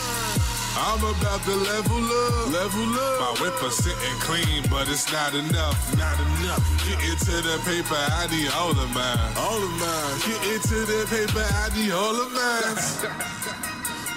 I'm 0.75 0.99
about 0.99 1.41
to 1.43 1.55
level 1.55 2.03
up, 2.03 2.51
level 2.51 2.93
up. 2.97 3.19
My 3.19 3.35
whip 3.41 3.63
is 3.63 3.75
sitting 3.77 4.19
clean, 4.19 4.63
but 4.69 4.89
it's 4.89 5.11
not 5.11 5.35
enough, 5.35 5.77
not 5.97 6.19
enough. 6.19 6.63
Get 6.87 6.99
into 7.09 7.41
the 7.41 7.61
paper, 7.63 7.95
I 7.95 8.27
need 8.31 8.49
all 8.51 8.71
of 8.71 8.89
mine, 8.93 9.33
all 9.37 9.61
of 9.61 9.73
mine. 9.77 10.19
Get 10.25 10.41
into 10.53 10.85
the 10.85 11.05
paper, 11.09 11.45
I 11.45 11.69
need 11.77 11.91
all 11.91 12.19
of 12.19 12.31
mine. 12.31 13.59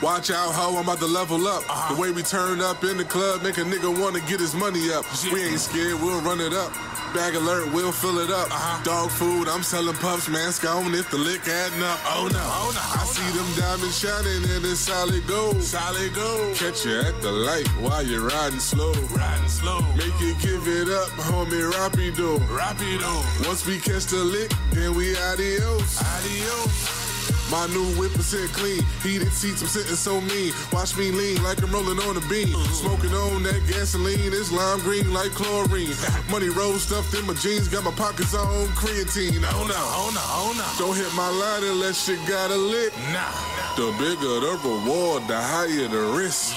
Watch 0.03 0.31
out, 0.31 0.53
ho, 0.53 0.77
I'm 0.77 0.85
about 0.85 0.99
to 0.99 1.07
level 1.07 1.49
up. 1.49 1.65
Uh-huh. 1.65 1.95
The 1.95 2.01
way 2.01 2.11
we 2.11 2.23
turn 2.23 2.61
up 2.61 2.85
in 2.85 2.99
the 2.99 3.05
club, 3.05 3.43
make 3.43 3.57
a 3.57 3.63
nigga 3.63 3.89
wanna 3.89 4.21
get 4.21 4.41
his 4.41 4.55
money 4.55 4.93
up. 4.93 5.07
We 5.33 5.43
ain't 5.43 5.59
scared, 5.59 5.95
we'll 6.03 6.21
run 6.21 6.41
it 6.41 6.53
up. 6.53 6.71
Bag 7.15 7.35
alert, 7.35 7.73
we'll 7.73 7.93
fill 7.93 8.19
it 8.19 8.31
up. 8.31 8.51
Uh-huh. 8.53 8.83
Dog 8.85 9.11
food, 9.11 9.49
I'm 9.49 9.63
selling 9.63 9.97
puffs, 9.97 10.29
man. 10.29 10.53
Scone 10.53 10.95
if 10.95 11.11
the 11.11 11.17
lick 11.17 11.49
adding 11.49 11.83
up. 11.83 11.99
Oh, 12.05 12.25
oh 12.25 12.29
no, 12.29 12.45
oh 12.45 12.73
no. 12.77 12.81
I 13.01 13.05
see 13.09 13.25
them 13.33 13.49
diamonds 13.57 13.99
shining 13.99 14.45
and 14.53 14.65
it's 14.67 14.81
solid 14.81 15.27
gold. 15.27 15.63
Solid 15.63 16.13
gold. 16.15 16.55
Catch 16.57 16.85
you 16.85 17.01
at 17.01 17.23
the 17.23 17.33
light 17.33 17.69
while 17.81 18.05
you're 18.05 18.29
riding 18.29 18.61
slow. 18.61 18.93
Riding 19.17 19.49
slow. 19.49 19.81
Make 19.97 20.13
you 20.21 20.35
give 20.45 20.69
it 20.69 20.93
up, 20.93 21.09
homie. 21.25 21.73
Rapido. 21.73 22.37
Rapido. 22.53 23.49
Once 23.49 23.67
we 23.67 23.79
catch 23.79 24.07
the 24.07 24.23
lick, 24.23 24.53
then 24.73 24.95
we 24.95 25.17
adios. 25.17 25.97
Adios. 26.03 27.06
My 27.51 27.67
new 27.69 27.87
whip 27.95 28.11
is 28.19 28.35
in 28.35 28.49
clean. 28.49 28.83
Heated 29.03 29.33
seats, 29.33 29.63
I'm 29.63 29.69
sitting 29.69 29.95
so 29.95 30.21
mean. 30.21 30.53
Watch 30.73 30.97
me 30.99 31.13
lean 31.13 31.43
like 31.45 31.63
I'm 31.63 31.71
rolling 31.71 31.99
on 32.01 32.17
a 32.17 32.25
beam. 32.27 32.51
Smoking 32.75 33.15
on 33.15 33.45
that 33.45 33.63
gasoline, 33.69 34.35
it's 34.35 34.51
lime 34.51 34.81
green 34.81 35.13
like 35.13 35.31
chlorine. 35.31 35.95
Money 36.31 36.49
roll 36.49 36.75
stuffed 36.75 37.15
in 37.15 37.25
my 37.25 37.35
jeans, 37.35 37.69
got 37.69 37.85
my 37.85 37.93
pockets 37.93 38.35
on 38.35 38.67
creatine. 38.75 39.47
Oh 39.55 39.63
no, 39.63 39.79
oh 39.79 40.11
no, 40.11 40.23
oh 40.43 40.51
no. 40.59 40.67
Don't 40.75 40.97
hit 40.97 41.13
my 41.15 41.29
line 41.29 41.63
unless 41.63 42.07
shit 42.07 42.19
got 42.27 42.51
a 42.51 42.57
lick. 42.57 42.93
Nah. 43.15 43.31
The 43.79 43.95
bigger 44.03 44.41
the 44.43 44.59
reward, 44.67 45.29
the 45.29 45.39
higher 45.39 45.87
the 45.87 46.19
risk. 46.19 46.57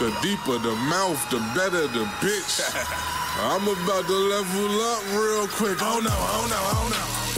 The 0.00 0.10
deeper 0.22 0.58
the 0.58 0.74
mouth, 0.90 1.22
the 1.30 1.38
better 1.54 1.86
the 1.86 2.04
bitch. 2.18 2.58
I'm 3.46 3.62
about 3.62 4.06
to 4.06 4.12
level 4.12 4.80
up 4.90 5.02
real 5.14 5.46
quick. 5.46 5.78
Oh 5.80 6.00
no, 6.02 6.10
oh 6.10 6.46
no, 6.50 6.58
oh 6.58 6.88
no. 6.90 7.29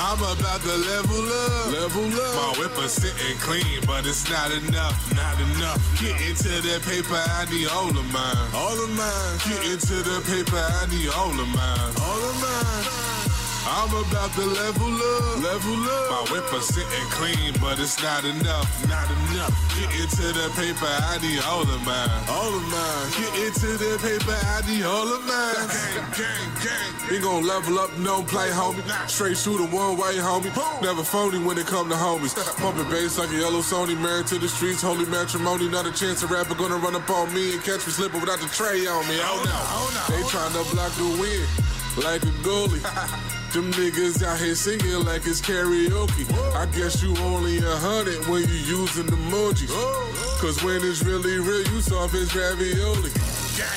I'm 0.00 0.18
about 0.18 0.60
to 0.62 0.76
level 0.76 1.26
up, 1.26 1.72
level 1.72 2.06
up. 2.06 2.56
My 2.56 2.60
whip 2.60 2.78
is 2.84 2.92
sitting 2.92 3.36
clean, 3.38 3.80
but 3.84 4.06
it's 4.06 4.30
not 4.30 4.52
enough, 4.52 4.94
not 5.16 5.34
enough. 5.40 5.82
Get 6.00 6.20
into 6.22 6.48
that 6.48 6.82
paper, 6.86 7.18
I 7.18 7.50
need 7.50 7.66
all 7.66 7.90
of 7.90 8.06
mine, 8.12 8.48
all 8.54 8.78
of 8.78 8.90
mine. 8.94 9.38
Get 9.42 9.66
into 9.66 9.96
the 10.06 10.22
paper, 10.22 10.56
I 10.56 10.86
need 10.86 11.10
all 11.10 11.34
of 11.34 11.48
mine, 11.48 11.92
all 11.98 12.22
of 12.30 12.36
mine. 12.40 13.37
I'm 13.66 13.90
about 13.90 14.32
to 14.32 14.44
level 14.44 14.94
up, 14.94 15.42
level 15.42 15.80
up. 15.82 16.10
My 16.10 16.22
whip 16.32 16.46
is 16.54 16.66
sitting 16.68 17.08
clean, 17.10 17.54
but 17.60 17.78
it's 17.78 18.00
not 18.02 18.24
enough, 18.24 18.68
not 18.88 19.08
enough. 19.10 19.54
Get 19.74 19.90
into 19.98 20.30
the 20.32 20.48
paper, 20.54 20.86
I 20.86 21.18
need 21.18 21.40
all 21.42 21.62
of 21.62 21.80
mine, 21.84 22.10
all 22.28 22.54
of 22.54 22.64
mine. 22.70 23.08
Get 23.18 23.32
into 23.46 23.76
the 23.76 23.98
paper, 23.98 24.36
I 24.36 24.62
need 24.68 24.84
all 24.84 25.08
of 25.08 25.22
mine. 25.26 25.68
Gang, 25.68 26.06
gang, 26.14 26.48
gang. 26.62 27.10
We 27.10 27.18
gon' 27.18 27.46
level 27.46 27.78
up, 27.78 27.96
no 27.98 28.22
play, 28.22 28.50
homie. 28.50 28.84
Straight 29.08 29.36
shooter, 29.36 29.64
one 29.64 29.96
way, 29.96 30.14
homie. 30.16 30.52
Never 30.82 31.02
phony 31.02 31.38
when 31.38 31.58
it 31.58 31.66
come 31.66 31.88
to 31.88 31.94
homies. 31.94 32.34
Pumping 32.60 32.88
bass 32.90 33.18
like 33.18 33.30
a 33.30 33.36
yellow 33.36 33.60
Sony, 33.60 33.98
married 34.00 34.26
to 34.28 34.38
the 34.38 34.48
streets, 34.48 34.82
holy 34.82 35.06
matrimony. 35.06 35.68
Not 35.68 35.86
a 35.86 35.92
chance 35.92 36.22
a 36.22 36.26
rapper 36.26 36.54
gonna 36.54 36.76
run 36.76 36.94
up 36.94 37.08
on 37.10 37.32
me 37.34 37.54
and 37.54 37.62
catch 37.62 37.86
me 37.86 37.92
slipping 37.92 38.20
without 38.20 38.40
the 38.40 38.48
tray 38.48 38.86
on 38.86 39.06
me. 39.08 39.16
Oh 39.20 39.42
no, 39.44 39.58
oh, 39.76 39.88
they 40.08 40.22
tryna 40.28 40.64
block 40.72 40.92
the 40.92 41.08
win 41.20 41.68
like 42.04 42.22
a 42.22 42.32
goalie. 42.44 43.34
Them 43.52 43.72
niggas 43.72 44.22
out 44.22 44.38
here 44.38 44.54
singing 44.54 45.04
like 45.06 45.26
it's 45.26 45.40
karaoke. 45.40 46.28
I 46.54 46.66
guess 46.66 47.02
you 47.02 47.16
only 47.24 47.56
a 47.58 47.76
hundred 47.80 48.20
when 48.28 48.42
you 48.42 48.60
using 48.76 49.06
emojis. 49.06 49.72
Cause 50.38 50.62
when 50.62 50.84
it's 50.84 51.02
really 51.02 51.38
real, 51.38 51.64
you 51.72 51.80
soft 51.80 52.14
as 52.14 52.36
ravioli. 52.36 53.10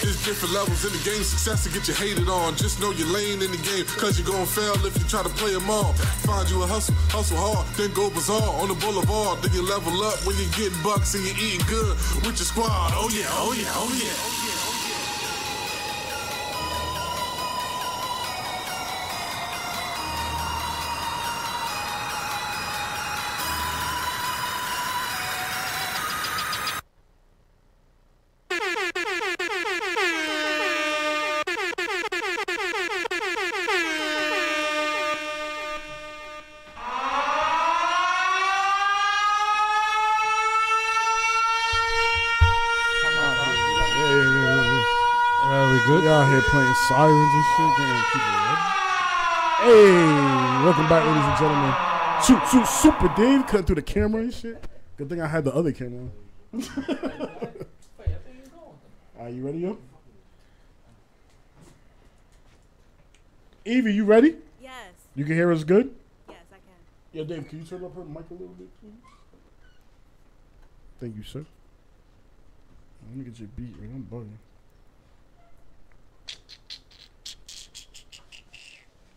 There's 0.03 0.19
different 0.25 0.53
levels 0.53 0.83
in 0.83 0.91
the 0.91 1.01
game. 1.07 1.23
Success 1.23 1.63
to 1.63 1.69
get 1.71 1.87
you 1.87 1.93
hated 1.93 2.27
on. 2.27 2.55
Just 2.57 2.81
know 2.81 2.91
your 2.91 3.07
lane 3.07 3.41
in 3.41 3.49
the 3.49 3.63
game. 3.63 3.85
Cause 3.95 4.19
you're 4.19 4.27
gonna 4.27 4.45
fail 4.45 4.75
if 4.85 4.97
you 4.99 5.05
try 5.07 5.23
to 5.23 5.33
play 5.39 5.53
them 5.53 5.69
all. 5.69 5.93
Find 6.27 6.49
you 6.49 6.61
a 6.63 6.67
hustle, 6.67 6.93
hustle 7.07 7.37
hard, 7.37 7.65
then 7.79 7.93
go 7.93 8.09
bizarre 8.09 8.51
on 8.61 8.67
the 8.67 8.75
boulevard. 8.75 9.41
Then 9.41 9.53
you 9.53 9.63
level 9.63 10.03
up 10.03 10.19
when 10.27 10.35
you're 10.35 10.51
getting 10.51 10.77
bucks 10.83 11.15
and 11.15 11.23
you're 11.23 11.39
eating 11.39 11.65
good 11.65 11.95
with 12.27 12.35
your 12.35 12.49
squad. 12.49 12.91
Oh 12.93 13.09
yeah, 13.09 13.31
oh 13.39 13.55
yeah, 13.55 13.71
oh 13.71 13.89
yeah. 13.95 14.40
Here 46.41 46.49
playing 46.51 46.73
sirens 46.87 47.33
and 47.33 47.45
shit. 47.45 47.77
Getting 47.77 48.03
people 48.13 48.33
ready. 48.41 48.61
Hey, 49.61 50.63
welcome 50.65 50.89
back, 50.89 51.05
ladies 51.05 51.23
and 51.23 51.37
gentlemen. 51.37 51.73
Su- 52.21 52.41
su- 52.47 52.65
Super 52.65 53.09
Dave 53.15 53.45
cutting 53.47 53.65
through 53.65 53.75
the 53.75 53.81
camera 53.81 54.21
and 54.21 54.33
shit. 54.33 54.63
Good 54.97 55.09
thing 55.09 55.21
I 55.21 55.27
had 55.27 55.43
the 55.43 55.53
other 55.53 55.71
camera. 55.71 56.09
Are 59.19 59.29
you 59.29 59.45
ready, 59.45 59.59
yo? 59.59 59.77
Evie, 63.65 63.93
you 63.93 64.03
ready? 64.05 64.35
Yes. 64.61 64.71
You 65.15 65.23
can 65.25 65.35
hear 65.35 65.51
us 65.51 65.63
good? 65.63 65.93
Yes, 66.27 66.37
I 66.51 66.55
can. 66.55 66.63
Yeah, 67.13 67.23
Dave, 67.23 67.47
can 67.47 67.59
you 67.59 67.65
turn 67.65 67.85
up 67.85 67.95
her 67.95 68.03
mic 68.03 68.25
a 68.31 68.33
little 68.33 68.47
bit, 68.57 68.67
please? 68.81 68.93
Thank 70.99 71.15
you, 71.15 71.23
sir. 71.23 71.45
Let 73.09 73.17
me 73.17 73.25
get 73.25 73.39
your 73.39 73.49
beat 73.55 73.75
right. 73.79 73.89
I'm 73.93 74.07
bugging. 74.11 74.37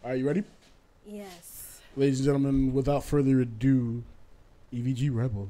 Are 0.04 0.14
you 0.16 0.26
ready? 0.26 0.42
Yes. 1.06 1.80
Ladies 1.96 2.20
and 2.20 2.26
gentlemen, 2.26 2.74
without 2.74 3.04
further 3.04 3.40
ado, 3.40 4.02
EVG 4.72 5.10
Rebel. 5.12 5.48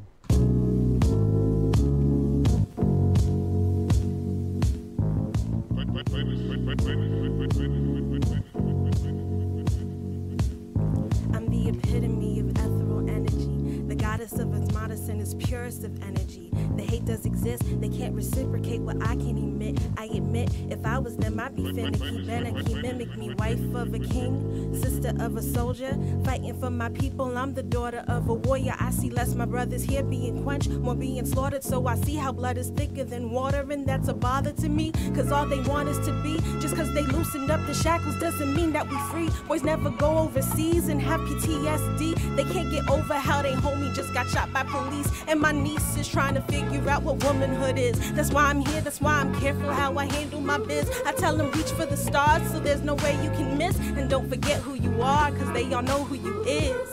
Purest 15.65 15.85
of 15.85 16.03
energy. 16.03 16.51
The 16.77 16.83
hate 16.83 17.07
does 17.07 17.25
exist, 17.25 17.63
they 17.81 17.89
can't 17.89 18.15
reciprocate 18.15 18.81
what 18.81 18.97
I 19.03 19.15
can 19.17 19.39
emit. 19.39 19.81
I 19.97 20.05
admit, 20.07 20.51
if 20.69 20.85
I 20.85 20.99
was 20.99 21.17
them, 21.17 21.41
I'd 21.41 21.57
be 21.57 21.73
finicky, 21.73 22.27
Bennicky, 22.27 22.83
mimic 22.83 23.17
me. 23.17 23.33
Wife 23.35 23.75
of 23.75 23.95
a 23.95 23.99
king, 23.99 24.79
sister 24.79 25.15
of 25.21 25.37
a 25.37 25.43
soldier, 25.43 25.97
fighting 26.23 26.59
for 26.61 26.69
my 26.69 26.91
people. 26.91 27.39
I'm 27.39 27.55
the 27.55 27.63
daughter 27.63 28.05
of 28.09 28.29
a 28.29 28.35
warrior. 28.35 28.75
I 28.79 28.91
see 28.91 29.09
less 29.09 29.35
my 29.35 29.47
brothers 29.47 29.83
here 29.85 30.03
being 30.03 30.43
quenched, 30.43 30.69
more 30.69 30.95
being 30.95 31.25
slaughtered. 31.25 31.63
So 31.63 31.87
I 31.87 31.97
see 31.97 32.17
how 32.17 32.33
blood 32.33 32.59
is 32.59 32.69
thicker 32.69 33.05
than 33.05 33.31
water, 33.31 33.65
and 33.71 33.87
that's 33.87 34.09
a 34.09 34.15
bother 34.15 34.53
to 34.53 34.69
me. 34.69 34.93
Cause 35.15 35.33
all 35.33 35.47
they 35.47 35.61
want 35.61 35.89
is 35.89 35.99
to 36.01 36.13
be. 36.23 36.41
Just 36.61 36.77
cause 36.77 36.93
they 36.93 37.03
loosened 37.03 37.51
up 37.51 37.65
the 37.67 37.75
shackles 37.75 38.19
doesn't 38.21 38.55
mean 38.55 38.73
that 38.73 38.87
we 38.91 38.99
free. 39.11 39.31
Boys 39.49 39.63
never 39.63 39.89
go 39.91 40.19
overseas 40.19 40.89
and 40.89 41.01
have 41.01 41.21
PTSD. 41.21 42.37
They 42.37 42.45
can't 42.53 42.71
get 42.71 42.87
over 42.91 43.15
how 43.15 43.41
they 43.41 43.53
homie 43.53 43.95
just 43.95 44.13
got 44.13 44.29
shot 44.29 44.53
by 44.53 44.65
police. 44.65 45.09
And 45.27 45.41
my 45.41 45.54
niece 45.63 45.97
is 45.97 46.09
trying 46.09 46.35
to 46.35 46.43
figure 46.43 46.89
out 46.89 47.03
what 47.03 47.23
womanhood 47.25 47.79
is. 47.79 48.13
That's 48.13 48.31
why 48.31 48.45
I'm 48.45 48.61
here, 48.61 48.81
that's 48.81 49.01
why 49.01 49.21
I'm 49.21 49.35
careful 49.41 49.71
how 49.73 49.97
I 49.97 50.07
handle 50.07 50.41
my 50.41 50.59
biz. 50.59 50.91
I 51.07 51.13
tell 51.13 51.37
them 51.37 51.51
reach 51.53 51.71
for 51.71 51.87
the 51.87 51.97
stars 51.97 52.49
so 52.51 52.61
there's 52.61 52.83
no 52.83 52.95
way 52.95 53.13
you 53.23 53.31
can 53.31 53.57
miss. 53.57 53.79
And 53.79 54.11
don't 54.11 54.29
forget 54.29 54.61
who 54.61 54.75
you 54.75 55.01
are, 55.03 55.31
cause 55.33 55.53
they 55.53 55.73
all 55.73 55.83
know 55.83 56.05
who 56.05 56.17
you 56.17 56.43
is. 56.45 56.91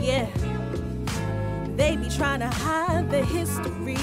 Yeah. 0.00 0.28
They 1.76 1.96
be 1.96 2.08
trying 2.08 2.40
to 2.40 2.48
hide 2.48 3.10
the 3.10 3.24
history. 3.24 3.96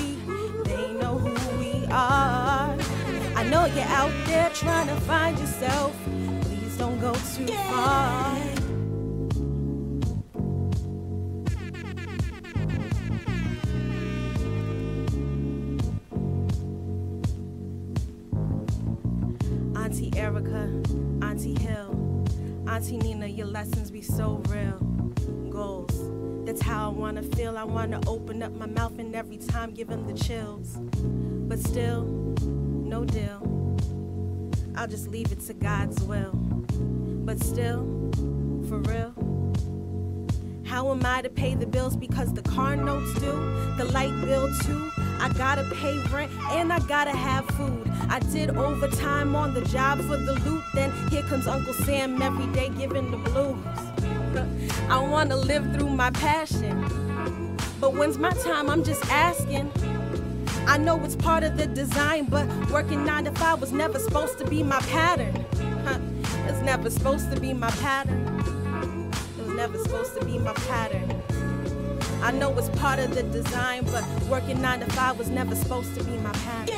They 0.66 0.94
know 0.94 1.18
who 1.18 1.60
we 1.60 1.86
are. 1.88 2.78
I 3.36 3.44
know 3.50 3.66
you're 3.66 3.84
out 3.86 4.14
there 4.28 4.50
trying 4.52 4.88
to 4.88 4.96
find 5.02 5.38
yourself. 5.40 5.96
Please 6.42 6.78
don't 6.78 7.00
go 7.02 7.14
too 7.36 7.48
far. 7.48 8.53
Auntie 22.84 22.98
Nina, 22.98 23.28
your 23.28 23.48
lessons 23.48 23.90
be 23.90 24.02
so 24.02 24.44
real. 24.50 24.78
Goals, 25.50 26.46
that's 26.46 26.62
how 26.62 26.90
I 26.90 26.94
wanna 26.94 27.24
feel. 27.24 27.58
I 27.58 27.64
wanna 27.64 28.02
open 28.08 28.44
up 28.44 28.52
my 28.52 28.66
mouth 28.66 29.00
and 29.00 29.16
every 29.16 29.38
time 29.38 29.72
give 29.72 29.88
the 29.88 30.14
chills. 30.14 30.76
But 31.48 31.60
still, 31.60 32.04
no 32.04 33.06
deal. 33.06 33.78
I'll 34.76 34.90
just 34.90 35.08
leave 35.08 35.32
it 35.32 35.40
to 35.48 35.54
God's 35.54 36.04
will. 36.04 36.34
But 37.24 37.40
still, 37.42 37.86
for 38.68 38.80
real. 38.80 39.14
How 40.66 40.92
am 40.92 41.06
I 41.06 41.22
to 41.22 41.30
pay 41.30 41.56
the 41.56 41.66
bills 41.66 41.96
because 41.96 42.34
the 42.34 42.42
car 42.42 42.76
notes 42.76 43.14
due, 43.14 43.76
the 43.78 43.86
light 43.94 44.12
bill 44.26 44.54
too? 44.60 44.92
I 45.24 45.30
gotta 45.30 45.64
pay 45.76 45.98
rent 46.10 46.34
and 46.52 46.74
I 46.74 46.80
gotta 46.80 47.12
have 47.12 47.46
food. 47.52 47.90
I 48.10 48.20
did 48.20 48.58
overtime 48.58 49.38
on 49.38 49.54
the 49.54 49.62
job 49.62 50.00
for 50.00 50.18
the 50.18 50.34
loot. 50.34 50.62
Then 50.74 50.92
here 51.08 51.22
comes 51.22 51.48
Uncle 51.48 51.74
Sam 51.74 52.22
every 52.22 52.48
day 52.48 52.68
giving 52.78 53.10
the 53.10 53.16
blues. 53.16 53.56
I 54.90 55.00
wanna 55.00 55.38
live 55.38 55.64
through 55.74 55.92
my 55.92 56.12
passion. 56.12 57.56
But 57.80 57.94
when's 57.94 58.18
my 58.18 58.32
time? 58.32 58.70
I'm 58.70 58.84
just 58.84 59.10
asking. 59.10 59.72
I 60.68 60.78
know 60.78 61.02
it's 61.06 61.16
part 61.16 61.46
of 61.46 61.56
the 61.56 61.68
design, 61.68 62.26
but 62.26 62.46
working 62.70 63.06
nine 63.06 63.24
to 63.24 63.32
five 63.32 63.62
was 63.62 63.72
never 63.72 64.00
supposed 64.00 64.38
to 64.40 64.46
be 64.46 64.62
my 64.62 64.82
pattern. 64.82 65.46
Huh. 65.86 66.00
It's 66.50 66.62
never 66.64 66.90
supposed 66.90 67.32
to 67.32 67.40
be 67.40 67.54
my 67.54 67.72
pattern. 67.72 68.28
It 69.40 69.46
was 69.46 69.56
never 69.56 69.78
supposed 69.78 70.20
to 70.20 70.26
be 70.26 70.38
my 70.38 70.52
pattern. 70.52 71.24
I 72.24 72.32
know 72.32 72.58
it's 72.58 72.70
part 72.80 73.00
of 73.00 73.14
the 73.14 73.24
design, 73.24 73.84
but 73.92 74.06
working 74.30 74.62
nine 74.62 74.80
to 74.80 74.86
five 74.94 75.20
was 75.20 75.28
never 75.30 75.56
supposed 75.56 75.94
to 75.96 76.04
be 76.06 76.18
my 76.20 76.32
pattern. 76.32 76.74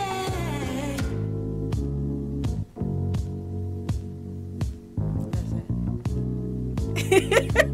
That's 7.55 7.64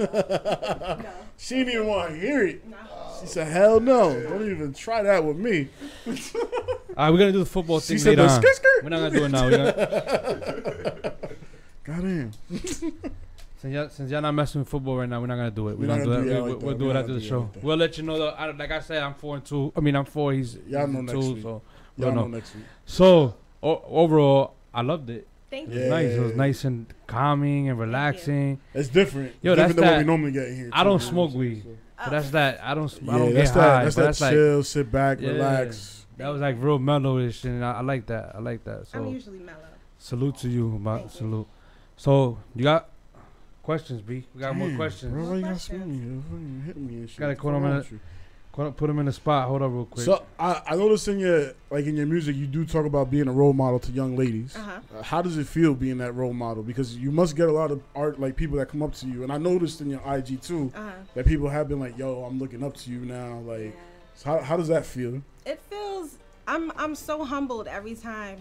she 1.36 1.56
didn't 1.56 1.74
even 1.74 1.86
want 1.86 2.10
to 2.12 2.18
hear 2.20 2.46
it. 2.46 2.64
She 3.20 3.26
said, 3.26 3.48
"Hell 3.48 3.80
no! 3.80 4.20
Don't 4.22 4.50
even 4.50 4.72
try 4.72 5.02
that 5.02 5.22
with 5.24 5.36
me." 5.36 5.68
All 6.06 6.12
right, 6.96 7.10
we're 7.10 7.18
gonna 7.18 7.32
do 7.32 7.38
the 7.40 7.46
football 7.46 7.80
She 7.80 7.88
thing 7.88 7.98
said 7.98 8.10
later 8.18 8.22
on. 8.22 8.30
skirt, 8.30 8.54
skirt. 8.56 8.82
We're 8.84 8.88
not 8.90 8.98
gonna 8.98 9.10
do 9.10 9.24
it 9.24 9.28
now. 9.30 9.44
We're 9.44 9.56
gonna, 9.56 11.12
Goddamn. 11.84 12.30
since 12.50 12.82
y'all, 13.64 13.88
since 13.88 14.10
y'all 14.10 14.20
not 14.22 14.32
messing 14.32 14.60
with 14.60 14.68
football 14.68 14.96
right 14.98 15.08
now, 15.08 15.20
we're 15.20 15.26
not 15.26 15.36
gonna 15.36 15.50
do 15.50 15.68
it. 15.68 15.78
We're, 15.78 15.86
We're 15.86 15.86
gonna 15.88 15.98
not 15.98 16.04
do 16.04 16.10
gonna 16.10 16.20
it. 16.20 16.24
do 16.24 16.30
it 16.30 16.42
We- 16.44 16.52
like 16.54 16.62
we'll 16.62 16.78
do 16.78 16.84
We're 16.86 16.90
it 16.92 16.96
after 16.96 17.12
the 17.14 17.20
do 17.20 17.24
it 17.26 17.28
show. 17.28 17.40
like. 17.54 17.62
We'll 17.62 17.76
let 17.76 17.98
you 17.98 18.04
know. 18.04 18.18
Though, 18.18 18.28
I, 18.30 18.50
like 18.52 18.70
I 18.70 18.80
said, 18.80 19.02
I'm 19.02 19.14
four 19.14 19.36
and 19.36 19.44
two. 19.44 19.72
I 19.76 19.80
mean, 19.80 19.96
I'm 19.96 20.04
four. 20.04 20.32
He's 20.32 20.54
Y'all 20.66 20.86
he's 20.86 20.94
know 20.94 20.98
in 21.00 21.06
next 21.06 21.12
two. 21.20 21.34
week. 21.34 21.42
So 21.42 21.48
Y'all 21.48 21.62
we'll 21.96 22.12
know 22.14 22.26
next 22.28 22.54
week. 22.54 22.64
So 22.86 23.34
o- 23.62 23.82
overall, 23.88 24.54
I 24.72 24.82
loved 24.82 25.10
it. 25.10 25.26
Thank 25.50 25.68
It 25.70 25.74
you. 25.74 25.80
was 25.80 25.88
nice. 25.90 26.10
It 26.12 26.20
was 26.20 26.34
nice 26.34 26.64
and 26.64 26.86
calming 27.08 27.68
and 27.68 27.78
relaxing. 27.78 28.60
It's 28.72 28.88
different. 28.88 29.32
Yo, 29.42 29.52
It's 29.52 29.58
that's 29.58 29.74
different 29.74 29.76
than 29.76 29.92
what 29.94 29.98
we 29.98 30.04
normally 30.04 30.32
get 30.32 30.48
here, 30.56 30.70
I 30.72 30.84
don't 30.84 31.00
smoke 31.02 31.34
weed, 31.34 31.62
saying? 31.64 31.78
but 31.98 32.06
oh. 32.06 32.10
that's 32.10 32.30
that. 32.30 32.60
I 32.62 32.74
don't. 32.74 32.84
s- 32.84 33.00
Yeah, 33.02 33.14
I 33.14 33.18
don't 33.18 33.34
that's 33.34 33.50
get 33.50 33.54
that- 33.58 33.60
high. 33.76 33.84
that's 33.84 33.96
but 33.96 34.00
that 34.02 34.06
that's 34.06 34.20
like 34.20 34.32
chill, 34.32 34.62
sit 34.62 34.92
back, 34.92 35.20
Yeah. 35.20 35.28
relax. 35.30 36.06
That 36.18 36.28
was 36.28 36.40
like 36.40 36.56
real 36.60 36.78
mellowish, 36.78 37.44
and 37.44 37.64
I, 37.64 37.72
I 37.72 37.80
like 37.80 38.06
that. 38.06 38.36
I 38.36 38.38
like 38.38 38.62
that. 38.64 38.86
So 38.86 38.98
I'm 39.00 39.08
usually 39.12 39.38
mellow. 39.40 39.58
salute 39.98 40.36
to 40.38 40.48
you, 40.48 40.68
my 40.78 41.06
salute. 41.08 41.46
So 41.96 42.38
you 42.54 42.62
got 42.62 42.88
questions, 43.62 44.02
B? 44.02 44.24
We 44.34 44.40
got 44.40 44.54
more 44.54 44.70
questions. 44.76 45.12
Bro, 45.12 45.30
why 45.30 45.36
you 45.36 45.42
gotta 45.42 45.58
spin 45.58 45.90
me? 45.90 45.96
You 46.14 46.22
fucking 46.22 46.62
hit 46.66 46.76
me 46.76 46.94
and 46.94 47.10
shit. 47.10 47.18
Gotta 47.18 47.32
What's 47.32 47.40
put 47.42 47.54
him 47.54 47.64
wrong 48.56 48.66
in. 48.66 48.66
with 48.66 48.66
you? 48.66 48.68
A, 48.68 48.70
put- 48.72 48.76
put 48.78 48.90
him 48.90 48.98
in 48.98 49.06
the 49.06 49.12
spot. 49.12 49.48
Hold 49.48 49.62
up, 49.62 49.70
real 49.72 49.84
quick. 49.86 50.04
So 50.04 50.24
I, 50.38 50.62
I 50.66 50.76
noticed 50.76 51.08
in 51.08 51.18
your 51.18 51.52
like 51.70 51.84
in 51.86 51.96
your 51.96 52.06
music, 52.06 52.36
you 52.36 52.46
do 52.46 52.64
talk 52.64 52.84
about 52.86 53.10
being 53.10 53.28
a 53.28 53.32
role 53.32 53.52
model 53.52 53.78
to 53.80 53.92
young 53.92 54.16
ladies. 54.16 54.56
Uh-huh. 54.56 54.80
Uh, 54.98 55.02
how 55.02 55.22
does 55.22 55.38
it 55.38 55.46
feel 55.46 55.74
being 55.74 55.98
that 55.98 56.12
role 56.14 56.32
model? 56.32 56.62
Because 56.62 56.96
you 56.96 57.10
must 57.10 57.36
get 57.36 57.48
a 57.48 57.52
lot 57.52 57.70
of 57.70 57.80
art 57.94 58.20
like 58.20 58.36
people 58.36 58.56
that 58.58 58.68
come 58.68 58.82
up 58.82 58.94
to 58.96 59.06
you, 59.06 59.22
and 59.22 59.32
I 59.32 59.38
noticed 59.38 59.80
in 59.80 59.90
your 59.90 60.00
IG 60.06 60.40
too 60.42 60.72
Uh-huh. 60.74 60.90
that 61.14 61.26
people 61.26 61.48
have 61.48 61.68
been 61.68 61.80
like, 61.80 61.96
"Yo, 61.98 62.24
I'm 62.24 62.38
looking 62.38 62.62
up 62.64 62.76
to 62.78 62.90
you 62.90 63.00
now." 63.00 63.38
Like, 63.40 63.76
so 64.14 64.30
how 64.30 64.38
how 64.40 64.56
does 64.56 64.68
that 64.68 64.84
feel? 64.86 65.22
It 65.46 65.60
feels 65.70 66.16
I'm 66.46 66.72
I'm 66.76 66.94
so 66.94 67.24
humbled 67.24 67.66
every 67.68 67.94
time 67.94 68.38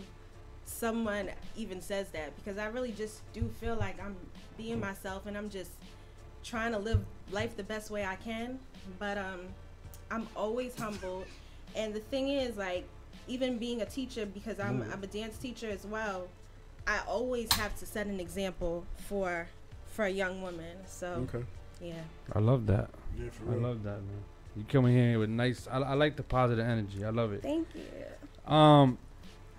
someone 0.66 1.30
even 1.56 1.82
says 1.82 2.10
that 2.10 2.36
because 2.36 2.58
I 2.58 2.66
really 2.68 2.92
just 2.92 3.22
do 3.34 3.50
feel 3.60 3.76
like 3.76 4.00
I'm 4.04 4.16
being 4.58 4.80
myself 4.80 5.26
and 5.26 5.38
I'm 5.38 5.50
just 5.50 5.72
trying 6.44 6.72
to 6.74 6.78
live 6.80 7.00
life 7.32 7.56
the 7.58 7.64
best 7.64 7.90
way 7.92 8.06
I 8.06 8.16
can. 8.16 8.60
But 8.98 9.18
um 9.18 9.40
I'm 10.12 10.28
always 10.36 10.76
humbled. 10.78 11.26
And 11.76 11.94
the 11.94 12.00
thing 12.00 12.30
is 12.30 12.58
like 12.58 12.86
even 13.28 13.58
being 13.60 13.82
a 13.82 13.86
teacher 13.86 14.26
because 14.26 14.60
I'm 14.60 14.82
Mm. 14.82 14.94
I'm 14.94 15.04
a 15.04 15.08
dance 15.08 15.38
teacher 15.38 15.70
as 15.70 15.86
well, 15.86 16.28
I 16.88 17.00
always 17.08 17.52
have 17.54 17.78
to 17.80 17.86
set 17.86 18.08
an 18.08 18.20
example 18.20 18.86
for 19.08 19.48
for 19.94 20.06
a 20.06 20.10
young 20.10 20.42
woman. 20.42 20.78
So 20.88 21.28
Okay. 21.30 21.46
yeah. 21.82 21.94
I 22.34 22.40
love 22.40 22.66
that. 22.68 22.90
Yeah, 23.20 23.30
for 23.32 23.52
I 23.52 23.54
real. 23.54 23.62
love 23.68 23.84
that, 23.84 23.98
man. 24.02 24.24
You 24.56 24.64
coming 24.68 24.96
here 24.96 25.20
with 25.20 25.30
nice. 25.30 25.68
I, 25.70 25.78
I 25.80 25.94
like 25.94 26.16
the 26.16 26.24
positive 26.24 26.66
energy. 26.66 27.04
I 27.06 27.10
love 27.12 27.34
it. 27.34 27.42
Thank 27.44 27.68
you. 27.76 28.54
Um, 28.54 28.98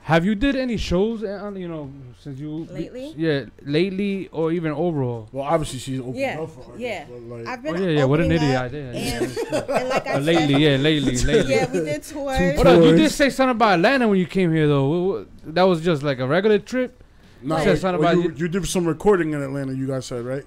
have 0.03 0.25
you 0.25 0.35
did 0.35 0.57
any 0.57 0.77
shows? 0.77 1.23
uh, 1.23 1.53
You 1.55 1.69
know, 1.69 1.91
since 2.19 2.39
you 2.41 2.65
be- 2.67 2.73
Lately? 2.75 3.15
yeah, 3.17 3.45
lately 3.63 4.29
or 4.33 4.51
even 4.53 4.73
overall. 4.73 5.29
Well, 5.33 5.45
obviously 5.45 5.79
she's 5.79 6.01
open 6.01 6.15
Yeah, 6.17 6.41
up 6.41 6.51
for 6.51 6.61
artists, 6.61 6.81
yeah. 6.81 7.05
but 7.09 7.21
like, 7.23 7.47
I've 7.47 7.59
Oh 7.67 7.73
been 7.73 7.83
yeah, 7.83 7.89
yeah. 7.91 8.05
What 8.05 8.21
an 8.21 8.27
opening 8.33 8.43
idiot 8.43 8.57
up 8.57 8.65
I 8.65 8.69
did. 8.69 8.95
and- 8.95 9.05
Yeah. 9.05 9.79
and 9.79 9.89
like 9.89 10.07
I 10.07 10.13
But 10.15 10.23
lately, 10.23 10.53
said- 10.55 10.61
yeah, 10.61 10.77
lately, 10.77 11.17
lately. 11.25 11.55
Yeah, 11.55 11.73
we 11.73 11.79
did 11.81 12.03
tours. 12.03 12.55
Hold 12.57 12.67
on, 12.67 12.83
you 12.83 12.97
did 12.97 13.11
say 13.13 13.31
something 13.31 13.57
about 13.57 13.75
Atlanta 13.75 14.09
when 14.09 14.19
you 14.19 14.27
came 14.27 14.53
here 14.53 14.67
though. 14.67 14.89
Wha- 14.89 15.19
wha- 15.19 15.25
That 15.45 15.63
was 15.65 15.81
just 15.83 16.03
like 16.03 16.19
a 16.19 16.27
regular 16.27 16.59
trip. 16.59 17.03
no, 17.43 17.57
You 17.57 17.63
said 17.65 17.71
like, 17.71 17.79
something 17.79 18.01
well, 18.03 18.13
about 18.21 18.25
you, 18.39 18.45
you 18.45 18.49
did 18.49 18.67
some 18.67 18.87
recording 18.87 19.33
in 19.33 19.43
Atlanta. 19.43 19.73
You 19.75 19.87
guys 19.87 20.07
said 20.07 20.25
right? 20.25 20.45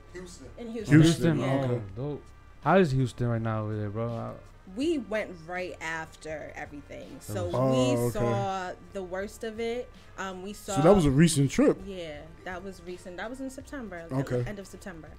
in 0.57 0.67
Oh, 0.67 0.71
Houston. 0.71 1.01
Houston. 1.01 1.39
Yeah. 1.39 1.45
okay. 1.53 1.73
Oh, 1.73 1.81
dope. 1.95 2.23
How 2.63 2.77
is 2.77 2.91
Houston 2.91 3.27
right 3.27 3.41
now 3.41 3.63
over 3.63 3.75
there, 3.77 3.89
bro? 3.89 4.33
I- 4.73 4.77
We 4.77 4.97
went 4.97 5.31
right 5.47 5.75
after 5.81 6.51
everything, 6.55 7.17
so 7.19 7.49
Oh, 7.53 7.71
we 7.71 7.97
okay. 7.97 8.11
saw 8.19 8.71
the 8.93 9.03
worst 9.03 9.43
of 9.43 9.59
it. 9.59 9.89
Um, 10.17 10.41
we 10.43 10.53
saw. 10.53 10.75
So 10.77 10.81
that 10.81 10.95
was 10.95 11.05
a 11.05 11.11
recent 11.11 11.51
trip. 11.51 11.77
Yeah, 11.85 12.21
that 12.43 12.63
was 12.63 12.81
recent. 12.85 13.17
That 13.17 13.29
was 13.29 13.39
in 13.39 13.49
September. 13.49 14.05
Okay. 14.11 14.43
End 14.47 14.59
of 14.59 14.67
September. 14.67 15.09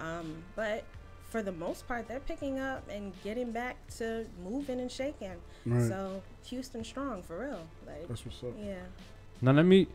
Um, 0.00 0.42
but 0.56 0.84
for 1.30 1.42
the 1.42 1.52
most 1.52 1.86
part, 1.88 2.08
they're 2.08 2.20
picking 2.20 2.58
up 2.58 2.88
and 2.88 3.12
getting 3.22 3.50
back 3.52 3.76
to 3.98 4.26
moving 4.42 4.80
and 4.80 4.90
shaking. 4.90 5.34
Right. 5.66 5.88
So 5.88 6.22
Houston 6.44 6.84
strong 6.84 7.22
for 7.22 7.38
real. 7.40 7.66
Like 7.86 8.08
That's 8.08 8.24
what's 8.24 8.42
up. 8.42 8.52
Yeah. 8.58 8.74
Now 9.40 9.52
let 9.52 9.64
me 9.66 9.86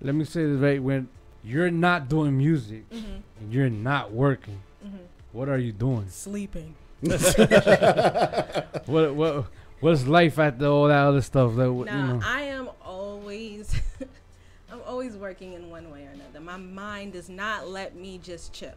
let 0.00 0.14
me 0.14 0.24
say 0.24 0.44
this 0.46 0.60
right 0.60 0.82
when 0.82 1.08
you're 1.42 1.70
not 1.70 2.08
doing 2.08 2.36
music 2.36 2.88
Mhm. 2.90 3.22
and 3.40 3.52
you're 3.52 3.70
not 3.70 4.12
working, 4.12 4.62
Mhm. 4.84 4.98
what 5.32 5.48
are 5.48 5.58
you 5.58 5.72
doing? 5.72 6.08
Sleeping. 6.08 6.74
what 8.86 9.14
what 9.14 9.46
what's 9.80 10.06
life 10.06 10.38
after 10.38 10.66
all 10.66 10.88
that 10.88 11.04
other 11.06 11.20
stuff? 11.22 11.54
Like, 11.54 11.70
what- 11.70 11.86
No, 11.86 11.96
you 11.96 12.02
know. 12.14 12.20
I 12.24 12.40
am 12.42 12.68
always, 12.84 13.80
I'm 14.72 14.80
always 14.86 15.16
working 15.16 15.52
in 15.52 15.70
one 15.70 15.90
way 15.90 16.06
or 16.06 16.10
another. 16.10 16.40
My 16.40 16.56
mind 16.56 17.12
does 17.12 17.28
not 17.28 17.68
let 17.68 17.94
me 17.94 18.18
just 18.22 18.52
chill. 18.52 18.72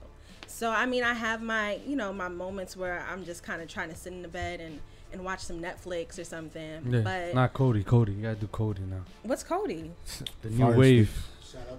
So 0.47 0.69
I 0.71 0.85
mean, 0.85 1.03
I 1.03 1.13
have 1.13 1.41
my, 1.41 1.79
you 1.85 1.95
know, 1.95 2.11
my 2.13 2.27
moments 2.29 2.75
where 2.77 3.05
I'm 3.09 3.25
just 3.25 3.43
kind 3.43 3.61
of 3.61 3.67
trying 3.67 3.89
to 3.89 3.95
sit 3.95 4.13
in 4.13 4.21
the 4.21 4.27
bed 4.27 4.59
and 4.61 4.79
and 5.13 5.23
watch 5.23 5.39
some 5.39 5.61
Netflix 5.61 6.19
or 6.19 6.25
something. 6.25 6.81
yeah, 6.89 6.99
But 7.01 7.33
not 7.33 7.53
Kodi. 7.53 7.83
Kodi, 7.85 8.15
you 8.17 8.23
gotta 8.23 8.35
do 8.35 8.47
Kodi 8.47 8.79
now. 8.89 9.01
what's 9.23 9.43
Kodi? 9.43 9.89
The 10.41 10.49
new 10.49 10.57
Fire 10.65 10.77
wave, 10.77 11.27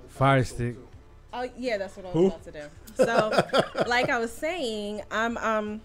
fire 0.08 0.44
stick. 0.44 0.76
Oh 1.32 1.46
yeah, 1.58 1.76
that's 1.76 1.94
what 1.96 2.06
I 2.06 2.08
was 2.08 2.14
Who? 2.14 2.26
about 2.28 2.44
to 2.44 2.52
do. 2.52 2.62
So, 3.04 3.84
like 3.86 4.08
I 4.08 4.18
was 4.18 4.32
saying, 4.32 5.02
I'm 5.10 5.36
um, 5.36 5.82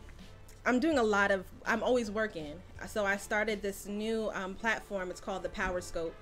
I'm 0.66 0.80
doing 0.80 0.98
a 0.98 1.04
lot 1.04 1.32
of. 1.32 1.46
I'm 1.66 1.84
always 1.84 2.10
working. 2.10 2.54
So 2.88 3.06
I 3.06 3.18
started 3.18 3.62
this 3.62 3.86
new 3.86 4.30
um, 4.34 4.56
platform. 4.56 5.10
It's 5.10 5.20
called 5.22 5.44
the 5.44 5.50
Power 5.50 5.82
Scope, 5.82 6.16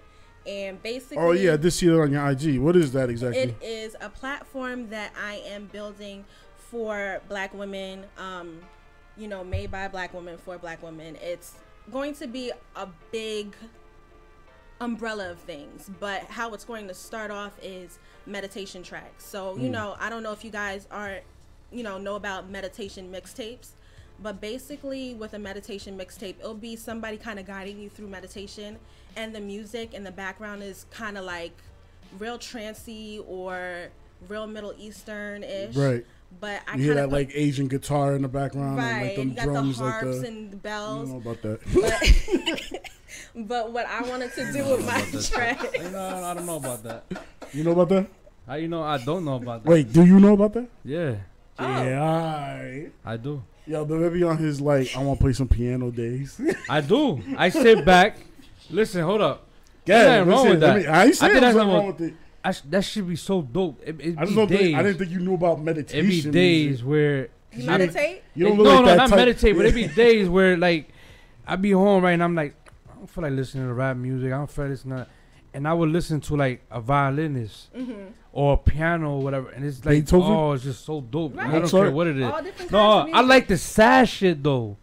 and 0.47 0.81
basically, 0.81 1.17
Oh 1.17 1.31
yeah, 1.31 1.55
this 1.57 1.81
year 1.81 2.01
on 2.03 2.11
your 2.11 2.27
IG. 2.29 2.59
What 2.59 2.75
is 2.75 2.91
that 2.93 3.09
exactly? 3.09 3.41
it 3.41 3.55
is 3.61 3.95
a 4.01 4.09
platform 4.09 4.89
that 4.89 5.11
I 5.21 5.35
am 5.47 5.65
building 5.67 6.25
for 6.57 7.21
Black 7.29 7.53
women. 7.53 8.05
Um, 8.17 8.61
you 9.17 9.27
know, 9.27 9.43
made 9.43 9.69
by 9.69 9.87
Black 9.87 10.13
women 10.13 10.37
for 10.37 10.57
Black 10.57 10.81
women. 10.81 11.17
It's 11.21 11.53
going 11.91 12.13
to 12.15 12.27
be 12.27 12.51
a 12.75 12.87
big 13.11 13.55
umbrella 14.79 15.29
of 15.31 15.37
things, 15.39 15.89
but 15.99 16.23
how 16.23 16.53
it's 16.53 16.65
going 16.65 16.87
to 16.87 16.93
start 16.93 17.29
off 17.29 17.51
is 17.61 17.99
meditation 18.25 18.81
tracks. 18.81 19.23
So, 19.25 19.55
you 19.57 19.67
Mm. 19.69 19.71
know, 19.71 19.95
I 19.99 20.09
don't 20.09 20.23
know 20.23 20.31
if 20.31 20.43
you 20.43 20.49
guys 20.49 20.87
are, 20.89 21.19
you 21.71 21.83
know, 21.83 21.97
know 21.99 22.15
about 22.15 22.49
meditation 22.49 23.11
mixtapes, 23.11 23.71
but 24.21 24.39
basically 24.39 25.13
with 25.15 25.33
a 25.33 25.39
meditation 25.39 25.97
mixtape, 25.97 26.39
it'll 26.39 26.53
be 26.53 26.75
somebody 26.75 27.17
kind 27.17 27.39
of 27.39 27.45
guiding 27.45 27.79
you 27.79 27.89
through 27.89 28.07
meditation, 28.07 28.77
and 29.15 29.33
the 29.33 29.39
music 29.39 29.93
in 29.93 30.03
the 30.03 30.11
background 30.11 30.63
is 30.63 30.85
kind 30.91 31.17
of 31.17 31.25
like 31.25 31.57
real 32.19 32.37
trancy 32.37 33.21
or 33.27 33.87
real 34.27 34.47
Middle 34.47 34.73
Eastern 34.77 35.43
ish. 35.43 35.75
Right. 35.75 36.05
But 36.39 36.61
I 36.67 36.77
you 36.77 36.83
hear 36.83 36.93
kind 36.93 37.05
of 37.05 37.11
that 37.11 37.15
like 37.15 37.31
Asian 37.33 37.67
guitar 37.67 38.15
in 38.15 38.21
the 38.21 38.27
background, 38.27 38.79
and 38.79 38.87
Right, 38.87 39.07
like 39.07 39.15
them 39.17 39.29
you 39.29 39.35
got 39.35 39.45
drums, 39.45 39.77
the 39.77 39.83
like 39.83 39.93
harps 39.93 40.21
the. 40.21 40.27
and 40.27 40.51
the 40.51 40.57
bells. 40.57 41.07
You 41.07 41.13
know 41.13 41.19
about 41.19 41.41
that? 41.41 41.59
But, 43.35 43.45
but 43.47 43.71
what 43.71 43.85
I 43.85 44.01
wanted 44.09 44.33
to 44.33 44.51
do 44.53 44.63
with 44.65 44.85
my 44.85 45.01
track. 45.21 45.61
You 45.77 45.89
know, 45.89 46.23
I 46.23 46.33
don't 46.33 46.45
know 46.45 46.57
about 46.57 46.83
that. 46.83 47.03
You 47.53 47.63
know 47.63 47.71
about 47.71 47.89
that? 47.89 48.07
How 48.47 48.55
you 48.55 48.67
know 48.67 48.83
I 48.83 48.97
don't 48.97 49.25
know 49.25 49.35
about 49.35 49.63
that? 49.63 49.69
Wait, 49.69 49.91
do 49.91 50.05
you 50.05 50.19
know 50.19 50.33
about 50.33 50.53
that? 50.53 50.69
Yeah. 50.83 51.15
Oh. 51.59 51.83
Yeah, 51.83 52.01
alright. 52.01 52.91
I 53.05 53.17
do. 53.17 53.43
Yo, 53.67 53.85
but 53.85 53.99
maybe 53.99 54.23
on 54.23 54.37
his 54.37 54.59
like, 54.59 54.95
I 54.95 55.03
want 55.03 55.19
to 55.19 55.23
play 55.23 55.33
some 55.33 55.47
piano 55.47 55.91
days. 55.91 56.39
I 56.69 56.81
do. 56.81 57.21
I 57.37 57.49
sit 57.49 57.85
back. 57.85 58.17
Listen, 58.69 59.03
hold 59.03 59.21
up. 59.21 59.47
Yeah, 59.85 60.03
There's 60.03 60.27
nothing 60.27 60.31
wrong 60.31 60.49
with 60.49 60.59
that. 60.61 60.73
let 60.75 60.81
me- 60.81 60.87
I 60.87 61.05
ain't 61.05 61.15
saying 61.15 61.31
think 61.31 61.41
there's 61.41 61.53
that's 61.55 61.55
nothing 61.67 61.73
wrong 61.73 61.87
with 61.87 62.01
it. 62.01 62.13
I 62.43 62.51
sh- 62.51 62.61
that 62.69 62.83
should 62.83 63.07
be 63.07 63.15
so 63.15 63.41
dope. 63.41 63.79
It, 63.83 63.99
it'd 63.99 64.17
I 64.17 64.21
just 64.21 64.29
be 64.31 64.35
don't 64.35 64.47
days. 64.49 64.59
think 64.59 64.77
I 64.77 64.83
didn't 64.83 64.97
think 64.97 65.11
you 65.11 65.19
knew 65.19 65.33
about 65.35 65.53
It'd 65.53 65.65
meditation. 65.65 66.31
be 66.31 66.37
days 66.39 66.83
where 66.83 67.29
You 67.53 67.65
meditate? 67.67 68.23
You 68.35 68.45
don't 68.47 68.57
no, 68.57 68.63
look 68.63 68.73
like 68.73 68.79
no, 68.81 68.85
that 68.87 68.97
not 68.97 69.09
type- 69.09 69.17
meditate, 69.17 69.55
but 69.55 69.65
it'd 69.65 69.75
be 69.75 69.87
days 69.95 70.27
where 70.29 70.57
like 70.57 70.89
I'd 71.45 71.61
be 71.61 71.71
home 71.71 72.03
right 72.03 72.11
and 72.13 72.23
I'm 72.23 72.33
like, 72.35 72.55
I 72.89 72.95
don't 72.95 73.07
feel 73.09 73.23
like 73.23 73.33
listening 73.33 73.67
to 73.67 73.73
rap 73.73 73.95
music. 73.97 74.27
I 74.33 74.37
don't 74.37 74.49
feel 74.49 74.65
like 74.65 74.71
listening 74.71 74.97
to 74.97 75.07
and 75.53 75.67
I 75.67 75.73
would 75.73 75.89
listen 75.89 76.21
to 76.21 76.35
like 76.35 76.61
a 76.71 76.79
violinist 76.81 77.73
Mhm. 77.73 78.07
or 78.33 78.53
a 78.53 78.57
piano 78.57 79.15
or 79.17 79.21
whatever, 79.21 79.49
and 79.49 79.65
it's 79.65 79.83
like, 79.85 79.95
Beethoven? 80.05 80.31
oh, 80.31 80.51
it's 80.53 80.63
just 80.63 80.85
so 80.85 81.01
dope. 81.01 81.35
Right. 81.35 81.47
I 81.47 81.51
don't 81.51 81.61
Mozart? 81.63 81.85
care 81.87 81.91
what 81.91 82.07
it 82.07 82.17
is. 82.17 82.71
No, 82.71 82.79
I 83.13 83.21
like 83.21 83.47
the 83.47 83.57
sad 83.57 84.07
shit 84.09 84.41
though. 84.43 84.77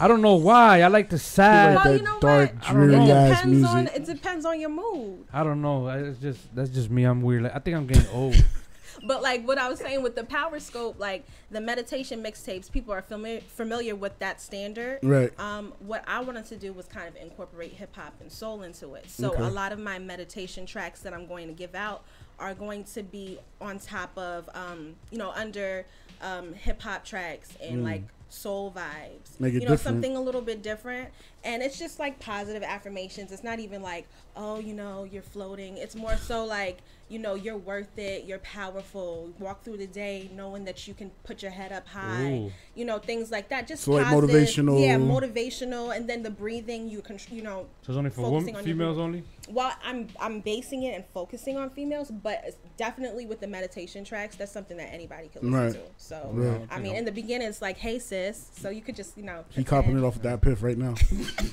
I 0.00 0.08
don't 0.08 0.22
know 0.22 0.36
why. 0.36 0.80
I 0.82 0.88
like 0.88 1.10
the 1.10 1.18
sad. 1.18 1.74
like 1.76 1.84
Well, 1.84 1.92
that 1.94 1.98
you 2.00 2.04
know 2.06 2.20
dark, 2.20 2.50
I 2.62 2.72
don't 2.72 2.86
dreary 2.88 3.06
know. 3.06 3.12
ass 3.14 3.42
Depends 3.42 3.66
on 3.68 3.76
music. 3.84 3.96
it 3.96 4.04
depends 4.06 4.46
on 4.46 4.58
your 4.60 4.70
mood. 4.70 5.24
I 5.32 5.42
don't 5.44 5.60
know. 5.60 5.86
I- 5.86 5.98
It's 5.98 6.18
just 6.18 6.54
that's 6.54 6.70
just 6.70 6.90
me. 6.90 7.04
I'm 7.04 7.20
weird. 7.20 7.42
Like 7.42 7.54
I 7.54 7.58
think 7.58 7.76
I'm 7.76 7.86
getting 7.86 8.08
old. 8.12 8.34
But 9.04 9.22
like 9.22 9.46
what 9.46 9.58
I 9.58 9.68
was 9.68 9.78
saying 9.78 10.02
with 10.02 10.14
the 10.16 10.24
Power 10.24 10.58
Scope, 10.60 10.98
like 10.98 11.24
the 11.50 11.60
meditation 11.60 12.22
mixtapes, 12.22 12.70
people 12.70 12.92
are 12.92 13.02
familiar 13.02 13.40
familiar 13.40 13.94
with 13.94 14.18
that 14.20 14.40
standard. 14.40 15.00
Right. 15.02 15.38
Um, 15.38 15.72
what 15.80 16.04
I 16.06 16.20
wanted 16.20 16.46
to 16.46 16.56
do 16.56 16.72
was 16.72 16.86
kind 16.86 17.08
of 17.08 17.16
incorporate 17.16 17.72
hip 17.72 17.94
hop 17.94 18.14
and 18.20 18.30
soul 18.30 18.62
into 18.62 18.94
it. 18.94 19.08
So 19.08 19.32
Okay. 19.32 19.42
a 19.42 19.48
lot 19.50 19.72
of 19.72 19.78
my 19.78 19.98
meditation 19.98 20.66
tracks 20.66 21.00
that 21.00 21.12
I'm 21.12 21.26
going 21.26 21.48
to 21.48 21.54
give 21.54 21.74
out 21.74 22.04
are 22.38 22.54
going 22.54 22.84
to 22.84 23.02
be 23.02 23.38
on 23.60 23.78
top 23.78 24.16
of, 24.18 24.48
um, 24.54 24.94
you 25.10 25.18
know, 25.18 25.30
under 25.30 25.86
um, 26.20 26.52
hip 26.54 26.80
hop 26.82 27.04
tracks 27.04 27.54
and 27.62 27.80
Mm. 27.82 27.84
like 27.84 28.02
soul 28.28 28.72
vibes. 28.74 29.38
Make 29.38 29.54
it 29.54 29.62
you 29.62 29.68
know, 29.68 29.72
different. 29.74 29.80
something 29.96 30.16
a 30.16 30.20
little 30.20 30.40
bit 30.42 30.62
different. 30.62 31.10
And 31.44 31.62
it's 31.62 31.78
just 31.78 31.98
like 31.98 32.18
positive 32.18 32.62
affirmations. 32.62 33.30
It's 33.32 33.44
not 33.44 33.60
even 33.60 33.82
like, 33.82 34.06
oh, 34.36 34.58
you 34.58 34.74
know, 34.74 35.04
you're 35.04 35.22
floating. 35.22 35.76
It's 35.76 35.94
more 35.94 36.16
so 36.16 36.44
like, 36.44 36.78
you 37.08 37.18
know, 37.20 37.34
you're 37.34 37.56
worth 37.56 37.96
it. 37.98 38.24
You're 38.24 38.38
powerful. 38.40 39.32
Walk 39.38 39.62
through 39.62 39.76
the 39.76 39.86
day 39.86 40.28
knowing 40.34 40.64
that 40.64 40.88
you 40.88 40.94
can 40.94 41.10
put 41.24 41.40
your 41.42 41.52
head 41.52 41.70
up 41.72 41.86
high. 41.86 42.32
Ooh. 42.32 42.52
You 42.74 42.84
know, 42.84 42.98
things 42.98 43.30
like 43.30 43.48
that. 43.50 43.68
Just 43.68 43.84
So, 43.84 43.92
like, 43.92 44.06
motivational- 44.06 44.80
Yeah, 44.84 44.96
motivational. 44.96 45.96
And 45.96 46.08
then 46.08 46.22
the 46.24 46.30
breathing, 46.30 46.88
you 46.88 47.02
can, 47.02 47.18
you 47.30 47.42
know, 47.42 47.66
So 47.82 47.92
it's 47.92 47.96
only 47.98 48.10
for 48.10 48.22
focusing 48.22 48.46
women, 48.46 48.56
on 48.56 48.64
females 48.64 48.98
only. 48.98 49.22
Well, 49.48 49.72
I'm 49.84 50.08
I'm 50.18 50.40
basing 50.40 50.82
it 50.82 50.96
and 50.96 51.04
focusing 51.14 51.56
on 51.56 51.70
females, 51.70 52.10
but 52.10 52.56
definitely 52.76 53.26
with 53.26 53.38
the 53.38 53.46
meditation 53.46 54.04
tracks, 54.04 54.34
that's 54.34 54.50
something 54.50 54.76
that 54.76 54.92
anybody 54.92 55.28
can 55.28 55.42
listen 55.52 55.52
Right. 55.64 55.72
to. 55.74 55.80
So 55.98 56.30
Right. 56.32 56.66
I 56.68 56.80
mean, 56.80 56.96
in 56.96 57.04
the 57.04 57.12
beginning, 57.12 57.46
it's 57.46 57.62
like, 57.62 57.76
"Hey 57.78 58.00
sis," 58.00 58.50
so 58.60 58.70
you 58.70 58.80
could 58.82 58.96
just 58.96 59.16
you 59.16 59.22
know. 59.22 59.44
He 59.50 59.62
copping 59.62 59.96
it 59.96 60.02
off 60.02 60.16
of 60.16 60.22
that 60.22 60.40
piff 60.40 60.64
right 60.64 60.76
now. 60.76 60.94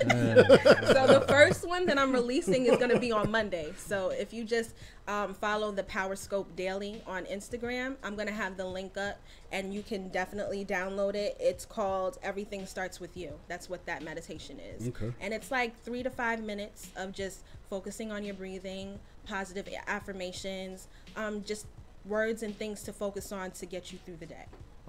so 0.07 1.07
the 1.07 1.25
first 1.27 1.67
one 1.67 1.85
that 1.85 1.97
I'm 1.99 2.11
releasing 2.11 2.65
is 2.65 2.77
going 2.77 2.89
to 2.89 2.99
be 2.99 3.11
on 3.11 3.29
Monday. 3.31 3.73
So 3.77 4.09
if 4.09 4.33
you 4.33 4.43
just 4.43 4.73
um, 5.07 5.33
follow 5.33 5.71
the 5.71 5.83
Power 5.83 6.15
Scope 6.15 6.55
Daily 6.55 7.01
on 7.05 7.25
Instagram, 7.25 7.95
I'm 8.03 8.15
going 8.15 8.27
to 8.27 8.33
have 8.33 8.57
the 8.57 8.65
link 8.65 8.97
up, 8.97 9.19
and 9.51 9.73
you 9.73 9.83
can 9.83 10.09
definitely 10.09 10.63
download 10.63 11.15
it. 11.15 11.35
It's 11.39 11.65
called 11.65 12.17
Everything 12.23 12.65
Starts 12.65 12.99
with 12.99 13.17
You. 13.17 13.33
That's 13.47 13.69
what 13.69 13.85
that 13.85 14.01
meditation 14.03 14.59
is. 14.59 14.87
Okay. 14.87 15.11
And 15.19 15.33
it's 15.33 15.51
like 15.51 15.81
three 15.83 16.03
to 16.03 16.09
five 16.09 16.41
minutes 16.41 16.89
of 16.95 17.11
just 17.11 17.43
focusing 17.69 18.11
on 18.11 18.23
your 18.23 18.35
breathing, 18.35 18.99
positive 19.25 19.67
affirmations, 19.87 20.87
um, 21.15 21.43
just 21.43 21.65
words 22.05 22.43
and 22.43 22.55
things 22.57 22.83
to 22.83 22.93
focus 22.93 23.31
on 23.31 23.51
to 23.51 23.65
get 23.65 23.91
you 23.91 23.99
through 24.05 24.17
the 24.17 24.25
day. 24.25 24.45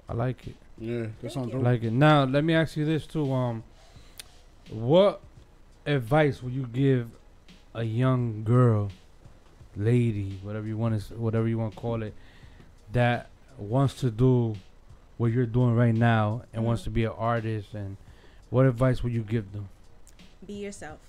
I 0.07 0.13
like 0.13 0.47
it. 0.47 0.55
Yeah, 0.77 1.07
that 1.21 1.31
sounds 1.31 1.49
I 1.49 1.51
dope. 1.53 1.63
like 1.63 1.83
it. 1.83 1.91
Now 1.91 2.25
let 2.25 2.43
me 2.43 2.53
ask 2.53 2.77
you 2.77 2.85
this 2.85 3.07
too. 3.07 3.31
Um, 3.31 3.63
what 4.69 5.21
advice 5.85 6.43
would 6.43 6.53
you 6.53 6.67
give 6.67 7.09
a 7.73 7.83
young 7.83 8.43
girl, 8.43 8.91
lady, 9.75 10.39
whatever 10.43 10.67
you 10.67 10.77
want 10.77 11.01
to, 11.01 11.13
whatever 11.15 11.47
you 11.47 11.57
want 11.57 11.73
to 11.73 11.79
call 11.79 12.03
it, 12.03 12.13
that 12.91 13.29
wants 13.57 13.95
to 13.95 14.11
do 14.11 14.55
what 15.17 15.31
you're 15.31 15.45
doing 15.45 15.75
right 15.75 15.95
now 15.95 16.43
and 16.53 16.65
wants 16.65 16.83
to 16.83 16.89
be 16.89 17.05
an 17.05 17.13
artist? 17.17 17.73
And 17.73 17.97
what 18.49 18.65
advice 18.65 19.03
would 19.03 19.13
you 19.13 19.21
give 19.21 19.51
them? 19.51 19.69
be 20.45 20.53
yourself 20.53 20.99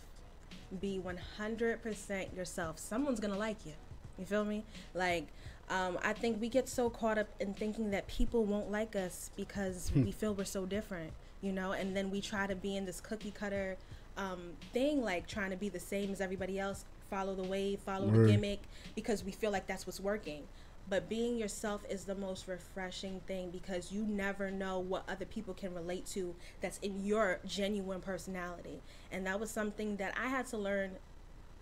be 0.81 1.01
100% 1.05 2.37
yourself 2.37 2.79
someone's 2.79 3.21
gonna 3.21 3.39
like 3.39 3.65
you 3.65 3.73
you 4.19 4.25
feel 4.25 4.45
me 4.45 4.65
like 4.95 5.27
um, 5.69 5.99
i 6.03 6.13
think 6.13 6.41
we 6.41 6.49
get 6.49 6.69
so 6.69 6.91
caught 6.91 7.19
up 7.19 7.29
in 7.41 7.55
thinking 7.55 7.91
that 7.91 8.07
people 8.09 8.45
won't 8.45 8.71
like 8.71 8.97
us 8.97 9.31
because 9.37 9.93
we 9.97 10.11
feel 10.11 10.35
we're 10.35 10.45
so 10.45 10.67
different 10.67 11.13
you 11.41 11.53
know 11.53 11.73
and 11.73 11.97
then 11.97 12.11
we 12.11 12.21
try 12.21 12.47
to 12.47 12.57
be 12.57 12.77
in 12.77 12.85
this 12.85 13.01
cookie 13.01 13.31
cutter 13.31 13.77
um, 14.17 14.53
thing 14.73 15.03
like 15.03 15.27
trying 15.27 15.51
to 15.51 15.57
be 15.57 15.69
the 15.69 15.81
same 15.81 16.11
as 16.11 16.21
everybody 16.21 16.59
else 16.59 16.85
follow 17.11 17.35
the 17.35 17.45
wave 17.45 17.81
follow 17.81 18.07
Word. 18.07 18.29
the 18.29 18.33
gimmick 18.33 18.61
because 18.95 19.25
we 19.25 19.33
feel 19.33 19.51
like 19.51 19.67
that's 19.67 19.87
what's 19.87 20.01
working. 20.01 20.45
But 20.89 21.09
being 21.09 21.37
yourself 21.37 21.83
is 21.91 22.05
the 22.05 22.15
most 22.15 22.47
refreshing 22.47 23.21
thing 23.27 23.51
because 23.51 23.91
you 23.91 24.05
never 24.07 24.53
know 24.53 24.79
what 24.79 25.03
other 25.09 25.25
people 25.25 25.53
can 25.53 25.75
relate 25.75 26.07
to 26.07 26.35
that's 26.61 26.79
in 26.79 27.05
your 27.05 27.41
genuine 27.45 28.01
personality. 28.01 28.81
And 29.11 29.27
that 29.27 29.41
was 29.41 29.51
something 29.51 29.97
that 29.97 30.15
i 30.17 30.29
had 30.29 30.47
to 30.49 30.57
learn 30.59 30.93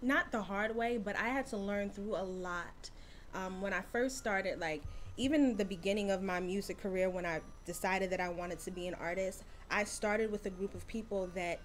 not 0.02 0.30
the 0.32 0.42
hard 0.42 0.76
way 0.76 0.98
but 0.98 1.16
i 1.16 1.28
had 1.28 1.46
to 1.46 1.56
learn 1.56 1.88
through 1.90 2.16
a 2.16 2.22
lot. 2.24 2.90
Um, 3.34 3.60
when 3.62 3.72
i 3.72 3.80
first 3.80 4.18
started 4.18 4.60
like 4.60 4.82
even 5.16 5.56
the 5.56 5.64
beginning 5.64 6.10
of 6.10 6.22
my 6.22 6.40
music 6.40 6.78
career 6.78 7.08
when 7.08 7.24
i 7.24 7.40
decided 7.64 8.10
that 8.10 8.20
i 8.20 8.28
wanted 8.28 8.58
to 8.60 8.70
be 8.70 8.86
an 8.86 8.94
artist 8.94 9.44
i 9.70 9.84
started 9.84 10.30
with 10.30 10.44
a 10.46 10.50
group 10.50 10.74
of 10.74 10.86
people 10.86 11.28
that 11.34 11.60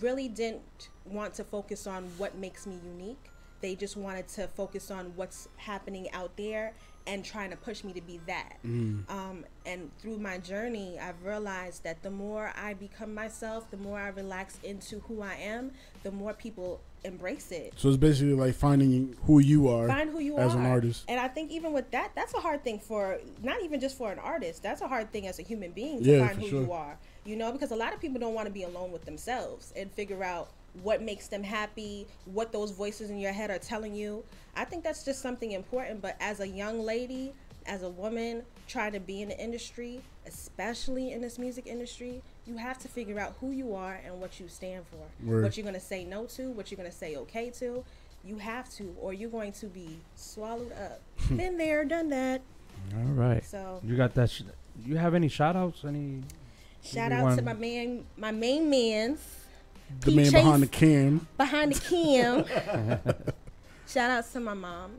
really 0.00 0.28
didn't 0.28 0.90
want 1.04 1.34
to 1.34 1.44
focus 1.44 1.86
on 1.86 2.04
what 2.18 2.36
makes 2.36 2.66
me 2.66 2.78
unique 2.84 3.30
they 3.64 3.74
just 3.74 3.96
wanted 3.96 4.28
to 4.28 4.46
focus 4.48 4.90
on 4.90 5.10
what's 5.16 5.48
happening 5.56 6.10
out 6.12 6.36
there 6.36 6.74
and 7.06 7.24
trying 7.24 7.48
to 7.48 7.56
push 7.56 7.82
me 7.82 7.94
to 7.94 8.02
be 8.02 8.20
that. 8.26 8.58
Mm. 8.62 9.10
Um, 9.10 9.46
and 9.64 9.90
through 9.98 10.18
my 10.18 10.36
journey, 10.36 10.98
I've 10.98 11.22
realized 11.24 11.82
that 11.84 12.02
the 12.02 12.10
more 12.10 12.52
I 12.60 12.74
become 12.74 13.14
myself, 13.14 13.70
the 13.70 13.78
more 13.78 13.98
I 13.98 14.08
relax 14.08 14.58
into 14.62 15.00
who 15.00 15.22
I 15.22 15.36
am, 15.36 15.72
the 16.02 16.10
more 16.10 16.34
people 16.34 16.82
embrace 17.04 17.52
it. 17.52 17.72
So 17.76 17.88
it's 17.88 17.96
basically 17.96 18.34
like 18.34 18.54
finding 18.54 19.16
who 19.24 19.38
you 19.38 19.68
are 19.68 19.88
Find 19.88 20.10
who 20.10 20.18
you 20.18 20.36
as 20.36 20.54
are 20.54 20.58
an 20.58 20.66
artist. 20.66 21.04
And 21.08 21.18
I 21.18 21.28
think 21.28 21.50
even 21.50 21.72
with 21.72 21.90
that, 21.92 22.12
that's 22.14 22.34
a 22.34 22.40
hard 22.40 22.64
thing 22.64 22.78
for 22.78 23.18
not 23.42 23.62
even 23.62 23.80
just 23.80 23.96
for 23.96 24.12
an 24.12 24.18
artist. 24.18 24.62
That's 24.62 24.82
a 24.82 24.88
hard 24.88 25.10
thing 25.10 25.26
as 25.26 25.38
a 25.38 25.42
human 25.42 25.72
being 25.72 26.02
to 26.04 26.10
Yeah, 26.10 26.26
find 26.26 26.38
who 26.38 26.48
sure. 26.48 26.62
you 26.64 26.72
are. 26.72 26.98
You 27.24 27.36
know, 27.36 27.52
because 27.52 27.70
a 27.70 27.76
lot 27.76 27.94
of 27.94 28.00
people 28.00 28.20
don't 28.20 28.34
want 28.34 28.46
to 28.46 28.52
be 28.52 28.64
alone 28.64 28.92
with 28.92 29.04
themselves 29.04 29.72
and 29.76 29.90
figure 29.90 30.22
out 30.22 30.48
what 30.82 31.00
makes 31.02 31.28
them 31.28 31.42
happy, 31.42 32.06
what 32.26 32.52
those 32.52 32.70
voices 32.70 33.08
in 33.10 33.18
your 33.18 33.32
head 33.32 33.50
are 33.50 33.58
telling 33.58 33.94
you. 33.94 34.22
I 34.56 34.64
think 34.64 34.84
that's 34.84 35.04
just 35.04 35.22
something 35.22 35.52
important. 35.52 36.02
But 36.02 36.16
as 36.20 36.40
a 36.40 36.48
young 36.48 36.80
lady, 36.80 37.32
as 37.66 37.82
a 37.82 37.88
woman 37.88 38.42
trying 38.68 38.92
to 38.92 39.00
be 39.00 39.22
in 39.22 39.28
the 39.28 39.38
industry, 39.40 40.00
especially 40.26 41.12
in 41.12 41.20
this 41.22 41.38
music 41.38 41.66
industry, 41.66 42.20
you 42.46 42.56
have 42.56 42.78
to 42.80 42.88
figure 42.88 43.18
out 43.18 43.34
who 43.40 43.52
you 43.52 43.74
are 43.74 44.00
and 44.04 44.20
what 44.20 44.38
you 44.38 44.48
stand 44.48 44.84
for. 44.90 45.26
Word. 45.26 45.44
What 45.44 45.56
you're 45.56 45.64
going 45.64 45.74
to 45.74 45.80
say 45.80 46.04
no 46.04 46.26
to, 46.26 46.50
what 46.50 46.70
you're 46.70 46.76
going 46.76 46.90
to 46.90 46.96
say 46.96 47.16
okay 47.16 47.50
to. 47.60 47.84
You 48.24 48.36
have 48.38 48.70
to, 48.74 48.94
or 49.00 49.12
you're 49.12 49.30
going 49.30 49.52
to 49.52 49.66
be 49.66 49.98
swallowed 50.16 50.72
up. 50.72 51.00
Hmm. 51.28 51.36
Been 51.36 51.56
there, 51.58 51.84
done 51.84 52.08
that. 52.10 52.42
All 52.94 53.02
right. 53.12 53.44
So- 53.44 53.80
you 53.84 53.96
got 53.96 54.14
that. 54.14 54.30
Sh- 54.30 54.42
you 54.84 54.96
have 54.96 55.14
any 55.14 55.28
shout 55.28 55.56
outs? 55.56 55.84
Any? 55.86 56.22
Shout 56.84 57.10
maybe 57.10 57.22
out 57.22 57.36
to 57.36 57.42
my 57.42 57.54
man, 57.54 58.04
my 58.16 58.30
main 58.30 58.68
man's 58.68 59.20
The 60.00 60.10
P. 60.10 60.16
man 60.16 60.32
behind 60.32 60.62
the 60.62 60.66
Chase 60.66 60.78
cam. 60.78 61.28
Behind 61.36 61.74
the 61.74 61.80
cam. 61.80 63.14
shout 63.88 64.10
out 64.10 64.30
to 64.32 64.40
my 64.40 64.54
mom. 64.54 64.92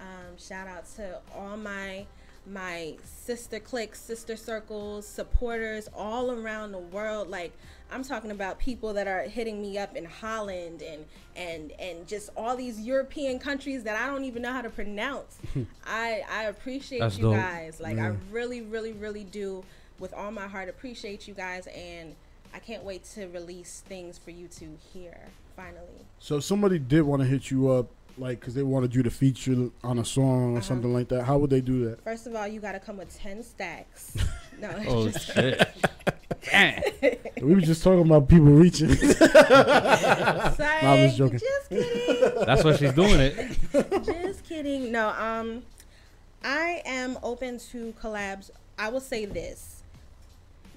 Um, 0.00 0.36
shout 0.38 0.66
out 0.66 0.84
to 0.96 1.20
all 1.34 1.56
my 1.56 2.06
my 2.46 2.96
sister 3.04 3.60
cliques, 3.60 4.00
sister 4.00 4.34
circles, 4.34 5.06
supporters 5.06 5.88
all 5.94 6.30
around 6.32 6.72
the 6.72 6.78
world. 6.78 7.28
Like 7.28 7.52
I'm 7.92 8.02
talking 8.02 8.30
about 8.30 8.58
people 8.58 8.92
that 8.94 9.06
are 9.06 9.22
hitting 9.22 9.60
me 9.60 9.78
up 9.78 9.94
in 9.96 10.04
Holland 10.04 10.82
and 10.82 11.04
and 11.36 11.72
and 11.78 12.08
just 12.08 12.30
all 12.36 12.56
these 12.56 12.80
European 12.80 13.38
countries 13.38 13.84
that 13.84 13.96
I 13.96 14.06
don't 14.06 14.24
even 14.24 14.42
know 14.42 14.52
how 14.52 14.62
to 14.62 14.70
pronounce. 14.70 15.38
I 15.86 16.22
I 16.30 16.44
appreciate 16.44 17.00
That's 17.00 17.18
you 17.18 17.24
dope. 17.24 17.36
guys. 17.36 17.78
Like 17.80 17.98
I 17.98 18.14
really 18.30 18.62
really 18.62 18.92
really 18.92 19.24
do 19.24 19.62
with 20.00 20.12
all 20.14 20.32
my 20.32 20.48
heart 20.48 20.68
appreciate 20.68 21.28
you 21.28 21.34
guys 21.34 21.68
and 21.68 22.16
I 22.52 22.58
can't 22.58 22.82
wait 22.82 23.04
to 23.14 23.28
release 23.28 23.84
things 23.86 24.18
for 24.18 24.30
you 24.32 24.48
to 24.58 24.64
hear 24.92 25.16
finally. 25.54 26.04
So 26.18 26.38
if 26.38 26.44
somebody 26.44 26.78
did 26.80 27.02
want 27.02 27.22
to 27.22 27.28
hit 27.28 27.50
you 27.50 27.70
up, 27.70 27.86
like, 28.18 28.40
because 28.40 28.54
they 28.54 28.62
wanted 28.64 28.92
you 28.94 29.02
to 29.04 29.10
feature 29.10 29.70
on 29.84 29.98
a 29.98 30.04
song 30.04 30.54
or 30.54 30.58
Uh-huh. 30.58 30.60
something 30.62 30.92
like 30.92 31.08
that, 31.08 31.22
how 31.24 31.38
would 31.38 31.48
they 31.50 31.60
do 31.60 31.84
that? 31.88 32.02
First 32.02 32.26
of 32.26 32.34
all, 32.34 32.46
you 32.48 32.58
got 32.60 32.72
to 32.72 32.80
come 32.80 32.96
with 32.96 33.14
10 33.16 33.42
stacks. 33.44 34.16
No, 34.60 34.68
Oh, 34.88 35.08
just 35.08 35.32
shit. 35.32 35.68
we 37.40 37.54
were 37.54 37.62
just 37.62 37.82
talking 37.82 38.04
about 38.04 38.28
people 38.28 38.48
reaching. 38.48 38.90
Sorry, 38.94 39.28
Nah, 40.82 40.92
I 40.92 41.02
was 41.04 41.16
joking. 41.16 41.38
Just 41.38 41.68
kidding. 41.70 42.44
That's 42.44 42.62
why 42.64 42.76
she's 42.76 42.92
doing 42.92 43.20
it. 43.20 43.58
just 44.04 44.44
kidding. 44.44 44.92
No, 44.92 45.08
um, 45.10 45.62
I 46.44 46.82
am 46.84 47.16
open 47.22 47.58
to 47.70 47.94
collabs. 48.02 48.50
I 48.78 48.90
will 48.90 49.00
say 49.00 49.24
this. 49.24 49.79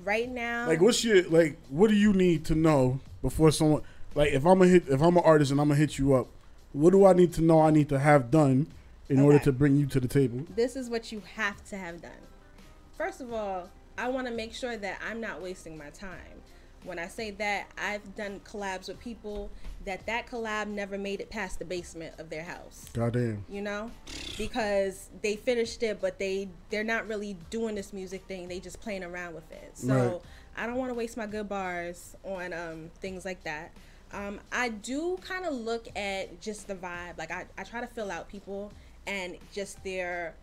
Right 0.04 0.30
now, 0.30 0.68
Like, 0.68 0.82
what's 0.82 1.04
your 1.04 1.24
like? 1.30 1.58
What 1.70 1.90
do 1.90 1.96
you 1.96 2.14
need 2.14 2.46
to 2.46 2.56
know 2.56 3.00
before 3.22 3.52
someone? 3.52 3.82
Like, 4.16 4.34
if 4.34 4.46
I'm 4.46 4.62
a 4.62 4.68
hit, 4.68 4.84
if 4.90 5.02
I'm 5.02 5.18
an 5.18 5.24
artist 5.26 5.52
and 5.52 5.60
I'm 5.60 5.70
gonna 5.70 5.80
hit 5.80 5.98
you 5.98 6.14
up, 6.14 6.28
what 6.74 6.92
do 6.92 7.06
I 7.06 7.14
need 7.14 7.34
to 7.34 7.42
know? 7.42 7.62
I 7.62 7.72
need 7.72 7.90
to 7.90 8.00
have 8.00 8.30
done 8.30 8.68
in 9.10 9.20
order 9.20 9.40
to 9.40 9.52
bring 9.52 9.76
you 9.76 9.86
to 9.88 10.00
the 10.00 10.08
table. 10.08 10.46
this 10.56 10.76
is 10.76 10.90
what 10.90 11.12
you 11.12 11.22
have 11.36 11.64
to 11.66 11.78
have 11.78 12.02
done. 12.02 12.12
First 12.98 13.22
of 13.22 13.32
all, 13.34 13.70
I 13.98 14.10
want 14.10 14.28
to 14.28 14.34
make 14.34 14.54
sure 14.54 14.76
that 14.78 15.00
I'm 15.08 15.22
not 15.22 15.42
wasting 15.42 15.78
my 15.78 15.90
time. 15.90 16.42
When 16.84 17.00
I 17.00 17.08
say 17.08 17.32
that, 17.32 17.68
I've 17.78 18.16
done 18.16 18.42
collabs 18.44 18.88
with 18.88 19.00
people 19.00 19.50
that 19.86 20.06
that 20.06 20.28
collab 20.28 20.68
never 20.68 20.98
made 20.98 21.20
it 21.22 21.30
past 21.30 21.60
the 21.60 21.66
basement 21.66 22.16
of 22.20 22.30
their 22.30 22.44
house. 22.44 22.86
Goddamn. 22.94 23.46
You 23.50 23.62
know, 23.62 23.92
because 24.38 25.10
they 25.22 25.36
finished 25.36 25.84
it, 25.84 26.00
but 26.02 26.20
they 26.20 26.50
they're 26.70 26.84
not 26.84 27.08
really 27.08 27.38
doing 27.50 27.76
this 27.76 27.94
music 27.94 28.26
thing. 28.26 28.48
They 28.48 28.60
just 28.60 28.82
playing 28.82 29.04
around 29.04 29.36
with 29.36 29.52
it. 29.52 29.72
So 29.78 29.94
Right. 29.94 30.22
I 30.56 30.68
don't 30.68 30.76
want 30.76 30.92
to 30.92 30.96
waste 30.96 31.18
my 31.18 31.26
good 31.26 31.50
bars 31.50 32.16
on 32.24 32.54
um, 32.54 32.92
things 33.00 33.26
like 33.26 33.44
that. 33.44 33.72
Um, 34.12 34.40
I 34.52 34.70
do 34.70 35.18
kind 35.22 35.46
of 35.46 35.54
look 35.54 35.88
at 35.98 36.40
just 36.40 36.68
the 36.68 36.76
vibe. 36.76 37.18
Like 37.18 37.32
I, 37.32 37.46
I 37.58 37.64
try 37.64 37.82
to 37.82 37.88
fill 37.88 38.12
out 38.12 38.30
people 38.30 38.72
and 39.08 39.38
just 39.52 39.84
their 39.84 40.36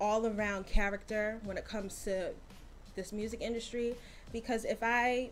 all 0.00 0.26
around 0.26 0.66
character 0.66 1.40
when 1.44 1.56
it 1.56 1.64
comes 1.64 2.02
to 2.04 2.30
this 2.96 3.12
music 3.12 3.40
industry. 3.40 3.94
Because 4.32 4.64
if 4.64 4.78
I 4.82 5.30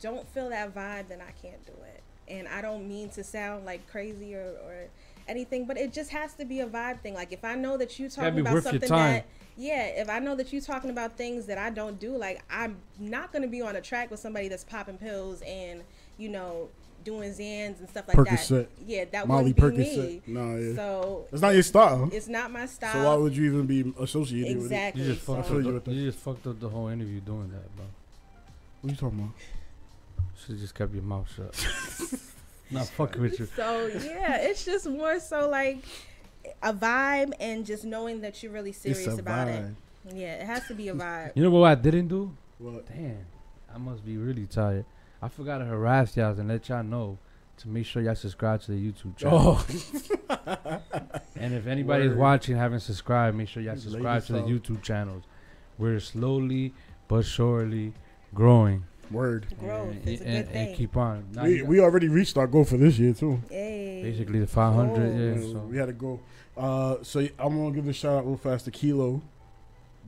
don't 0.00 0.26
feel 0.28 0.50
that 0.50 0.74
vibe, 0.74 1.08
then 1.08 1.20
I 1.20 1.32
can't 1.42 1.64
do 1.66 1.72
it. 1.72 2.02
And 2.28 2.48
I 2.48 2.60
don't 2.60 2.88
mean 2.88 3.08
to 3.10 3.22
sound 3.24 3.64
like 3.64 3.88
crazy 3.90 4.34
or, 4.34 4.40
or 4.64 4.86
anything, 5.28 5.64
but 5.64 5.76
it 5.78 5.92
just 5.92 6.10
has 6.10 6.34
to 6.34 6.44
be 6.44 6.60
a 6.60 6.66
vibe 6.66 7.00
thing. 7.00 7.14
Like 7.14 7.32
if 7.32 7.44
I 7.44 7.54
know 7.54 7.76
that 7.76 7.98
you 7.98 8.08
talking 8.08 8.40
about 8.40 8.62
something 8.62 8.88
time. 8.88 9.14
that 9.14 9.26
yeah, 9.58 9.84
if 9.86 10.10
I 10.10 10.18
know 10.18 10.34
that 10.36 10.52
you 10.52 10.60
talking 10.60 10.90
about 10.90 11.16
things 11.16 11.46
that 11.46 11.56
I 11.58 11.70
don't 11.70 11.98
do, 11.98 12.16
like 12.16 12.42
I'm 12.50 12.76
not 12.98 13.32
gonna 13.32 13.46
be 13.46 13.62
on 13.62 13.76
a 13.76 13.80
track 13.80 14.10
with 14.10 14.20
somebody 14.20 14.48
that's 14.48 14.64
popping 14.64 14.98
pills 14.98 15.40
and 15.42 15.82
you 16.18 16.28
know 16.28 16.68
doing 17.04 17.30
Xans 17.30 17.78
and 17.78 17.88
stuff 17.88 18.08
like 18.08 18.16
Percocet. 18.16 18.48
that. 18.48 18.68
Yeah, 18.84 19.04
that 19.12 19.28
Molly 19.28 19.52
wouldn't 19.52 19.76
be 19.76 19.84
Percocet. 19.84 20.26
me. 20.26 20.34
Nah, 20.34 20.56
yeah. 20.56 20.74
So 20.74 21.26
It's 21.32 21.40
not 21.40 21.54
your 21.54 21.62
style. 21.62 22.10
It's 22.12 22.26
not 22.26 22.50
my 22.50 22.66
style. 22.66 22.92
So 22.92 23.04
why 23.04 23.14
would 23.14 23.36
you 23.36 23.44
even 23.46 23.64
be 23.66 23.94
associated 24.00 24.50
Exactly. 24.56 25.02
You 25.04 25.12
just 25.14 25.24
so- 25.24 25.36
fucked 25.36 25.46
I 25.46 25.50
feel 25.52 25.62
you 25.64 25.72
with 25.74 25.84
The, 25.84 25.90
that. 25.92 25.96
you 25.96 26.10
just 26.10 26.18
fucked 26.22 26.46
up 26.48 26.58
the 26.58 26.68
whole 26.68 26.88
interview 26.88 27.20
doing 27.20 27.48
that, 27.52 27.76
bro. 27.76 27.84
What 28.80 28.88
are 28.88 28.92
you 28.92 28.98
talking 28.98 29.18
about? 29.20 29.30
Should 30.44 30.58
just 30.58 30.74
kept 30.74 30.92
your 30.92 31.02
mouth 31.02 31.32
shut. 31.34 32.20
Not 32.70 32.88
fucking 32.88 33.22
with 33.22 33.38
you. 33.38 33.46
So 33.56 33.86
yeah, 33.86 34.38
it's 34.38 34.64
just 34.64 34.88
more 34.88 35.20
so 35.20 35.48
like 35.48 35.78
a 36.62 36.72
vibe 36.72 37.32
and 37.40 37.64
just 37.64 37.84
knowing 37.84 38.20
that 38.20 38.42
you're 38.42 38.52
really 38.52 38.72
serious 38.72 39.18
about 39.18 39.48
vibe. 39.48 39.70
it. 39.70 40.14
Yeah, 40.14 40.34
it 40.34 40.46
has 40.46 40.66
to 40.68 40.74
be 40.74 40.88
a 40.88 40.94
vibe. 40.94 41.32
You 41.34 41.44
know 41.44 41.50
what 41.50 41.66
I 41.66 41.74
didn't 41.74 42.08
do? 42.08 42.36
What? 42.58 42.86
Damn, 42.86 43.26
I 43.72 43.78
must 43.78 44.04
be 44.04 44.16
really 44.16 44.46
tired. 44.46 44.84
I 45.22 45.28
forgot 45.28 45.58
to 45.58 45.64
harass 45.64 46.16
y'all 46.16 46.38
and 46.38 46.48
let 46.48 46.68
y'all 46.68 46.82
know 46.82 47.18
to 47.58 47.68
make 47.68 47.86
sure 47.86 48.02
y'all 48.02 48.14
subscribe 48.14 48.60
to 48.62 48.72
the 48.72 48.76
YouTube 48.92 49.16
channel. 49.16 49.58
Oh. 49.58 50.80
and 51.36 51.54
if 51.54 51.66
anybody's 51.66 52.10
Word. 52.10 52.18
watching 52.18 52.56
haven't 52.56 52.80
subscribed, 52.80 53.36
make 53.36 53.48
sure 53.48 53.62
y'all 53.62 53.76
subscribe 53.76 54.24
to 54.26 54.34
the. 54.34 54.40
YouTube 54.40 54.82
channels. 54.82 55.24
We're 55.78 56.00
slowly 56.00 56.74
but 57.08 57.24
surely 57.24 57.94
growing. 58.34 58.84
Word. 59.10 59.46
Growth 59.60 59.90
and, 59.90 60.08
is 60.08 60.20
a 60.20 60.24
and- 60.26 60.46
good 60.46 60.56
and 60.56 60.68
thing. 60.68 60.76
keep 60.76 60.96
on. 60.96 61.24
Now 61.32 61.44
We, 61.44 61.62
we 61.62 61.80
already 61.80 62.08
reached 62.08 62.36
our 62.36 62.46
goal 62.46 62.64
for 62.64 62.76
this 62.76 62.98
year 62.98 63.12
too. 63.14 63.40
Hey. 63.50 64.00
basically 64.02 64.38
the 64.40 64.46
500. 64.46 64.96
Yeah. 65.36 65.40
Yeah, 65.46 65.52
So 65.52 65.58
we 65.60 65.76
had 65.78 65.86
to 65.86 65.92
go. 65.92 66.20
Uh, 66.56 66.96
so 67.02 67.20
I'm 67.38 67.56
gonna 67.56 67.70
give 67.74 67.86
a 67.88 67.92
shout 67.92 68.18
out 68.18 68.26
real 68.26 68.36
fast 68.36 68.64
to 68.64 68.70
Kilo, 68.70 69.20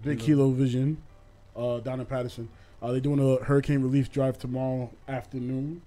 Big 0.03 0.19
Kilo, 0.19 0.51
Vision, 0.51 0.97
uh, 1.57 1.79
down 1.81 2.01
in 2.01 2.07
Paterson. 2.07 2.49
Uh, 2.81 2.93
they're 2.93 3.01
doing 3.01 3.19
a 3.21 3.45
hurricane 3.45 3.83
relief 3.83 4.11
drive 4.11 4.39
tomorrow 4.39 4.91
afternoon. 5.09 5.83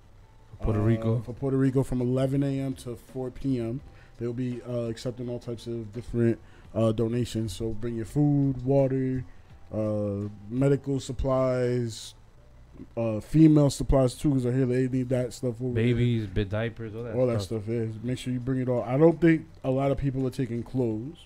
Puerto 0.61 0.79
uh, 0.79 0.83
Rico. 0.83 1.21
For 1.25 1.33
Puerto 1.33 1.57
Rico 1.57 1.81
from 1.83 2.01
11 2.01 2.43
a.m. 2.43 2.73
to 2.75 2.95
4 2.95 3.31
p.m. 3.31 3.81
They'll 4.19 4.33
be 4.33 4.61
uh, 4.69 4.83
accepting 4.89 5.27
all 5.29 5.39
types 5.39 5.65
of 5.65 5.91
different 5.93 6.37
uh, 6.75 6.91
donations. 6.91 7.55
So 7.55 7.69
bring 7.69 7.95
your 7.95 8.05
food, 8.05 8.63
water, 8.63 9.23
uh, 9.73 10.27
medical 10.49 10.99
supplies, 10.99 12.13
uh, 12.97 13.19
female 13.19 13.69
supplies 13.69 14.15
too, 14.15 14.29
because 14.29 14.45
I 14.45 14.51
hear 14.51 14.65
they 14.65 14.87
need 14.87 15.09
that 15.09 15.33
stuff 15.33 15.55
over 15.61 15.73
there 15.73 15.83
babies, 15.83 16.27
bit 16.27 16.49
diapers, 16.49 16.95
all 16.95 17.03
that. 17.03 17.15
all 17.15 17.27
that 17.27 17.41
stuff. 17.41 17.63
stuff 17.63 17.69
is. 17.69 17.95
Make 18.03 18.17
sure 18.17 18.33
you 18.33 18.39
bring 18.39 18.61
it 18.61 18.69
all. 18.69 18.83
I 18.83 18.97
don't 18.97 19.19
think 19.19 19.45
a 19.63 19.71
lot 19.71 19.91
of 19.91 19.97
people 19.97 20.25
are 20.27 20.31
taking 20.31 20.63
clothes, 20.63 21.25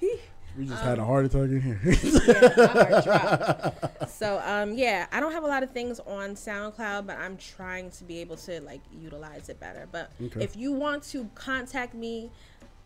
we 0.56 0.64
just 0.66 0.82
had 0.82 0.98
a 0.98 1.04
heart 1.04 1.26
attack 1.26 1.50
in 1.50 1.60
here. 1.60 1.78
yeah, 1.84 2.54
my 2.56 2.66
heart 2.84 3.04
dropped. 3.04 4.08
So 4.10 4.40
um, 4.46 4.72
yeah, 4.78 5.06
I 5.12 5.20
don't 5.20 5.32
have 5.32 5.44
a 5.44 5.48
lot 5.48 5.62
of 5.62 5.72
things 5.72 6.00
on 6.00 6.36
SoundCloud, 6.36 7.06
but 7.06 7.18
I'm 7.18 7.36
trying 7.36 7.90
to 7.92 8.04
be 8.04 8.18
able 8.20 8.36
to 8.36 8.60
like 8.62 8.80
utilize 8.98 9.50
it 9.50 9.60
better. 9.60 9.86
But 9.92 10.10
Okay. 10.22 10.42
if 10.42 10.56
you 10.56 10.72
want 10.72 11.02
to 11.10 11.28
contact 11.34 11.92
me, 11.92 12.30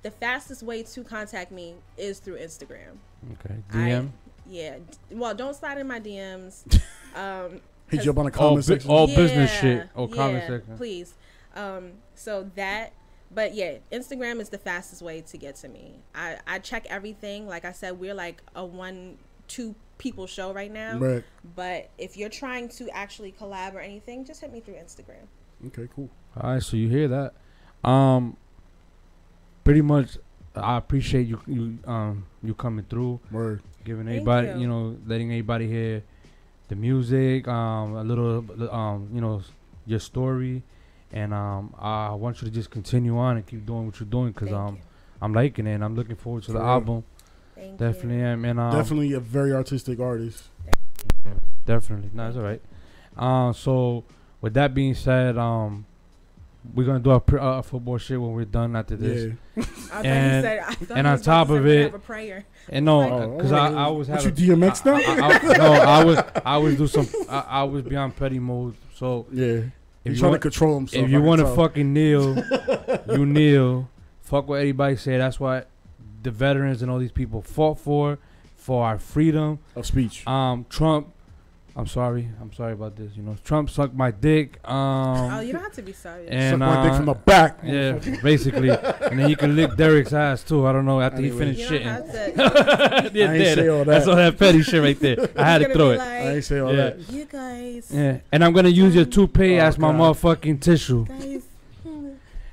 the 0.03 0.11
fastest 0.11 0.63
way 0.63 0.83
to 0.83 1.05
contact 1.05 1.51
me 1.53 1.75
is 1.97 2.19
through 2.21 2.39
Instagram. 2.39 2.97
Okay. 3.33 3.57
I- 3.73 3.77
DM. 3.77 4.11
yeah. 4.47 4.77
Well, 5.11 5.35
don't 5.35 5.55
slide 5.55 5.79
in 5.79 5.87
my 5.87 6.01
DMs. 6.01 6.65
Um, 7.13 7.55
Hit 7.89 7.97
'cause- 7.99 8.05
you 8.05 8.13
up 8.13 8.19
on 8.19 8.27
the 8.27 8.31
All, 8.39 8.39
comment 8.51 8.57
bu- 8.59 8.63
section. 8.75 8.91
all 8.93 9.07
business 9.09 9.51
shit. 9.61 9.89
Oh, 9.97 10.07
comment 10.07 10.45
section. 10.47 10.77
Please. 10.77 11.15
Um, 11.57 11.95
so 12.15 12.49
that, 12.55 12.93
but 13.35 13.53
yeah, 13.53 13.79
Instagram 13.91 14.41
is 14.41 14.49
the 14.51 14.59
fastest 14.59 15.03
way 15.03 15.21
to 15.23 15.37
get 15.37 15.57
to 15.57 15.69
me. 15.69 15.97
I, 16.15 16.37
I 16.47 16.61
check 16.61 16.87
everything. 16.89 17.49
Like 17.49 17.65
I 17.65 17.73
said, 17.73 17.99
we're 17.99 18.15
like 18.15 18.43
a 18.55 18.65
one, 18.65 19.19
two 19.49 19.75
people 19.99 20.29
show 20.29 20.53
right 20.53 20.73
now. 20.73 20.99
Right. 20.99 21.25
But 21.57 21.91
if 21.99 22.17
you're 22.17 22.29
trying 22.29 22.69
to 22.69 22.89
actually 22.91 23.33
collab 23.33 23.75
or 23.75 23.81
anything, 23.81 24.25
just 24.25 24.41
hit 24.41 24.53
me 24.53 24.61
through 24.61 24.75
Instagram. 24.75 25.27
Okay, 25.67 25.89
cool. 25.93 26.09
All 26.41 26.53
right, 26.53 26.63
so 26.63 26.77
you 26.77 26.89
hear 26.89 27.09
that? 27.09 27.89
Um, 27.89 28.37
pretty 29.71 29.83
much, 29.83 30.19
I 30.57 30.77
appreciate 30.79 31.29
you 31.29 31.41
you 31.47 31.79
um 31.87 32.27
you 32.43 32.55
coming 32.55 32.85
through, 32.91 33.21
Word. 33.31 33.63
giving 33.85 34.07
Thank 34.07 34.17
everybody 34.17 34.49
you. 34.49 34.59
you. 34.63 34.69
know 34.69 34.97
letting 35.07 35.31
everybody 35.31 35.69
hear 35.69 36.03
the 36.67 36.75
music, 36.75 37.47
um 37.47 37.95
a 37.95 38.03
little 38.03 38.45
um 38.75 39.09
you 39.15 39.21
know 39.21 39.43
your 39.87 40.01
story, 40.01 40.65
and 41.13 41.33
um 41.33 41.73
I 41.79 42.11
want 42.15 42.43
you 42.43 42.49
to 42.49 42.53
just 42.53 42.71
continue 42.71 43.17
on 43.17 43.37
and 43.37 43.47
keep 43.47 43.65
doing 43.65 43.87
what 43.87 44.01
you're 44.01 44.09
doing 44.09 44.33
because 44.33 44.49
Thank 44.49 44.61
um 44.61 44.75
you. 44.77 44.83
I'm 45.23 45.33
liking 45.35 45.69
it 45.69 45.75
and 45.75 45.85
I'm 45.85 45.95
looking 45.95 46.17
forward 46.17 46.43
to 46.45 46.53
the 46.53 46.59
real. 46.59 46.69
album. 46.69 47.05
Thank 47.55 47.79
Definitely 47.79 48.17
you. 48.19 48.25
am, 48.25 48.45
and 48.45 48.59
um, 48.59 48.73
Definitely 48.73 49.13
a 49.13 49.21
very 49.21 49.53
artistic 49.53 50.01
artist. 50.01 50.49
Definitely. 51.65 52.11
No, 52.13 52.27
it's 52.27 52.37
all 52.37 52.43
right. 52.43 52.63
Um, 53.17 53.55
so 53.55 54.03
with 54.41 54.55
that 54.55 54.75
being 54.75 54.95
said, 54.95 55.39
um, 55.39 55.87
we're 56.75 56.87
gonna 56.87 56.99
do 57.01 57.11
our 57.11 57.21
pr- 57.21 57.39
uh, 57.39 57.63
football 57.63 57.99
shit 57.99 58.21
when 58.21 58.33
we're 58.33 58.45
done 58.45 58.77
after 58.77 58.97
this. 58.97 59.33
Yeah. 59.57 59.63
I 59.63 59.63
thought 59.65 60.05
And- 60.07 60.37
he 60.37 60.43
said, 60.43 60.59
I 60.61 60.75
thought 60.75 60.99
and 60.99 61.07
on 61.07 61.21
top 61.21 61.49
to 61.49 61.55
of 61.55 61.67
it- 61.67 61.83
have 61.85 61.95
a 61.95 61.99
prayer. 61.99 62.45
And 62.69 62.85
no, 62.85 63.03
Oh, 63.03 63.37
because 63.37 63.53
alright. 63.53 63.75
I, 63.75 63.85
I 63.87 63.89
was 63.89 64.09
What 64.09 64.23
having 64.23 64.45
you 64.45 64.57
DMX 64.57 64.85
now? 64.85 64.95
I, 64.95 65.55
I, 65.55 65.57
no, 65.59 65.73
I 65.73 66.05
was 66.05 66.19
I 66.45 66.53
always 66.55 66.77
do 66.79 66.87
some. 66.87 67.09
I, 67.29 67.39
I 67.49 67.63
was 67.65 67.83
beyond 67.83 68.17
petty 68.17 68.39
mode. 68.39 68.75
So 68.95 69.27
Yeah. 69.33 69.45
if 69.47 69.65
He's 70.05 70.13
you 70.15 70.19
trying 70.21 70.31
want, 70.33 70.43
to 70.43 70.51
control 70.51 70.75
himself. 70.77 71.05
if 71.05 71.11
you 71.11 71.23
want 71.23 71.41
to 71.41 71.55
fucking 71.55 71.93
kneel, 71.93 72.37
you 73.11 73.27
kneel. 73.27 73.89
Fuck 74.23 74.47
what 74.49 74.61
anybody 74.61 74.97
say. 74.97 75.19
That's 75.19 75.41
what 75.41 75.67
the 76.23 76.31
veterans 76.31 76.83
and 76.83 76.91
all 76.91 76.99
these 76.99 77.11
people 77.11 77.43
fought 77.43 77.79
for, 77.79 78.19
for 78.57 78.85
our 78.85 78.99
freedom. 78.99 79.59
of 79.75 79.87
speech. 79.87 80.25
Um, 80.27 80.67
Trump. 80.69 81.13
I'm 81.77 81.87
sorry. 81.87 82.29
I'm 82.41 82.53
sorry 82.53 82.73
about 82.73 82.97
this. 82.97 83.13
You 83.17 83.23
know, 83.23 83.37
Trump 83.45 83.71
sucked 83.71 83.95
my 83.95 84.11
dick. 84.11 84.59
Um, 84.69 85.33
oh, 85.35 85.41
you 85.41 85.53
don't 85.53 85.63
have 85.63 85.73
to 85.75 85.83
be 85.83 85.93
sorry. 85.93 86.27
and 86.29 86.53
Suck 86.53 86.59
my 86.61 86.83
dick 86.83 86.93
uh, 86.93 86.97
from 86.97 87.07
the 87.07 87.15
back. 87.15 87.59
Yeah, 87.65 87.93
basically, 88.23 88.71
and 88.71 89.19
then 89.19 89.29
he 89.29 89.37
can 89.37 89.55
lick 89.57 89.77
Derek's 89.77 90.13
ass 90.13 90.43
too. 90.43 90.67
I 90.67 90.73
don't 90.73 90.85
know 90.85 91.01
after 91.01 91.19
Anyway. 91.19 91.53
he 91.53 91.63
you 91.63 91.69
finished 91.69 91.71
don't 91.71 92.07
shitting. 92.07 92.37
have 92.37 93.11
to. 93.13 93.19
yeah, 93.19 93.31
I 93.31 93.35
ain't 93.35 93.59
say 93.59 93.69
all 93.69 93.79
that. 93.79 93.87
That's 93.87 94.07
all 94.09 94.17
that 94.17 94.39
petty 94.39 94.63
shit 94.63 94.83
right 94.83 94.99
there. 94.99 95.29
I 95.37 95.45
had 95.45 95.59
to 95.59 95.73
throw 95.73 95.91
it. 95.91 95.99
like, 95.99 96.09
I 96.09 96.29
ain't 96.35 96.45
say 96.45 96.59
all 96.59 96.71
Yeah. 96.75 96.91
that. 96.91 97.11
You 97.13 97.25
guys. 97.27 97.91
Yeah, 97.93 98.19
and 98.33 98.45
I'm 98.45 98.53
gonna 98.53 98.69
use 98.69 98.95
your 98.95 99.05
toupee 99.07 99.59
Oh, 99.61 99.65
as 99.65 99.79
my 99.79 99.93
motherfucking 99.93 100.61
tissue. 100.61 101.07
Guys. 101.07 101.43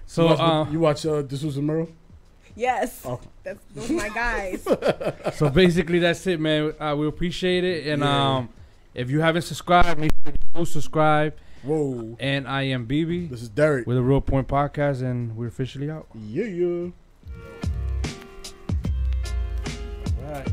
So, 0.06 0.24
you 0.24 0.30
watch, 0.30 0.40
uh, 0.40 0.66
you 0.72 0.80
watch 0.80 1.06
uh, 1.06 1.22
This 1.22 1.44
Was 1.44 1.58
a 1.58 1.62
Mirror? 1.62 1.88
Yes. 2.56 3.02
Oh. 3.06 3.20
That's 3.44 3.60
those 3.76 3.90
my 3.92 4.10
guys. 4.10 4.68
so 5.38 5.50
basically 5.50 6.00
that's 6.00 6.26
it, 6.28 6.40
man. 6.40 6.74
Uh, 6.80 6.96
we 6.98 7.08
appreciate 7.08 7.64
it, 7.64 7.88
and 7.88 8.02
Yeah. 8.02 8.36
um, 8.38 8.50
if 8.98 9.10
you 9.12 9.22
haven't 9.22 9.44
subscribed, 9.44 10.00
make 10.00 10.12
sure 10.26 10.34
you 10.34 10.40
go 10.54 10.64
subscribe. 10.66 11.36
Whoa. 11.64 12.18
And 12.20 12.48
I 12.48 12.64
am 12.64 12.88
BB 12.88 13.30
This 13.30 13.42
is 13.44 13.50
Derek. 13.50 13.88
with 13.88 13.98
a 13.98 14.02
Real 14.02 14.22
Point 14.22 14.48
Podcast, 14.48 15.02
and 15.02 15.36
we're 15.38 15.48
officially 15.48 15.90
out. 15.90 16.08
Yeah, 16.16 16.46
yeah. 16.46 16.90
All 20.26 20.32
right. 20.34 20.48